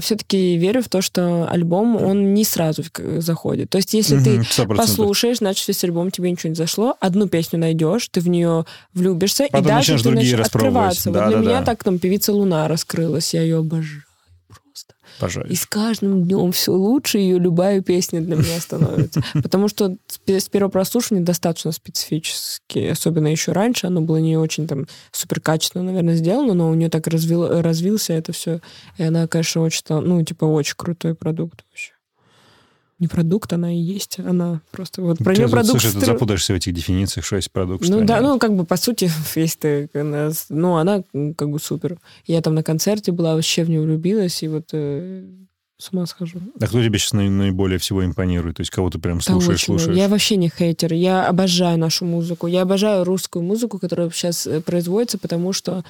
[0.00, 2.82] все-таки верю в то, что альбом, он не сразу
[3.18, 3.70] заходит.
[3.70, 4.76] То есть, если ты 100%.
[4.76, 8.64] послушаешь, значит, весь альбом тебе ничего не зашло, одну песню найдешь, ты в нее
[8.94, 11.10] влюбишься, Потом и дальше ты начнешь открываться.
[11.10, 11.44] Да, вот для да.
[11.44, 14.04] меня так там певица Луна раскрылась, я ее обожаю.
[15.18, 15.52] Пожалуйста.
[15.52, 19.22] И с каждым днем все лучше, ее любая песня для меня становится.
[19.34, 19.96] Потому что
[20.26, 25.84] с первого прослушивания достаточно специфически, особенно еще раньше, оно было не очень там супер качественно,
[25.84, 28.60] наверное, сделано, но у нее так развил, развился это все.
[28.98, 31.91] И она, конечно, очень, ну, типа, очень крутой продукт вообще
[33.02, 34.18] не продукт, она и есть.
[34.20, 35.80] Она просто вот про нее продукт...
[35.80, 38.76] Слушай, ты запутаешься в этих дефинициях, что есть продукт, Ну да, ну как бы по
[38.76, 41.02] сути, есть она, ну она
[41.36, 41.98] как бы супер.
[42.26, 45.24] Я там на концерте была, вообще в нее влюбилась, и вот э,
[45.78, 46.38] с ума схожу.
[46.60, 48.56] А кто тебе сейчас наиболее всего импонирует?
[48.56, 49.96] То есть кого ты прям слушаешь, да, слушаешь?
[49.96, 50.92] Я вообще не хейтер.
[50.92, 52.46] Я обожаю нашу музыку.
[52.46, 55.84] Я обожаю русскую музыку, которая сейчас э, производится, потому что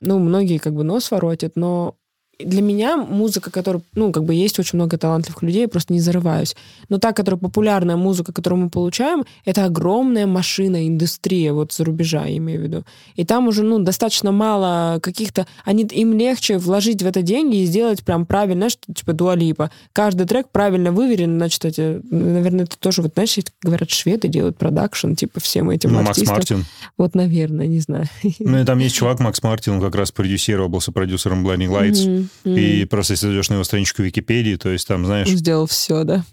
[0.00, 1.96] Ну, многие как бы нос воротят, но
[2.38, 6.00] для меня музыка, которая, ну, как бы есть очень много талантливых людей, я просто не
[6.00, 6.54] зарываюсь.
[6.88, 12.26] Но та, которая популярная музыка, которую мы получаем, это огромная машина, индустрия, вот за рубежа,
[12.26, 12.84] я имею в виду.
[13.16, 15.48] И там уже, ну, достаточно мало каких-то...
[15.64, 19.72] Они, им легче вложить в это деньги и сделать прям правильно, что, типа, дуалипа.
[19.92, 25.14] Каждый трек правильно выверен, значит, эти, наверное, это тоже, вот, знаешь, говорят, шведы делают продакшн,
[25.14, 26.26] типа, всем этим ну, артистам.
[26.26, 26.64] Макс Мартин.
[26.96, 28.06] Вот, наверное, не знаю.
[28.38, 32.06] Ну, и там есть чувак, Макс Мартин, он как раз продюсировал, был сопродюсером Blinding Lights.
[32.06, 32.27] Mm-hmm.
[32.44, 35.28] И просто если зайдешь на его страничку Википедии, то есть там, знаешь...
[35.28, 36.24] Сделал все, да?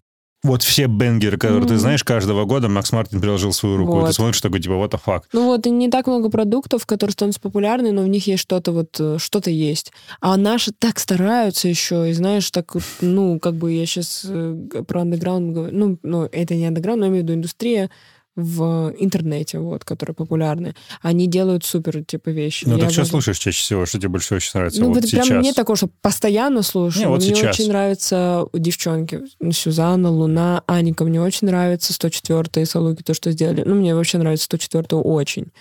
[0.45, 1.69] Вот все бенгеры, которые mm-hmm.
[1.69, 3.93] ты знаешь, каждого года Макс Мартин приложил свою руку.
[3.93, 4.03] Вот.
[4.03, 5.23] И ты смотришь такой, типа, what the fuck.
[5.33, 8.71] Ну вот, и не так много продуктов, которые становятся популярны, но в них есть что-то
[8.71, 9.91] вот, э, что-то есть.
[10.21, 15.01] А наши так стараются еще, и знаешь, так, ну, как бы я сейчас э, про
[15.01, 17.89] андеграунд говорю, ну, ну, это не андеграунд, но я имею в виду индустрия,
[18.35, 22.65] в интернете, вот, которые популярны, они делают супер, типа, вещи.
[22.67, 23.85] Ну, так что слушаешь чаще всего?
[23.85, 24.81] Что тебе больше всего очень нравится?
[24.81, 25.27] Ну, вот, вот сейчас.
[25.27, 27.03] прям мне такое, что постоянно слушаю.
[27.03, 27.55] Не, вот мне сейчас.
[27.55, 29.21] очень нравятся девчонки.
[29.51, 31.05] Сюзанна, Луна, Аника.
[31.05, 33.63] Мне очень нравится 104 Салуки, то, что сделали.
[33.65, 35.51] Ну, мне вообще нравится 104 очень.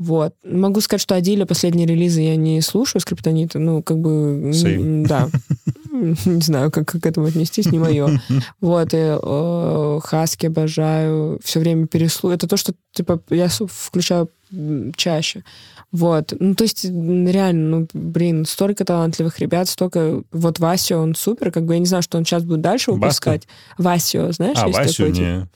[0.00, 0.34] Вот.
[0.42, 4.50] Могу сказать, что Адиля последние релизы я не слушаю, Скриптонита, ну, как бы...
[4.50, 5.06] Same.
[5.06, 5.28] Да.
[5.92, 8.18] Не знаю, как, как к этому отнестись, не мое.
[8.62, 12.36] Вот, и э, Хаски обожаю, все время переслушиваю.
[12.36, 14.30] Это то, что, типа, я включаю
[14.96, 15.44] чаще.
[15.92, 16.32] Вот.
[16.38, 20.22] Ну, то есть, реально, ну, блин, столько талантливых ребят, столько...
[20.32, 23.46] Вот Васю, он супер, как бы я не знаю, что он сейчас будет дальше выпускать.
[23.76, 25.46] Васю, знаешь, а, такой, не...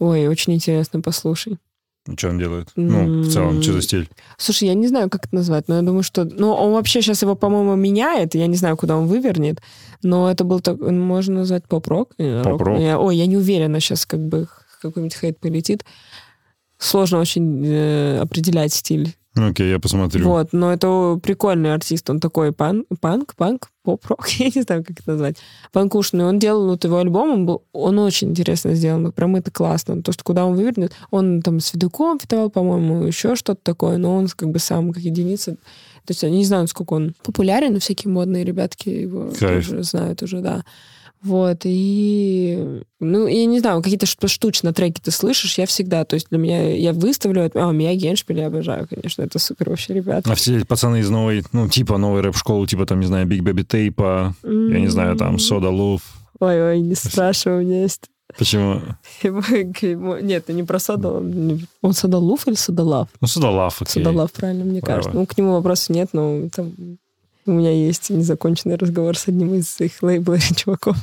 [0.00, 1.58] Ой, очень интересно, послушай.
[2.16, 2.68] Что он делает?
[2.76, 4.08] Ну, в целом, что за стиль?
[4.36, 6.24] Слушай, я не знаю, как это назвать, но я думаю, что...
[6.24, 9.60] Ну, он вообще сейчас его, по-моему, меняет, я не знаю, куда он вывернет,
[10.02, 10.78] но это был так...
[10.80, 12.14] Можно назвать поп-рок?
[12.16, 12.80] Поп-рок?
[12.80, 14.46] Я, ой, я не уверена, сейчас как бы
[14.80, 15.84] какой-нибудь хейт полетит.
[16.78, 19.14] Сложно очень э, определять стиль.
[19.36, 20.24] Окей, я посмотрю.
[20.24, 24.98] Вот, но это прикольный артист, он такой пан, панк, панк, поп-рок, я не знаю, как
[24.98, 25.36] это назвать.
[25.72, 26.24] Панкушный.
[26.24, 30.02] Он делал вот его альбом, он, был, он очень интересно сделан, прям это классно.
[30.02, 34.16] То, что куда он вывернет, он там с Федуком фитовал, по-моему, еще что-то такое, но
[34.16, 35.52] он как бы сам как единица.
[36.06, 39.68] То есть я не знаю, насколько он популярен, но всякие модные ребятки его Кайф.
[39.68, 40.64] тоже знают уже, да.
[41.22, 46.28] Вот, и, ну, я не знаю, какие-то штучно треки ты слышишь, я всегда, то есть
[46.30, 50.30] для меня, я выставлю, а, меня Геншпиль я обожаю, конечно, это супер вообще ребята.
[50.30, 53.40] А все эти пацаны из новой, ну, типа новой рэп-школы, типа там, не знаю, Big
[53.40, 54.72] Baby Tape, mm-hmm.
[54.72, 56.02] я не знаю, там, Soda Love.
[56.38, 58.02] Ой-ой, не спрашивай, у меня есть...
[58.36, 58.82] Почему?
[59.22, 61.10] Нет, не про Сода.
[61.10, 63.08] Он Содолуф или Содолав?
[63.20, 64.02] Ну, Содолав, окей.
[64.02, 65.12] Содолав, правильно, мне кажется.
[65.14, 66.72] Ну, к нему вопросов нет, но там
[67.46, 70.96] у меня есть незаконченный разговор с одним из их лейблов чуваков.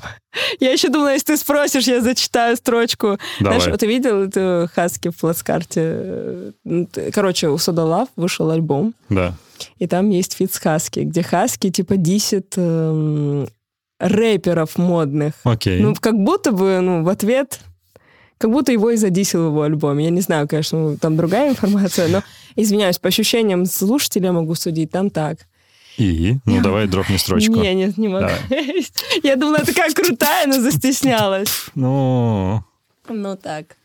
[0.60, 3.18] Я еще думала, если ты спросишь, я зачитаю строчку.
[3.39, 3.60] Давай.
[3.60, 6.54] Знаешь, ты видел эту Хаски в плацкарте?
[7.14, 8.94] Короче, у Soda Luv вышел альбом.
[9.10, 9.36] Да.
[9.78, 13.48] И там есть фит с Хаски, где Хаски типа диссит эм,
[14.00, 15.34] рэперов модных.
[15.44, 15.80] Окей.
[15.80, 17.60] Ну, как будто бы, ну, в ответ
[18.44, 20.04] как будто его и задисил его альбоме.
[20.04, 22.24] Я не знаю, конечно, там другая информация, но,
[22.58, 25.38] извиняюсь, по ощущениям слушателя могу судить, там так.
[25.98, 26.38] И?
[26.46, 27.54] Ну, давай дропни строчку.
[27.54, 28.28] Не, нет, не могу.
[29.24, 31.70] Я думала, такая крутая, но застеснялась.
[31.76, 32.64] Ну...
[33.10, 33.78] Ну, так.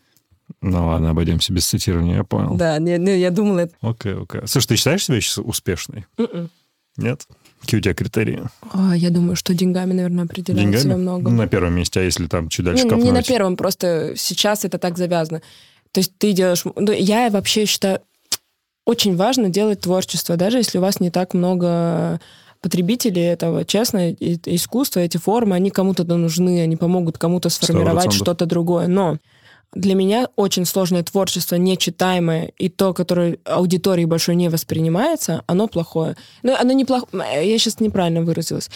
[0.61, 2.55] Ну ладно, обойдемся без цитирования, я понял.
[2.55, 3.59] Да, не, не, я думала...
[3.59, 3.75] Это...
[3.81, 4.41] Окей, окей.
[4.45, 6.05] Слушай, ты считаешь себя сейчас успешной?
[6.17, 6.49] Mm-mm.
[6.97, 7.27] Нет?
[7.61, 8.43] Какие у тебя критерии?
[8.71, 11.01] А, я думаю, что деньгами, наверное, определяется Деньгами?
[11.01, 11.33] многом.
[11.33, 13.05] Ну, на первом месте, а если там чуть дальше не, копнуть?
[13.05, 15.41] не на первом, просто сейчас это так завязано.
[15.91, 16.63] То есть ты делаешь...
[16.63, 18.01] Ну, я вообще считаю,
[18.89, 22.19] очень важно делать творчество, даже если у вас не так много
[22.59, 23.63] потребителей этого.
[23.63, 28.11] Честно, искусство, эти формы, они кому-то нужны, они помогут кому-то сформировать 100%.
[28.11, 28.87] что-то другое.
[28.87, 29.17] Но
[29.73, 36.15] для меня очень сложное творчество, нечитаемое, и то, которое аудиторией большой не воспринимается, оно плохое.
[36.41, 37.47] Ну, оно неплохое.
[37.47, 38.71] Я сейчас неправильно выразилась.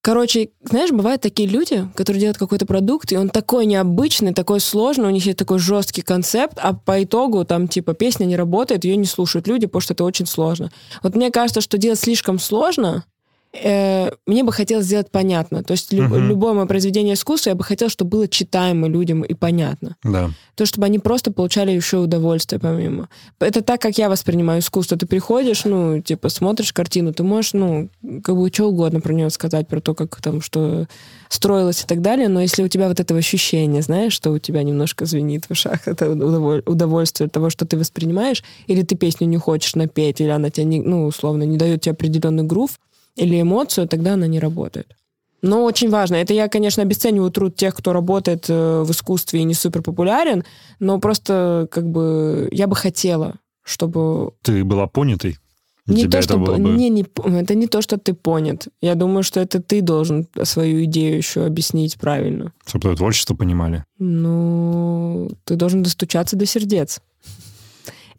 [0.00, 5.06] Короче, знаешь, бывают такие люди, которые делают какой-то продукт, и он такой необычный, такой сложный,
[5.06, 8.96] у них есть такой жесткий концепт, а по итогу там типа песня не работает, ее
[8.96, 10.70] не слушают люди, потому что это очень сложно.
[11.02, 13.04] Вот мне кажется, что делать слишком сложно,
[13.52, 15.62] э, мне бы хотелось сделать понятно.
[15.62, 16.28] То есть люб, Мгм.
[16.28, 19.96] любое мое произведение искусства я бы хотела, чтобы было читаемо людям и понятно.
[20.04, 20.30] Да.
[20.54, 23.08] То, чтобы они просто получали еще удовольствие помимо.
[23.40, 24.96] Это так, как я воспринимаю искусство.
[24.98, 27.88] Ты приходишь, ну, типа, смотришь картину, ты можешь, ну,
[28.22, 30.86] как бы что угодно про нее сказать, про то, как там, что
[31.28, 34.62] строилось и так далее, но если у тебя вот этого ощущения, знаешь, что у тебя
[34.62, 39.26] немножко звенит в ушах, это удоволь- удовольствие от того, что ты воспринимаешь, или ты песню
[39.26, 42.78] не хочешь напеть, или она тебе, не, ну, условно, не дает тебе определенный грув
[43.18, 44.94] или эмоцию, тогда она не работает.
[45.42, 46.16] Но очень важно.
[46.16, 50.44] Это я, конечно, обесцениваю труд тех, кто работает э, в искусстве и не супер популярен,
[50.80, 54.32] но просто как бы я бы хотела, чтобы...
[54.42, 55.38] Ты была понятой
[55.86, 57.06] Не Тебя то, что бы- не, не,
[57.38, 58.66] это не то, что ты понят.
[58.80, 62.52] Я думаю, что это ты должен свою идею еще объяснить правильно.
[62.66, 63.84] Чтобы твое творчество понимали.
[63.98, 67.00] Ну, ты должен достучаться до сердец.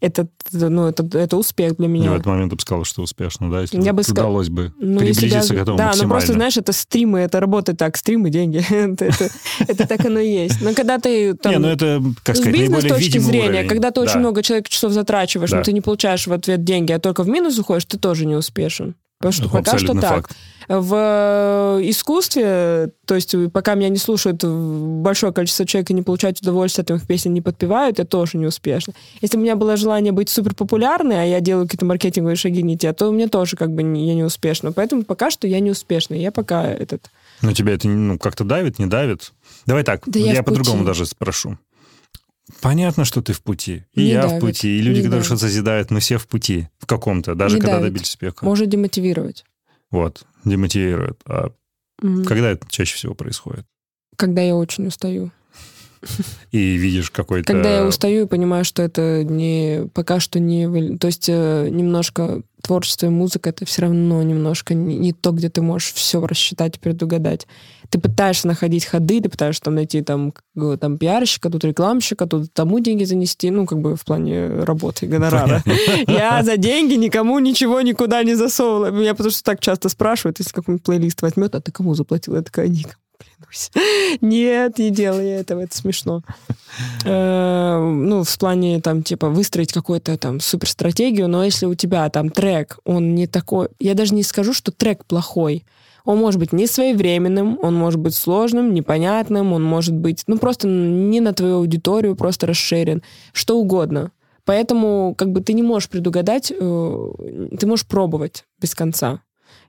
[0.00, 2.14] Это, ну, это, это успех для И в меня.
[2.14, 3.60] этот момент ты бы сказал, что успешно, да?
[3.60, 6.32] Если Я бы вот ска- удалось бы Ну, приблизиться даже- к этому Да, ну просто,
[6.32, 8.64] знаешь, это стримы, это работает так, стримы, деньги.
[9.68, 10.62] это, так оно и есть.
[10.62, 11.52] Но когда ты там...
[11.52, 14.92] Не, ну это, как с сказать, бизнес точки зрения, когда ты очень много человек часов
[14.92, 18.24] затрачиваешь, но ты не получаешь в ответ деньги, а только в минус уходишь, ты тоже
[18.26, 18.94] не успешен.
[19.20, 20.14] Потому что Ну, пока что так.
[20.14, 20.36] факт.
[20.66, 25.94] В э, искусстве, то есть э, пока меня не слушают э, большое количество человек и
[25.94, 28.94] не получают удовольствие от моих песен, не подпевают, я тоже не успешна.
[29.20, 32.78] Если у меня было желание быть супер популярной, а я делаю какие-то маркетинговые шаги не
[32.78, 34.72] те, то у меня тоже как бы не- я не успешна.
[34.72, 36.14] Поэтому пока что я не успешна.
[36.14, 37.10] Я пока этот...
[37.42, 39.32] Но тебя это ну, как-то давит, не давит?
[39.66, 41.58] Давай так, Да я я по-другому даже спрошу.
[42.60, 43.84] Понятно, что ты в пути.
[43.94, 45.24] И Не я давит, в пути, и люди, которые давит.
[45.26, 46.68] что-то созидают, мы все в пути.
[46.78, 47.92] В каком-то, даже Не когда давит.
[47.92, 48.44] добились успеха.
[48.44, 49.44] Может демотивировать.
[49.90, 51.20] Вот, демотивирует.
[51.26, 51.50] А
[52.02, 52.24] Мгм.
[52.24, 53.66] когда это чаще всего происходит?
[54.16, 55.30] Когда я очень устаю.
[56.50, 57.52] И видишь какой-то...
[57.52, 60.96] Когда я устаю и понимаю, что это не пока что не...
[60.96, 65.48] То есть э, немножко творчество и музыка это все равно немножко не, не то, где
[65.48, 67.46] ты можешь все рассчитать и предугадать.
[67.88, 70.32] Ты пытаешься находить ходы, ты пытаешься там найти там,
[70.80, 75.62] там пиарщика, тут рекламщика, тут тому деньги занести, ну, как бы в плане работы, гонорара.
[76.06, 78.90] Я за деньги никому ничего никуда не засовывала.
[78.90, 82.36] Меня потому что так часто спрашивают, если какой-нибудь плейлист возьмет, а ты кому заплатила?
[82.36, 83.70] Я такая, никому, клянусь.
[84.20, 86.22] Нет, не делай этого, это смешно.
[87.04, 92.30] Э, Ну, в плане, там, типа, выстроить какую-то там суперстратегию, но если у тебя там
[92.30, 93.68] трек, он не такой...
[93.78, 95.64] Я даже не скажу, что трек плохой.
[96.04, 100.66] Он может быть не своевременным, он может быть сложным, непонятным, он может быть, ну, просто
[100.66, 103.02] не на твою аудиторию, просто расширен,
[103.32, 104.12] что угодно.
[104.44, 107.12] Поэтому, как бы, ты не можешь предугадать, э,
[107.58, 109.20] ты можешь пробовать без конца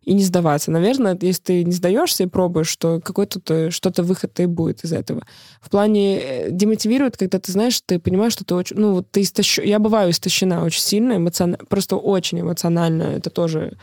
[0.04, 0.72] и не сдаваться.
[0.72, 4.94] Наверное, если ты не сдаешься и пробуешь, что какой-то то- что-то выход-то и будет из
[4.94, 5.22] этого.
[5.62, 8.78] В плане э, демотивирует, когда ты знаешь, ты понимаешь, что ты очень...
[8.78, 9.60] Ну, вот ты истощ...
[9.60, 13.04] Я бываю истощена очень сильно, эмоционально, просто очень эмоционально.
[13.04, 13.78] Это тоже...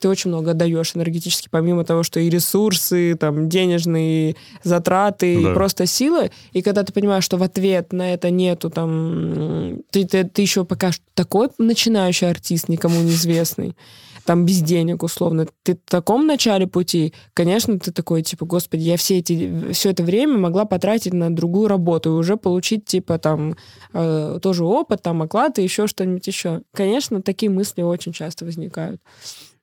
[0.00, 4.34] Ты очень много отдаешь энергетически, помимо того, что и ресурсы, там, денежные
[4.64, 5.50] затраты, Да.
[5.52, 6.32] и просто силы.
[6.52, 9.78] И когда ты понимаешь, что в ответ на это нету там...
[9.90, 13.76] Ты, ты, ты еще пока что такой начинающий артист, никому неизвестный
[14.24, 15.46] там без денег условно.
[15.62, 20.02] Ты в таком начале пути, конечно, ты такой, типа, господи, я все эти, все это
[20.02, 23.56] время могла потратить на другую работу и уже получить, типа, там,
[23.92, 26.62] э, тоже опыт, там, оклад и еще что-нибудь еще.
[26.72, 29.00] Конечно, такие мысли очень часто возникают.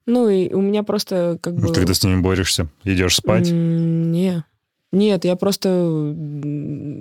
[0.06, 1.68] Ну, и у меня просто как бы...
[1.68, 3.50] Ты когда с ними борешься, идешь спать.
[3.52, 4.44] Не.
[4.92, 6.16] Нет, я просто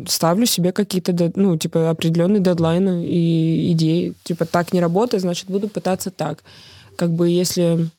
[0.07, 4.13] ставлю себе какие-то, ну, типа, определенные дедлайны и идеи.
[4.25, 6.45] Типа, так не работает, значит, буду пытаться так.
[6.99, 7.91] Как бы, если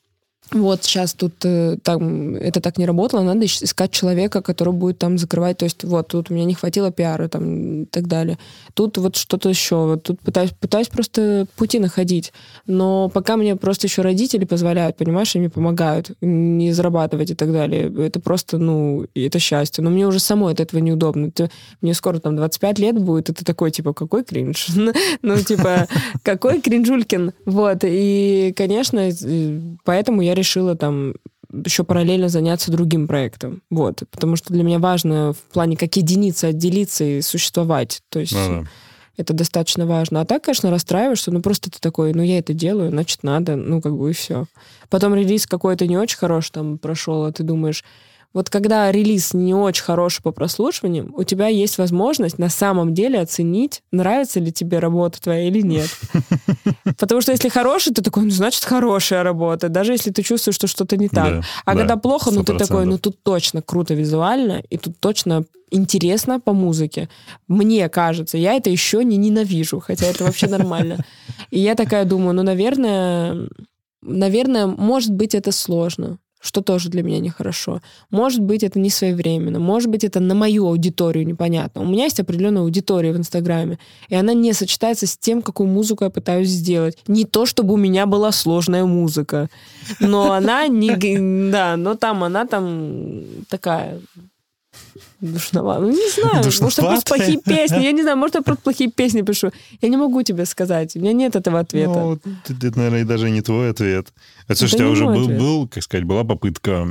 [0.52, 5.18] вот сейчас тут э, там это так не работало, надо искать человека, который будет там
[5.18, 5.58] закрывать.
[5.58, 8.38] То есть вот тут у меня не хватило пиара там и так далее.
[8.74, 9.76] Тут вот что-то еще.
[9.76, 12.32] Вот тут пытаюсь, пытаюсь просто пути находить.
[12.66, 17.52] Но пока мне просто еще родители позволяют, понимаешь, и мне помогают не зарабатывать и так
[17.52, 17.92] далее.
[17.98, 19.84] Это просто, ну, это счастье.
[19.84, 21.30] Но мне уже самой от этого неудобно.
[21.30, 21.50] Ты-
[21.80, 24.68] мне скоро там 25 лет будет, и ты такой, типа, какой кринж?
[25.22, 25.86] Ну, типа,
[26.22, 27.32] какой кринжулькин?
[27.44, 27.78] Вот.
[27.84, 29.10] И, конечно,
[29.84, 31.14] поэтому я решила там
[31.52, 33.62] еще параллельно заняться другим проектом.
[33.70, 34.02] Вот.
[34.10, 38.02] Потому что для меня важно в плане как единица отделиться и существовать.
[38.08, 38.68] То есть Ну да.
[39.16, 40.20] это достаточно важно.
[40.20, 43.80] А так, конечно, расстраиваешься, ну просто ты такой, ну я это делаю, значит надо, ну
[43.80, 44.46] как бы и все.
[44.88, 47.84] Потом релиз какой-то не очень хороший там прошел, а ты думаешь,
[48.32, 53.20] вот когда релиз не очень хороший по прослушиваниям, у тебя есть возможность на самом деле
[53.20, 55.88] оценить, нравится ли тебе работа твоя или нет.
[56.98, 60.68] Потому что если хороший, ты такой, ну, значит, хорошая работа, даже если ты чувствуешь, что
[60.68, 61.40] что-то не так.
[61.40, 62.58] Да, а да, когда плохо, ну, ты 100%.
[62.58, 67.08] такой, ну, тут точно круто визуально, и тут точно интересно по музыке.
[67.48, 70.98] Мне кажется, я это еще не ненавижу, хотя это вообще нормально.
[71.50, 73.48] И я такая думаю, ну, наверное,
[74.02, 77.80] наверное, может быть, это сложно что тоже для меня нехорошо.
[78.10, 81.82] Может быть, это не своевременно, может быть, это на мою аудиторию непонятно.
[81.82, 86.04] У меня есть определенная аудитория в Инстаграме, и она не сочетается с тем, какую музыку
[86.04, 86.98] я пытаюсь сделать.
[87.06, 89.48] Не то, чтобы у меня была сложная музыка,
[90.00, 91.50] но она не...
[91.50, 94.00] Да, но там она там такая
[95.20, 95.86] душноватая.
[95.86, 97.82] Ну, не знаю, может, я просто плохие песни.
[97.82, 99.50] Я не знаю, может, я просто плохие песни пишу.
[99.80, 100.96] Я не могу тебе сказать.
[100.96, 102.00] У меня нет этого ответа.
[102.00, 102.18] Ну,
[102.48, 104.12] это, наверное, даже не твой ответ.
[104.48, 105.38] Это, слушай, у тебя уже был, ответ.
[105.38, 106.88] был, как сказать, была попытка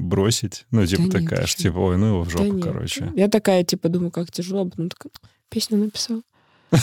[0.00, 0.66] бросить.
[0.70, 2.64] Ну, типа Да нет, такая, ты что типа, ой, ну его в Да жопу, нет.
[2.64, 3.12] короче.
[3.14, 5.12] Я такая, типа, думаю, как тяжело, а потом такая,
[5.48, 6.22] песню написал.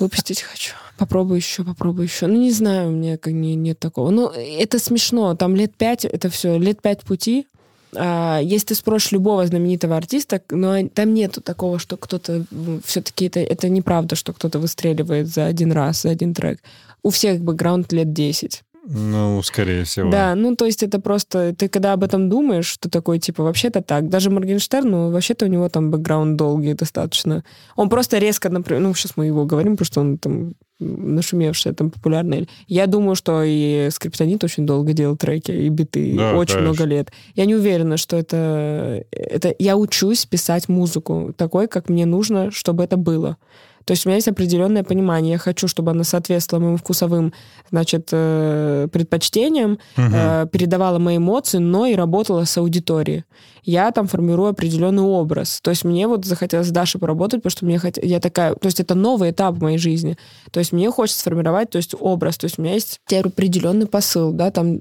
[0.00, 0.74] Выпустить хочу.
[0.98, 2.26] Попробую еще, попробую еще.
[2.26, 4.10] Ну, не знаю, у меня как не, нет такого.
[4.10, 5.34] Ну, это смешно.
[5.34, 7.46] Там лет пять, это все, лет пять пути.
[7.94, 12.44] А, если ты спросишь любого знаменитого артиста, но там нету такого, что кто-то...
[12.84, 16.60] Все-таки это, это неправда, что кто-то выстреливает за один раз, за один трек.
[17.02, 18.62] У всех бэкграунд лет 10.
[18.84, 20.10] Ну, скорее всего.
[20.10, 21.54] Да, ну, то есть это просто...
[21.54, 24.08] Ты когда об этом думаешь, что такое, типа, вообще-то так.
[24.08, 27.44] Даже Моргенштерн, ну, вообще-то у него там бэкграунд долгий достаточно.
[27.76, 28.82] Он просто резко, например...
[28.82, 32.48] Ну, сейчас мы его говорим, потому что он там нашумевшая, там, популярная.
[32.66, 36.60] Я думаю, что и Скриптонит очень долго делал треки и биты, да, очень конечно.
[36.60, 37.12] много лет.
[37.36, 39.04] Я не уверена, что это...
[39.12, 39.54] это...
[39.60, 43.36] Я учусь писать музыку такой, как мне нужно, чтобы это было.
[43.84, 45.32] То есть у меня есть определенное понимание.
[45.32, 47.32] Я хочу, чтобы она соответствовала моим вкусовым,
[47.70, 50.06] значит, э, предпочтениям, угу.
[50.12, 53.24] э, передавала мои эмоции, но и работала с аудиторией.
[53.62, 55.60] Я там формирую определенный образ.
[55.62, 57.98] То есть мне вот захотелось с Дашей поработать, потому что мне хот...
[58.02, 58.54] я такая...
[58.54, 60.16] То есть это новый этап в моей жизни.
[60.50, 62.38] То есть мне хочется сформировать то есть, образ.
[62.38, 64.76] То есть у меня есть определенный посыл, да, там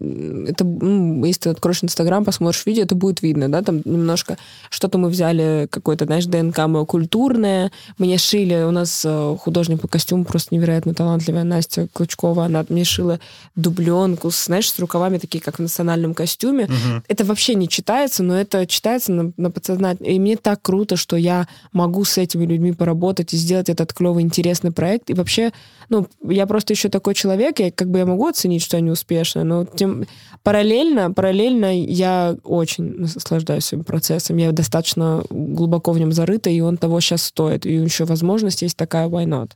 [0.45, 4.37] это, ну, если ты откроешь Инстаграм, посмотришь видео, это будет видно, да, там немножко
[4.69, 9.87] что-то мы взяли, какое-то, знаешь, ДНК мое культурное, мне шили, у нас э, художник по
[9.87, 12.45] костюму просто невероятно талантливая Настя Клычкова.
[12.45, 13.19] Она мне шила
[13.55, 16.65] дубленку, знаешь, с рукавами такие, как в национальном костюме.
[16.65, 17.03] Угу.
[17.07, 20.11] Это вообще не читается, но это читается на, на подсознательном.
[20.11, 24.23] И мне так круто, что я могу с этими людьми поработать и сделать этот клевый,
[24.23, 25.09] интересный проект.
[25.09, 25.51] И вообще,
[25.89, 29.43] ну, я просто еще такой человек, я как бы я могу оценить, что они успешны,
[29.43, 30.05] но тем
[30.43, 34.37] параллельно, параллельно я очень наслаждаюсь своим процессом.
[34.37, 37.65] Я достаточно глубоко в нем зарыта, и он того сейчас стоит.
[37.65, 39.51] И еще возможность есть такая, why not?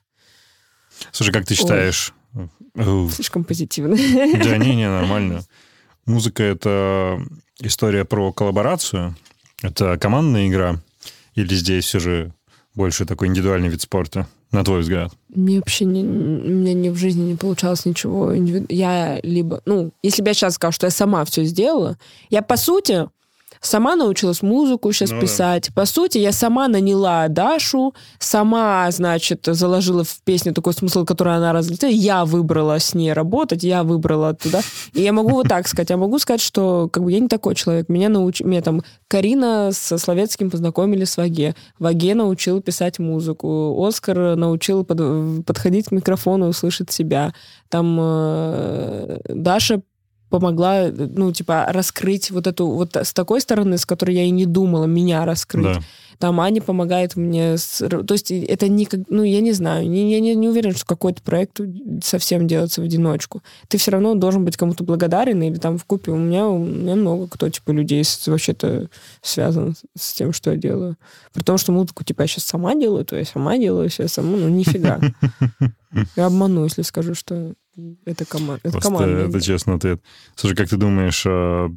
[1.11, 2.13] Слушай, как ты считаешь?
[2.75, 3.95] Ой, слишком позитивно.
[3.95, 5.43] Да не, не, нормально.
[6.05, 7.19] Музыка— это
[7.59, 9.15] история про коллаборацию?
[9.61, 10.81] Это командная игра?
[11.35, 12.33] Или здесь все же
[12.73, 15.11] больше такой индивидуальный вид спорта, на твой взгляд?
[15.29, 18.33] Мне вообще не, у меня ни в жизни не получалось ничего.
[18.69, 19.61] Я либо...
[19.65, 21.97] Ну, если бы я сейчас сказала, что я сама все сделала,
[22.29, 23.07] я, по сути,
[23.65, 25.69] Сама научилась музыку сейчас ну, писать.
[25.69, 25.81] Да.
[25.81, 31.51] По сути, я сама наняла Дашу, сама, значит, заложила в песню такой смысл, который она
[31.51, 31.89] разлетела.
[31.89, 34.61] Я выбрала с ней работать, я выбрала туда.
[34.93, 35.89] И я могу вот так сказать.
[35.89, 37.89] Я могу сказать, что как бы я не такой человек.
[37.89, 38.41] Меня науч...
[38.41, 41.55] Меня там Карина со Словецким познакомили с Ваге.
[41.79, 43.83] Ваге научил писать музыку.
[43.83, 45.43] Оскар научил под...
[45.43, 47.33] подходить к микрофону и услышать себя.
[47.69, 49.17] Там э...
[49.29, 49.81] Даша
[50.29, 54.45] помогла, ну, типа, раскрыть вот эту, вот с такой стороны, с которой я и не
[54.45, 55.65] думала, меня раскрыть.
[55.65, 55.79] Да.
[56.17, 60.19] Там Аня помогает мне, с, то есть это не, ну, я не знаю, не, я
[60.21, 61.59] не, не уверен, что какой-то проект
[62.01, 63.43] совсем делается в одиночку.
[63.67, 66.11] Ты все равно должен быть кому-то благодарен или там в купе.
[66.11, 68.89] У меня, у меня много кто, типа, людей вообще-то
[69.21, 70.95] связан с тем, что я делаю.
[71.33, 74.37] При том, что музыку, типа, я сейчас сама делаю, то я сама делаю, я сама,
[74.37, 74.99] ну, нифига.
[76.17, 77.53] Я обману, если скажу, что
[78.05, 78.59] это, кома...
[78.63, 79.19] это команда.
[79.27, 80.01] Это честный ответ.
[80.35, 81.69] Слушай, как ты думаешь, а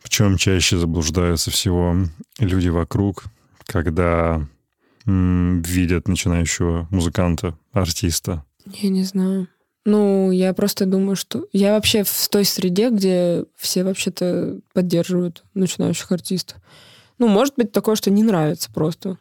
[0.00, 1.96] в чем чаще заблуждаются всего
[2.38, 3.24] люди вокруг,
[3.66, 4.46] когда
[5.06, 8.44] м, видят начинающего музыканта, артиста?
[8.66, 9.48] Я не знаю.
[9.86, 16.10] Ну, я просто думаю, что я вообще в той среде, где все вообще-то поддерживают начинающих
[16.10, 16.58] артистов.
[17.18, 19.18] Ну, может быть такое, что не нравится просто.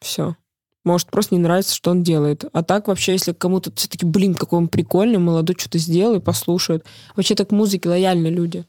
[0.00, 0.36] Все.
[0.84, 2.44] Может, просто не нравится, что он делает.
[2.52, 6.84] А так вообще, если кому-то все-таки, блин, какой он прикольный, молодой, что-то сделал и послушает.
[7.16, 8.64] Вообще так к музыке лояльны люди.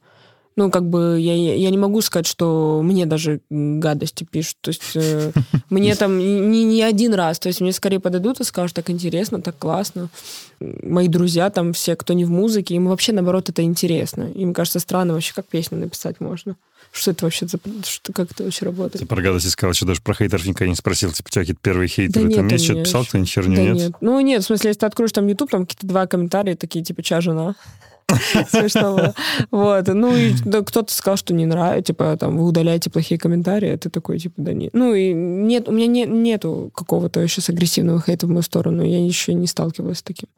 [0.55, 4.57] Ну, как бы я, я не могу сказать, что мне даже гадости пишут.
[4.61, 5.33] То есть э,
[5.69, 7.39] мне там не, не один раз.
[7.39, 10.07] То есть мне скорее подойдут и скажут, так интересно, так классно.
[10.61, 14.31] Мои друзья там все, кто не в музыке, им вообще, наоборот, это интересно.
[14.33, 16.55] Им кажется странно вообще, как песню написать можно.
[16.95, 17.59] Что это вообще за...
[17.83, 19.01] Что, как это вообще работает?
[19.01, 21.11] Ты про гадости сказал, что даже про хейтеров никогда не спросил.
[21.11, 22.63] Типа, тебя какие-то первые хейтеры да там есть?
[22.63, 23.75] Что-то писал кто-нибудь херню, да нет?
[23.75, 23.91] нет?
[23.99, 27.03] Ну, нет, в смысле, если ты откроешь там YouTube, там какие-то два комментария такие, типа,
[27.03, 27.55] чья жена?
[28.49, 29.13] Смешно было.
[29.51, 29.87] Вот.
[29.87, 33.89] Ну, и кто-то сказал, что не нравится, типа, там, вы удаляете плохие комментарии, а ты
[33.89, 34.69] такой, типа, да нет.
[34.73, 39.03] Ну, и нет, у меня не, нету какого-то сейчас агрессивного хейта в мою сторону, я
[39.03, 40.29] еще не сталкивалась с таким.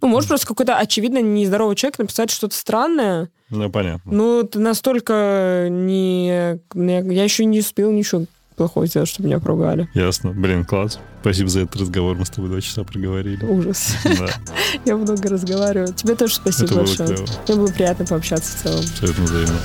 [0.00, 3.30] Ну, может, просто какой-то, очевидно, нездоровый человек написать что-то странное.
[3.50, 4.12] Ну, понятно.
[4.12, 6.58] Ну, ты настолько не...
[6.74, 8.26] Я еще не успел ничего
[8.56, 9.88] плохого сделать, чтобы меня поругали.
[9.94, 10.30] Ясно.
[10.30, 10.98] Блин, класс.
[11.20, 12.16] Спасибо за этот разговор.
[12.16, 13.44] Мы с тобой два часа проговорили.
[13.44, 13.96] Ужас.
[14.04, 14.28] Да.
[14.84, 15.92] Я много разговариваю.
[15.92, 17.18] Тебе тоже спасибо большое.
[17.48, 18.80] Мне было приятно пообщаться в целом.
[18.80, 19.58] Абсолютно взаимно.